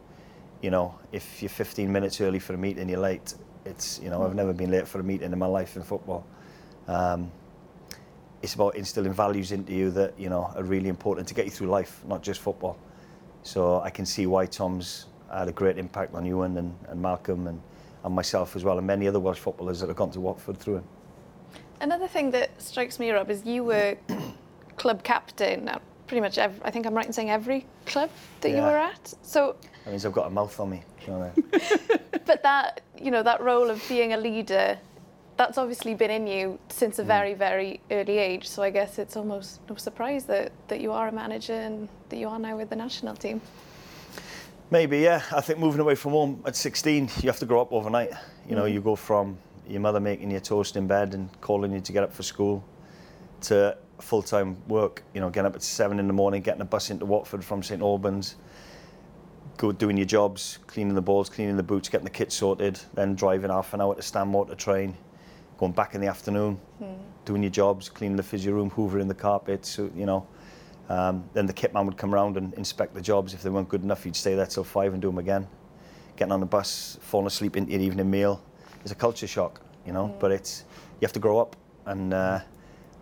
you 0.61 0.71
know, 0.71 0.95
if 1.11 1.41
you're 1.41 1.49
15 1.49 1.91
minutes 1.91 2.21
early 2.21 2.39
for 2.39 2.53
a 2.53 2.57
meeting, 2.57 2.89
you're 2.89 2.99
late. 2.99 3.33
It's, 3.65 3.99
you 4.03 4.09
know, 4.09 4.23
I've 4.23 4.35
never 4.35 4.53
been 4.53 4.71
late 4.71 4.87
for 4.87 4.99
a 4.99 5.03
meeting 5.03 5.31
in 5.31 5.39
my 5.39 5.45
life 5.45 5.75
in 5.75 5.83
football. 5.83 6.25
Um, 6.87 7.31
it's 8.41 8.55
about 8.55 8.75
instilling 8.75 9.13
values 9.13 9.53
into 9.53 9.73
you 9.73 9.89
that, 9.91 10.19
you 10.19 10.29
know, 10.29 10.51
are 10.55 10.63
really 10.63 10.89
important 10.89 11.27
to 11.29 11.33
get 11.33 11.45
you 11.45 11.51
through 11.51 11.67
life, 11.67 12.01
not 12.05 12.21
just 12.21 12.41
football. 12.41 12.77
So 13.43 13.79
I 13.81 13.89
can 13.89 14.05
see 14.05 14.25
why 14.25 14.45
Tom's 14.45 15.05
had 15.31 15.47
a 15.47 15.51
great 15.51 15.77
impact 15.77 16.13
on 16.13 16.25
Iwan 16.25 16.57
and, 16.57 16.75
and 16.89 17.01
Malcolm 17.01 17.47
and, 17.47 17.61
and 18.03 18.13
myself 18.13 18.55
as 18.55 18.63
well, 18.63 18.77
and 18.77 18.85
many 18.85 19.07
other 19.07 19.19
Welsh 19.19 19.39
footballers 19.39 19.79
that 19.79 19.87
have 19.87 19.95
gone 19.95 20.11
to 20.11 20.19
Watford 20.19 20.57
through 20.57 20.77
him. 20.77 20.83
Another 21.79 22.07
thing 22.07 22.31
that 22.31 22.61
strikes 22.61 22.99
me, 22.99 23.11
Rob, 23.11 23.29
is 23.29 23.45
you 23.45 23.63
were 23.63 23.97
club 24.77 25.03
captain 25.03 25.67
at 25.69 25.81
pretty 26.07 26.21
much 26.21 26.37
every, 26.37 26.59
I 26.63 26.71
think 26.71 26.85
I'm 26.85 26.93
right 26.93 27.05
in 27.05 27.13
saying 27.13 27.29
every 27.29 27.65
club 27.85 28.09
that 28.41 28.49
you 28.49 28.57
were 28.57 28.77
at. 28.77 29.13
So, 29.21 29.55
That 29.85 29.91
means 29.91 30.05
I've 30.05 30.13
got 30.13 30.27
a 30.27 30.29
mouth 30.29 30.59
on 30.59 30.69
me. 30.69 30.83
You 31.05 31.13
know 31.13 31.19
what 31.19 31.31
I 31.31 31.87
mean? 31.89 31.99
but 32.25 32.43
that, 32.43 32.81
you 32.99 33.11
know, 33.11 33.23
that 33.23 33.41
role 33.41 33.69
of 33.69 33.83
being 33.87 34.13
a 34.13 34.17
leader, 34.17 34.77
that's 35.37 35.57
obviously 35.57 35.93
been 35.95 36.11
in 36.11 36.27
you 36.27 36.59
since 36.69 36.99
a 36.99 37.03
mm. 37.03 37.07
very, 37.07 37.33
very 37.33 37.81
early 37.91 38.17
age. 38.17 38.47
So 38.47 38.63
I 38.63 38.69
guess 38.69 38.99
it's 38.99 39.15
almost 39.15 39.61
no 39.69 39.75
surprise 39.75 40.25
that, 40.25 40.51
that 40.67 40.81
you 40.81 40.91
are 40.91 41.07
a 41.07 41.11
manager 41.11 41.53
and 41.53 41.89
that 42.09 42.17
you 42.17 42.27
are 42.27 42.39
now 42.39 42.57
with 42.57 42.69
the 42.69 42.75
national 42.75 43.15
team. 43.15 43.41
Maybe, 44.71 44.99
yeah. 44.99 45.21
I 45.31 45.41
think 45.41 45.59
moving 45.59 45.81
away 45.81 45.95
from 45.95 46.13
home 46.13 46.43
at 46.45 46.55
16, 46.55 47.09
you 47.21 47.29
have 47.29 47.39
to 47.39 47.45
grow 47.45 47.61
up 47.61 47.71
overnight. 47.71 48.11
You 48.47 48.55
know, 48.55 48.63
mm. 48.63 48.73
you 48.73 48.81
go 48.81 48.95
from 48.95 49.37
your 49.67 49.81
mother 49.81 49.99
making 49.99 50.31
you 50.31 50.39
toast 50.39 50.75
in 50.75 50.87
bed 50.87 51.13
and 51.13 51.29
calling 51.41 51.71
you 51.71 51.79
to 51.79 51.91
get 51.91 52.03
up 52.03 52.13
for 52.13 52.23
school 52.23 52.63
to 53.41 53.77
full-time 53.99 54.57
work. 54.67 55.03
You 55.13 55.21
know, 55.21 55.29
getting 55.29 55.47
up 55.47 55.55
at 55.55 55.63
seven 55.63 55.99
in 55.99 56.07
the 56.07 56.13
morning, 56.13 56.41
getting 56.41 56.61
a 56.61 56.65
bus 56.65 56.89
into 56.89 57.05
Watford 57.05 57.43
from 57.43 57.63
St 57.63 57.81
Albans, 57.81 58.35
go 59.57 59.71
doing 59.71 59.97
your 59.97 60.05
jobs, 60.05 60.59
cleaning 60.67 60.95
the 60.95 61.01
balls, 61.01 61.29
cleaning 61.29 61.57
the 61.57 61.63
boots, 61.63 61.89
getting 61.89 62.05
the 62.05 62.11
kit 62.11 62.31
sorted, 62.31 62.79
then 62.93 63.15
driving 63.15 63.49
half 63.49 63.73
an 63.73 63.81
hour 63.81 63.95
to 63.95 64.01
Stanmore 64.01 64.45
to 64.45 64.55
train, 64.55 64.95
going 65.57 65.71
back 65.71 65.95
in 65.95 66.01
the 66.01 66.07
afternoon, 66.07 66.59
doing 67.25 67.43
your 67.43 67.51
jobs, 67.51 67.89
cleaning 67.89 68.17
the 68.17 68.23
physio 68.23 68.53
room, 68.53 68.69
hoovering 68.71 69.07
the 69.07 69.13
carpets, 69.13 69.69
so, 69.69 69.89
you 69.95 70.05
know. 70.05 70.27
Um, 70.89 71.23
then 71.33 71.45
the 71.45 71.53
kit 71.53 71.73
man 71.73 71.85
would 71.85 71.97
come 71.97 72.13
around 72.13 72.35
and 72.35 72.53
inspect 72.55 72.93
the 72.93 73.01
jobs. 73.01 73.33
If 73.33 73.41
they 73.41 73.49
weren't 73.49 73.69
good 73.69 73.83
enough, 73.83 74.03
he'd 74.03 74.15
stay 74.15 74.35
there 74.35 74.45
till 74.45 74.65
five 74.65 74.91
and 74.91 75.01
do 75.01 75.07
them 75.07 75.17
again. 75.17 75.47
Getting 76.17 76.33
on 76.33 76.41
the 76.41 76.45
bus, 76.45 76.97
falling 77.01 77.27
asleep 77.27 77.55
into 77.55 77.71
your 77.71 77.81
evening 77.81 78.11
meal. 78.11 78.43
It's 78.81 78.91
a 78.91 78.95
culture 78.95 79.25
shock, 79.25 79.61
you 79.85 79.93
know. 79.93 80.13
But 80.19 80.31
it's 80.31 80.65
you 80.99 81.05
have 81.05 81.13
to 81.13 81.19
grow 81.19 81.39
up, 81.39 81.55
and 81.85 82.13
uh, 82.13 82.39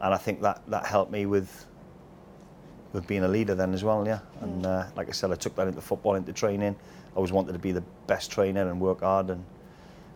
and 0.01 0.13
I 0.13 0.17
think 0.17 0.41
that 0.41 0.61
that 0.67 0.85
helped 0.85 1.11
me 1.11 1.25
with 1.25 1.65
with 2.93 3.07
being 3.07 3.23
a 3.23 3.27
leader 3.27 3.55
then 3.55 3.73
as 3.73 3.83
well, 3.83 4.05
yeah. 4.05 4.19
And 4.41 4.65
uh, 4.65 4.85
like 4.97 5.07
I 5.07 5.11
said, 5.11 5.31
I 5.31 5.35
took 5.35 5.55
that 5.55 5.67
into 5.67 5.79
football, 5.79 6.15
into 6.15 6.33
training. 6.33 6.75
I 7.13 7.15
always 7.15 7.31
wanted 7.31 7.53
to 7.53 7.59
be 7.59 7.71
the 7.71 7.83
best 8.07 8.31
trainer 8.31 8.69
and 8.69 8.81
work 8.81 9.01
hard, 9.01 9.29
and 9.29 9.43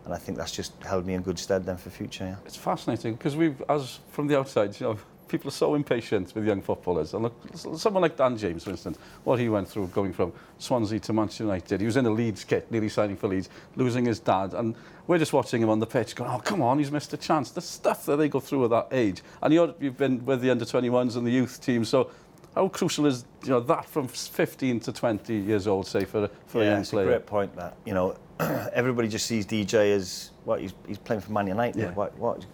and 0.04 0.14
I 0.14 0.18
think 0.18 0.38
that's 0.38 0.52
just 0.52 0.72
held 0.84 1.04
me 1.04 1.14
in 1.14 1.22
good 1.22 1.38
stead 1.38 1.64
then 1.64 1.76
for 1.76 1.90
future, 1.90 2.24
yeah. 2.24 2.36
It's 2.44 2.56
fascinating 2.56 3.14
because 3.14 3.34
we've, 3.34 3.60
as 3.68 3.98
from 4.08 4.28
the 4.28 4.38
outside, 4.38 4.78
you 4.78 4.86
know, 4.86 4.98
people 5.28 5.48
are 5.48 5.52
so 5.52 5.74
impatient 5.74 6.34
with 6.34 6.46
young 6.46 6.62
footballers. 6.62 7.14
And 7.14 7.24
look, 7.24 7.34
someone 7.54 8.02
like 8.02 8.16
Dan 8.16 8.36
James, 8.36 8.64
for 8.64 8.70
instance, 8.70 8.98
what 9.24 9.38
he 9.38 9.48
went 9.48 9.68
through 9.68 9.88
going 9.88 10.12
from 10.12 10.32
Swansea 10.58 11.00
to 11.00 11.12
Manchester 11.12 11.44
United. 11.44 11.80
He 11.80 11.86
was 11.86 11.96
in 11.96 12.06
a 12.06 12.10
Leeds 12.10 12.44
kit, 12.44 12.70
nearly 12.70 12.88
signing 12.88 13.16
for 13.16 13.28
Leeds, 13.28 13.48
losing 13.76 14.04
his 14.04 14.18
dad. 14.20 14.54
And 14.54 14.74
we're 15.06 15.18
just 15.18 15.32
watching 15.32 15.62
him 15.62 15.68
on 15.68 15.78
the 15.78 15.86
pitch 15.86 16.14
going, 16.14 16.30
oh, 16.30 16.38
come 16.38 16.62
on, 16.62 16.78
he's 16.78 16.90
missed 16.90 17.12
a 17.12 17.16
chance. 17.16 17.50
The 17.50 17.60
stuff 17.60 18.06
that 18.06 18.16
they 18.16 18.28
go 18.28 18.40
through 18.40 18.64
at 18.64 18.70
that 18.70 18.88
age. 18.92 19.22
And 19.42 19.52
you're, 19.52 19.74
you've 19.80 19.96
been 19.96 20.24
with 20.24 20.40
the 20.40 20.50
under-21s 20.50 21.16
and 21.16 21.26
the 21.26 21.32
youth 21.32 21.60
team, 21.60 21.84
so 21.84 22.10
how 22.54 22.68
crucial 22.68 23.04
is 23.04 23.26
you 23.44 23.50
know 23.50 23.60
that 23.60 23.84
from 23.84 24.08
15 24.08 24.80
to 24.80 24.92
20 24.92 25.34
years 25.34 25.66
old, 25.66 25.86
say, 25.86 26.04
for, 26.04 26.24
a- 26.24 26.30
for 26.46 26.62
a 26.62 26.64
yeah, 26.64 26.70
young 26.70 26.80
it's 26.80 26.90
player? 26.90 27.04
a 27.04 27.08
great 27.10 27.26
point. 27.26 27.54
That 27.54 27.76
you 27.84 27.92
know, 27.92 28.16
everybody 28.72 29.08
just 29.08 29.26
sees 29.26 29.46
DJ 29.46 29.94
as 29.94 30.30
what 30.44 30.60
he's, 30.60 30.72
he's 30.88 30.98
playing 30.98 31.20
for 31.20 31.32
Man 31.32 31.46
United. 31.46 31.78
Yeah. 31.78 31.90
What, 31.92 32.16
what, 32.18 32.46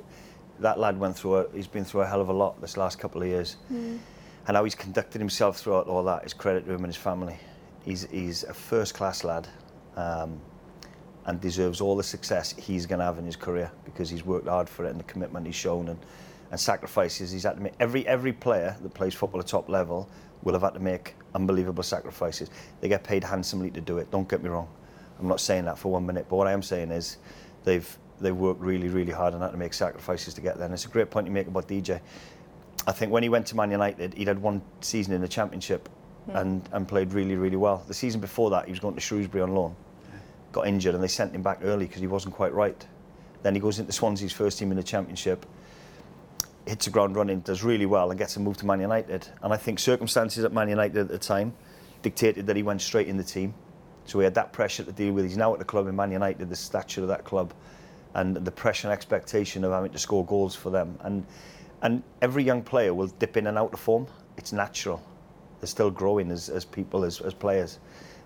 that 0.63 0.79
lad 0.79 0.99
went 0.99 1.17
through. 1.17 1.37
A, 1.37 1.47
he's 1.53 1.67
been 1.67 1.85
through 1.85 2.03
a 2.03 2.07
hell 2.07 2.21
of 2.21 2.29
a 2.29 2.33
lot 2.33 2.61
this 2.61 2.77
last 2.77 2.99
couple 2.99 3.23
of 3.23 3.29
years, 3.29 3.57
and 4.47 4.57
how 4.57 4.65
he's 4.65 4.75
conducted 4.75 5.19
himself 5.21 5.59
throughout 5.59 5.87
all 5.87 6.03
that 6.05 6.25
is 6.25 6.33
credit 6.33 6.65
to 6.67 6.73
him 6.73 6.85
and 6.85 6.87
his 6.87 6.97
family. 6.97 7.39
He's 7.85 8.09
he's 8.11 8.45
a 8.45 8.55
first 8.55 8.95
class 8.95 9.25
lad. 9.25 9.49
Um, 9.97 10.41
and 11.27 11.41
deserves 11.41 11.81
all 11.81 11.97
the 11.97 12.03
success 12.03 12.55
he's 12.59 12.87
going 12.87 12.99
to 12.99 13.05
have 13.05 13.19
in 13.19 13.25
his 13.25 13.37
career 13.37 13.71
because 13.85 14.11
he's 14.11 14.25
worked 14.25 14.49
hard 14.49 14.69
for 14.69 14.85
it 14.85 14.91
and 14.91 14.99
the 14.99 15.05
commitment 15.05 15.47
he's 15.47 15.55
shown 15.55 15.89
and, 15.89 15.99
and 16.51 16.59
sacrifices 16.59 17.31
he's 17.31 17.45
had 17.45 17.57
to 17.57 17.63
make. 17.63 17.75
Every, 17.79 18.07
every 18.07 18.33
player 18.33 18.77
that 18.83 18.95
plays 18.95 19.15
football 19.15 19.41
at 19.41 19.47
top 19.47 19.69
level 19.69 20.09
will 20.43 20.53
have 20.55 20.63
had 20.63 20.75
to 20.75 20.81
make 20.81 21.15
unbelievable 21.35 21.83
sacrifices. 21.83 22.51
They 22.81 22.89
get 22.89 23.05
paid 23.05 23.23
handsomely 23.23 23.71
to 23.71 23.81
do 23.81 23.99
it, 23.99 24.11
don't 24.11 24.29
get 24.29 24.43
me 24.43 24.49
wrong. 24.49 24.69
I'm 25.21 25.29
not 25.29 25.41
saying 25.41 25.67
that 25.67 25.79
for 25.79 25.93
one 25.93 26.05
minute, 26.05 26.27
but 26.29 26.37
what 26.37 26.49
I 26.49 26.53
am 26.53 26.63
saying 26.63 26.91
is 26.91 27.19
they've, 27.63 27.99
they've 28.23 28.37
worked 28.37 28.61
really, 28.61 28.89
really 28.89 29.13
hard 29.13 29.35
and 29.35 29.43
had 29.43 29.53
to 29.53 29.57
make 29.57 29.75
sacrifices 29.75 30.35
to 30.35 30.41
get 30.41 30.57
there. 30.57 30.65
And 30.65 30.75
it's 30.75 30.85
a 30.85 30.89
great 30.89 31.11
point 31.11 31.27
you 31.27 31.33
make 31.33 31.47
about 31.47 31.69
DJ. 31.69 32.01
I 32.87 32.93
think 32.93 33.13
when 33.13 33.23
he 33.23 33.29
went 33.29 33.47
to 33.49 33.57
Man 33.57 33.71
United, 33.71 34.15
he'd 34.15 34.29
had 34.29 34.41
one 34.41 34.63
season 34.81 35.15
in 35.15 35.21
the 35.21 35.29
Championship 35.29 35.89
hmm. 36.27 36.37
and, 36.37 36.69
and 36.73 36.89
played 36.89 37.13
really, 37.13 37.37
really 37.37 37.57
well. 37.57 37.85
The 37.87 37.95
season 37.95 38.21
before 38.21 38.51
that, 38.51 38.67
he 38.67 38.71
was 38.71 38.81
going 38.81 38.95
to 38.95 39.01
Shrewsbury 39.01 39.43
on 39.43 39.55
loan, 39.55 39.77
got 40.53 40.67
injured, 40.67 40.95
and 40.95 41.03
they 41.03 41.09
sent 41.09 41.35
him 41.35 41.43
back 41.43 41.61
early 41.63 41.87
because 41.87 42.01
he 42.01 42.07
wasn't 42.07 42.35
quite 42.35 42.53
right. 42.53 42.87
Then 43.43 43.55
he 43.55 43.61
goes 43.61 43.79
into 43.79 43.93
Swansea's 43.93 44.33
first 44.33 44.59
team 44.59 44.71
in 44.71 44.77
the 44.77 44.83
Championship, 44.83 45.47
hits 46.67 46.85
the 46.85 46.91
ground 46.91 47.17
running, 47.17 47.41
does 47.41 47.63
really 47.63 47.87
well, 47.87 48.11
and 48.11 48.19
gets 48.19 48.37
a 48.37 48.41
move 48.41 48.57
to 48.59 48.67
Man 48.67 48.81
United. 48.81 49.27
And 49.43 49.53
I 49.53 49.57
think 49.57 49.79
circumstances 49.79 50.45
at 50.45 50.53
Man 50.53 50.69
United 50.69 50.99
at 50.99 51.09
the 51.09 51.19
time 51.19 51.53
dictated 52.03 52.47
that 52.47 52.57
he 52.57 52.63
went 52.63 52.83
straight 52.83 53.09
in 53.09 53.17
the 53.17 53.25
team. 53.25 53.55
So 54.05 54.19
he 54.19 54.25
had 54.25 54.35
that 54.35 54.53
pressure 54.53 54.83
to 54.85 54.93
deal 54.93 55.13
with. 55.13 55.25
He's 55.25 55.37
now 55.37 55.53
at 55.53 55.59
the 55.59 55.65
club 55.65 55.87
in 55.87 55.97
Man 55.97 56.11
United, 56.11 56.49
the 56.49 56.57
stature 56.57 57.03
of 57.03 57.09
that 57.09 57.25
club, 57.25 57.53
and 58.15 58.37
the 58.37 58.51
pressure 58.51 58.89
and 58.89 58.93
expectation 58.93 59.65
of 59.65 59.73
having 59.73 59.93
to 59.93 59.99
score 59.99 60.25
goals 60.27 60.55
for 60.55 60.71
them. 60.71 60.99
And 61.01 61.27
and 61.83 62.03
every 62.23 62.45
young 62.45 62.63
player 62.63 62.95
will 62.95 63.09
dip 63.09 63.37
in 63.37 63.49
and 63.49 63.59
out 63.59 63.75
of 63.75 63.81
form. 63.81 64.07
It's 64.37 64.53
natural. 64.53 65.03
They're 65.61 65.67
still 65.67 65.91
growing 65.91 66.31
as, 66.31 66.49
as 66.49 66.65
people, 66.65 67.05
as, 67.05 67.21
as 67.21 67.35
players. 67.35 67.81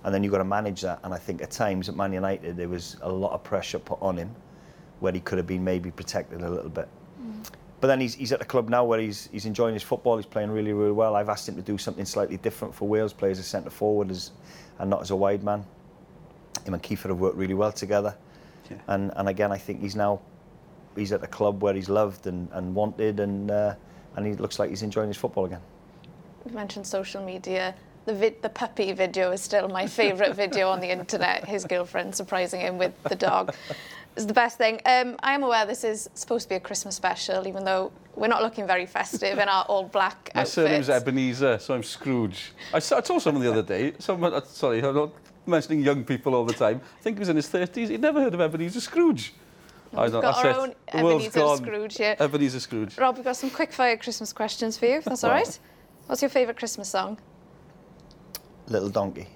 And 0.04 0.14
then 0.14 0.22
you've 0.22 0.32
got 0.32 0.38
to 0.38 0.44
manage 0.44 0.82
that. 0.82 1.00
And 1.02 1.12
I 1.12 1.18
think 1.18 1.42
at 1.42 1.50
times 1.50 1.88
at 1.88 1.96
Man 1.96 2.12
United, 2.12 2.56
there 2.56 2.68
was 2.68 2.98
a 3.00 3.10
lot 3.10 3.32
of 3.32 3.42
pressure 3.42 3.78
put 3.78 3.98
on 4.02 4.16
him 4.18 4.34
where 5.00 5.12
he 5.12 5.20
could 5.20 5.38
have 5.38 5.46
been 5.46 5.64
maybe 5.64 5.90
protected 5.90 6.42
a 6.42 6.50
little 6.50 6.68
bit. 6.68 6.88
Mm. 7.20 7.50
But 7.80 7.88
then 7.88 8.00
he's, 8.00 8.14
he's 8.14 8.32
at 8.32 8.38
the 8.38 8.44
club 8.44 8.68
now 8.68 8.84
where 8.84 9.00
he's, 9.00 9.28
he's 9.32 9.46
enjoying 9.46 9.74
his 9.74 9.82
football. 9.82 10.16
He's 10.16 10.26
playing 10.26 10.50
really, 10.50 10.74
really 10.74 10.92
well. 10.92 11.16
I've 11.16 11.30
asked 11.30 11.48
him 11.48 11.56
to 11.56 11.62
do 11.62 11.78
something 11.78 12.04
slightly 12.04 12.36
different 12.36 12.74
for 12.74 12.86
Wales, 12.86 13.14
play 13.14 13.30
as 13.30 13.38
a 13.38 13.42
centre 13.42 13.70
forward 13.70 14.10
as, 14.10 14.32
and 14.78 14.90
not 14.90 15.00
as 15.00 15.10
a 15.10 15.16
wide 15.16 15.42
man. 15.42 15.64
Him 16.64 16.74
and 16.74 16.82
Kieffer 16.82 17.08
have 17.08 17.20
worked 17.20 17.36
really 17.36 17.54
well 17.54 17.72
together. 17.72 18.16
Yeah. 18.70 18.76
And, 18.88 19.12
and 19.16 19.28
again, 19.28 19.52
I 19.52 19.58
think 19.58 19.80
he's 19.80 19.96
now 19.96 20.20
he's 20.96 21.12
at 21.12 21.22
a 21.22 21.26
club 21.26 21.62
where 21.62 21.74
he's 21.74 21.88
loved 21.88 22.26
and, 22.26 22.48
and 22.52 22.74
wanted, 22.74 23.20
and 23.20 23.50
uh, 23.50 23.74
and 24.16 24.26
he 24.26 24.32
looks 24.34 24.58
like 24.58 24.70
he's 24.70 24.82
enjoying 24.82 25.08
his 25.08 25.16
football 25.16 25.44
again. 25.44 25.60
We've 26.44 26.54
mentioned 26.54 26.86
social 26.86 27.22
media. 27.24 27.74
The, 28.06 28.14
vid- 28.14 28.40
the 28.40 28.48
puppy 28.48 28.92
video 28.92 29.32
is 29.32 29.40
still 29.42 29.68
my 29.68 29.86
favourite 29.88 30.34
video 30.36 30.70
on 30.70 30.80
the 30.80 30.88
internet. 30.90 31.44
His 31.44 31.64
girlfriend 31.64 32.14
surprising 32.14 32.60
him 32.60 32.78
with 32.78 32.94
the 33.02 33.16
dog 33.16 33.52
is 34.14 34.26
the 34.28 34.32
best 34.32 34.56
thing. 34.58 34.80
Um, 34.86 35.16
I 35.24 35.32
am 35.34 35.42
aware 35.42 35.66
this 35.66 35.82
is 35.82 36.08
supposed 36.14 36.44
to 36.44 36.48
be 36.50 36.54
a 36.54 36.60
Christmas 36.60 36.94
special, 36.94 37.48
even 37.48 37.64
though 37.64 37.90
we're 38.14 38.28
not 38.28 38.42
looking 38.42 38.64
very 38.66 38.86
festive 38.86 39.38
in 39.38 39.48
our 39.48 39.64
all 39.64 39.84
black 39.84 40.30
My 40.34 40.42
outfits. 40.42 40.52
surname's 40.54 40.88
Ebenezer, 40.88 41.58
so 41.58 41.74
I'm 41.74 41.82
Scrooge. 41.82 42.52
I, 42.72 42.78
saw, 42.78 42.98
I 42.98 43.00
told 43.00 43.22
someone 43.22 43.42
the 43.42 43.50
other 43.50 43.62
day, 43.62 43.94
someone, 43.98 44.32
uh, 44.32 44.40
sorry, 44.42 44.78
I'm 44.82 44.94
not 44.94 45.10
mentioning 45.46 45.80
young 45.80 46.04
people 46.04 46.34
all 46.34 46.44
the 46.44 46.52
time. 46.54 46.80
I 46.98 47.02
think 47.02 47.16
he 47.16 47.20
was 47.20 47.28
in 47.28 47.36
his 47.36 47.48
30s. 47.48 47.88
He'd 47.88 48.00
never 48.00 48.20
heard 48.20 48.34
of 48.34 48.40
Ebenezer 48.40 48.80
Scrooge. 48.80 49.32
I 49.94 50.02
We've 50.02 50.12
don't, 50.12 50.22
got 50.22 50.34
that's 50.34 50.44
our 50.44 50.50
it. 50.50 50.56
own 50.56 50.74
The 50.98 51.04
world's 51.04 51.26
Ebenezer 51.26 51.40
gone. 51.40 51.56
Scrooge 51.58 51.96
here. 51.96 52.16
Ebenezer 52.18 52.60
Scrooge. 52.60 52.98
Rob, 52.98 53.16
we've 53.16 53.24
got 53.24 53.36
some 53.36 53.50
quick 53.50 53.72
fire 53.72 53.96
Christmas 53.96 54.32
questions 54.32 54.76
for 54.76 54.86
you, 54.86 54.96
if 54.96 55.04
that's 55.04 55.22
all 55.24 55.30
right. 55.30 55.58
What's 56.06 56.22
your 56.22 56.28
favourite 56.28 56.58
Christmas 56.58 56.88
song? 56.88 57.18
Little 58.68 58.88
donkey, 58.88 59.28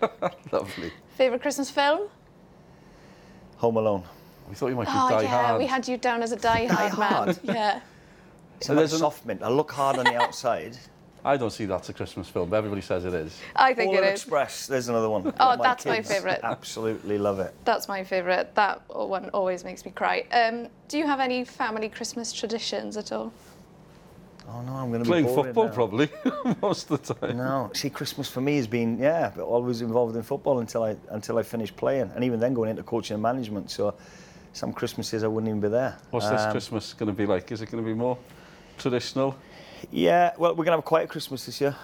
Lovely. 0.52 0.90
Favourite 1.16 1.42
Christmas 1.42 1.70
film? 1.70 2.08
Home 3.58 3.76
Alone. 3.76 4.04
We 4.48 4.54
thought 4.54 4.68
you 4.68 4.74
might 4.76 4.86
be 4.86 4.92
Oh, 4.94 5.08
Die 5.10 5.22
yeah, 5.22 5.28
Hard. 5.28 5.58
we 5.58 5.66
had 5.66 5.86
you 5.86 5.96
down 5.98 6.22
as 6.22 6.32
a 6.32 6.36
die 6.36 6.66
hard 6.66 6.98
man. 6.98 7.36
Yeah. 7.42 7.80
It's 8.56 8.66
So 8.66 8.72
like 8.72 8.78
there's 8.80 8.92
an- 8.94 8.98
soft 9.00 9.24
mint. 9.26 9.42
I 9.42 9.48
look 9.48 9.70
hard 9.70 9.98
on 9.98 10.04
the 10.06 10.16
outside. 10.16 10.76
I 11.24 11.36
don't 11.36 11.50
see 11.50 11.66
that's 11.66 11.88
a 11.88 11.92
Christmas 11.92 12.28
film, 12.28 12.50
but 12.50 12.56
everybody 12.56 12.80
says 12.80 13.04
it 13.04 13.14
is. 13.14 13.38
I 13.54 13.74
think 13.74 13.92
Polar 13.92 14.04
it 14.04 14.14
is. 14.14 14.20
Express. 14.22 14.66
There's 14.66 14.88
another 14.88 15.08
one. 15.08 15.32
Oh, 15.38 15.56
that's 15.60 15.86
my 15.86 16.02
favourite. 16.02 16.40
Absolutely 16.42 17.16
love 17.18 17.38
it. 17.38 17.54
That's 17.64 17.86
my 17.86 18.02
favourite. 18.02 18.54
That 18.56 18.82
one 18.88 19.30
always 19.30 19.62
makes 19.64 19.84
me 19.84 19.92
cry. 19.92 20.24
Um, 20.32 20.68
do 20.88 20.98
you 20.98 21.06
have 21.06 21.20
any 21.20 21.44
family 21.44 21.88
Christmas 21.88 22.32
traditions 22.32 22.96
at 22.96 23.12
all? 23.12 23.32
Oh 24.48 24.60
no, 24.62 24.72
I'm 24.74 24.90
going 24.90 25.04
to 25.04 25.08
Playing 25.08 25.26
be 25.26 25.32
boring 25.32 25.44
football, 25.54 25.66
now. 25.66 25.72
probably, 25.72 26.08
most 26.62 26.90
of 26.90 27.00
the 27.06 27.14
time. 27.14 27.36
No, 27.36 27.70
see, 27.74 27.88
Christmas 27.88 28.28
for 28.28 28.40
me 28.40 28.56
has 28.56 28.66
been 28.66 28.98
yeah, 28.98 29.30
but 29.34 29.44
always 29.44 29.80
involved 29.80 30.16
in 30.16 30.22
football 30.22 30.58
until 30.58 30.82
I 30.82 30.96
until 31.10 31.38
I 31.38 31.44
finished 31.44 31.76
playing, 31.76 32.10
and 32.16 32.24
even 32.24 32.40
then 32.40 32.52
going 32.52 32.68
into 32.68 32.82
coaching 32.82 33.14
and 33.14 33.22
management. 33.22 33.70
So 33.70 33.94
some 34.52 34.72
Christmases 34.72 35.22
I 35.22 35.28
wouldn't 35.28 35.48
even 35.48 35.60
be 35.60 35.68
there. 35.68 35.96
What's 36.10 36.28
this 36.28 36.40
Um, 36.42 36.50
Christmas 36.50 36.92
going 36.92 37.06
to 37.06 37.16
be 37.16 37.24
like? 37.26 37.52
Is 37.52 37.62
it 37.62 37.70
going 37.70 37.82
to 37.84 37.88
be 37.88 37.94
more 37.94 38.18
traditional? 38.76 39.36
Yeah, 39.90 40.32
well, 40.38 40.54
we're 40.54 40.64
gonna 40.64 40.76
have 40.76 40.84
quite 40.84 41.00
a 41.00 41.06
quiet 41.06 41.08
Christmas 41.10 41.46
this 41.46 41.60
year. 41.60 41.74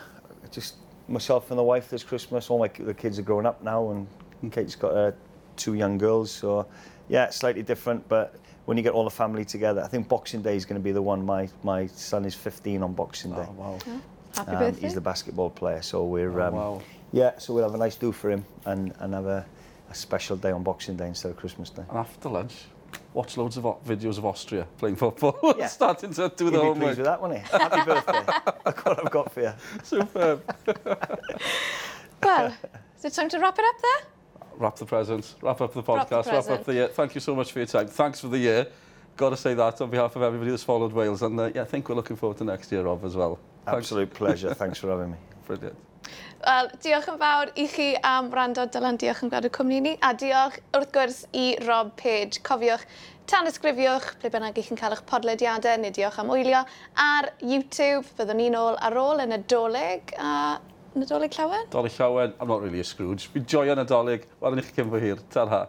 Just 0.50 0.76
myself 1.08 1.50
and 1.50 1.58
the 1.58 1.62
wife 1.62 1.90
this 1.90 2.02
Christmas. 2.04 2.50
All 2.50 2.58
my 2.58 2.68
the 2.68 2.94
kids 2.94 3.18
are 3.18 3.22
growing 3.22 3.46
up 3.46 3.62
now, 3.62 3.90
and 4.42 4.52
Kate's 4.52 4.74
got 4.76 4.94
uh, 4.94 5.12
two 5.56 5.74
young 5.74 5.98
girls. 5.98 6.30
So 6.30 6.66
yeah, 7.08 7.24
it's 7.26 7.36
slightly 7.36 7.62
different. 7.62 8.08
But 8.08 8.34
when 8.66 8.76
you 8.76 8.82
get 8.82 8.92
all 8.92 9.04
the 9.04 9.10
family 9.10 9.44
together, 9.44 9.82
I 9.82 9.88
think 9.88 10.08
Boxing 10.08 10.42
Day 10.42 10.56
is 10.56 10.64
going 10.64 10.80
to 10.80 10.84
be 10.84 10.92
the 10.92 11.02
one. 11.02 11.24
My 11.24 11.48
my 11.62 11.86
son 11.86 12.24
is 12.24 12.34
15 12.34 12.82
on 12.82 12.94
Boxing 12.94 13.32
Day. 13.32 13.46
Oh, 13.48 13.52
wow. 13.56 13.78
Happy 14.34 14.50
Um, 14.52 14.58
birthday. 14.58 14.80
he's 14.82 14.94
the 14.94 15.00
basketball 15.00 15.50
player, 15.50 15.82
so 15.82 16.04
we're 16.04 16.40
Oh, 16.40 16.46
um, 16.48 16.54
wow. 16.54 16.82
yeah. 17.12 17.38
So 17.38 17.54
we'll 17.54 17.64
have 17.64 17.74
a 17.74 17.78
nice 17.78 17.96
do 17.96 18.12
for 18.12 18.30
him 18.30 18.44
and 18.66 18.92
and 19.00 19.14
have 19.14 19.26
a, 19.26 19.44
a 19.90 19.94
special 19.94 20.36
day 20.36 20.50
on 20.52 20.62
Boxing 20.62 20.96
Day 20.96 21.08
instead 21.08 21.30
of 21.30 21.36
Christmas 21.38 21.70
Day. 21.70 21.84
And 21.88 21.98
after 21.98 22.28
lunch, 22.28 22.54
watch 23.14 23.36
loads 23.36 23.56
of 23.56 23.64
videos 23.84 24.18
of 24.18 24.24
Austria 24.26 24.66
playing 24.78 24.96
football. 24.96 25.38
Yeah. 25.58 25.66
Starting 25.66 26.12
to 26.14 26.28
do 26.36 26.44
He'd 26.46 26.54
the 26.54 26.58
be 26.58 26.64
homework. 26.66 26.78
pleased 26.78 26.98
with 26.98 27.06
that, 27.06 27.20
wouldn't 27.20 27.40
he? 27.40 27.50
Happy 27.58 27.84
birthday! 27.90 28.32
Look 28.66 28.86
what 28.86 29.04
I've 29.04 29.10
got 29.10 29.32
for 29.32 29.40
you. 29.42 29.52
Superb. 29.82 30.42
Well, 32.22 32.52
is 32.96 33.04
it 33.04 33.12
time 33.12 33.28
to 33.28 33.38
wrap 33.38 33.58
it 33.58 33.64
up 33.64 33.80
there? 33.80 34.08
wrap 34.56 34.74
the 34.76 34.84
presents, 34.84 35.36
wrap 35.40 35.60
up 35.60 35.72
the 35.72 35.82
Wrap 35.82 36.08
the 36.08 36.16
podcast, 36.16 36.26
wrap, 36.26 36.50
up 36.50 36.64
the 36.64 36.74
year. 36.74 36.88
Thank 36.88 37.14
you 37.14 37.20
so 37.20 37.34
much 37.34 37.52
for 37.52 37.60
your 37.60 37.66
time. 37.66 37.86
Thanks 37.86 38.20
for 38.20 38.26
the 38.28 38.38
year. 38.38 38.66
Got 39.16 39.30
to 39.30 39.36
say 39.36 39.54
that 39.54 39.80
on 39.80 39.88
behalf 39.90 40.16
of 40.16 40.22
everybody 40.22 40.50
that's 40.50 40.64
followed 40.64 40.92
Wales. 40.92 41.22
And 41.22 41.38
uh, 41.38 41.50
yeah, 41.54 41.62
I 41.62 41.64
think 41.64 41.88
we're 41.88 41.94
looking 41.94 42.16
forward 42.16 42.38
to 42.38 42.44
next 42.44 42.70
year, 42.72 42.82
Rob, 42.82 43.04
as 43.04 43.14
well. 43.14 43.38
Thanks. 43.64 43.78
Absolute 43.86 44.12
pleasure. 44.12 44.52
Thanks 44.54 44.78
for 44.78 44.90
having 44.90 45.12
me. 45.12 45.16
Brilliant. 45.46 45.76
Wel, 46.44 46.70
diolch 46.84 47.08
yn 47.12 47.18
fawr 47.20 47.52
i 47.58 47.66
chi 47.70 47.88
am 48.06 48.30
rando 48.34 48.64
Dylan, 48.70 48.98
diolch 49.00 49.24
yn 49.24 49.32
gwrando 49.32 49.50
cwmni 49.54 49.80
ni, 49.84 49.94
a 50.00 50.12
diolch 50.14 50.60
wrth 50.76 50.92
gwrs 50.94 51.20
i 51.34 51.46
Rob 51.66 51.92
Page. 52.00 52.42
Cofiwch, 52.46 52.86
tan 53.28 53.50
ysgrifiwch, 53.50 54.14
ble 54.22 54.32
bynnag 54.32 54.58
i 54.58 54.64
chi'n 54.66 54.80
cael 54.80 54.96
eich 54.96 55.04
podlediadau, 55.10 55.80
neu 55.82 55.94
diolch 55.94 56.18
am 56.22 56.32
wylio 56.32 56.64
ar 57.04 57.32
YouTube. 57.42 58.06
Byddwn 58.18 58.42
ni'n 58.44 58.58
ôl 58.58 58.78
ar 58.78 58.98
ôl 59.02 59.24
yn 59.26 59.36
y 59.36 59.42
doleg, 59.50 60.14
a 60.18 60.58
Nadolig 60.98 61.34
llawen? 61.36 61.66
Dolig 61.70 61.94
llawen, 61.98 62.32
I'm 62.40 62.48
not 62.48 62.62
really 62.62 62.80
a 62.80 62.84
Scrooge. 62.84 63.28
Fi'n 63.34 63.46
joio 63.46 63.76
Nadolig, 63.78 64.26
Wel, 64.40 64.58
i 64.58 64.66
chi 64.66 64.78
cyn 64.80 64.94
fy 64.94 65.04
hir. 65.04 65.26
Ta-ra. 65.30 65.66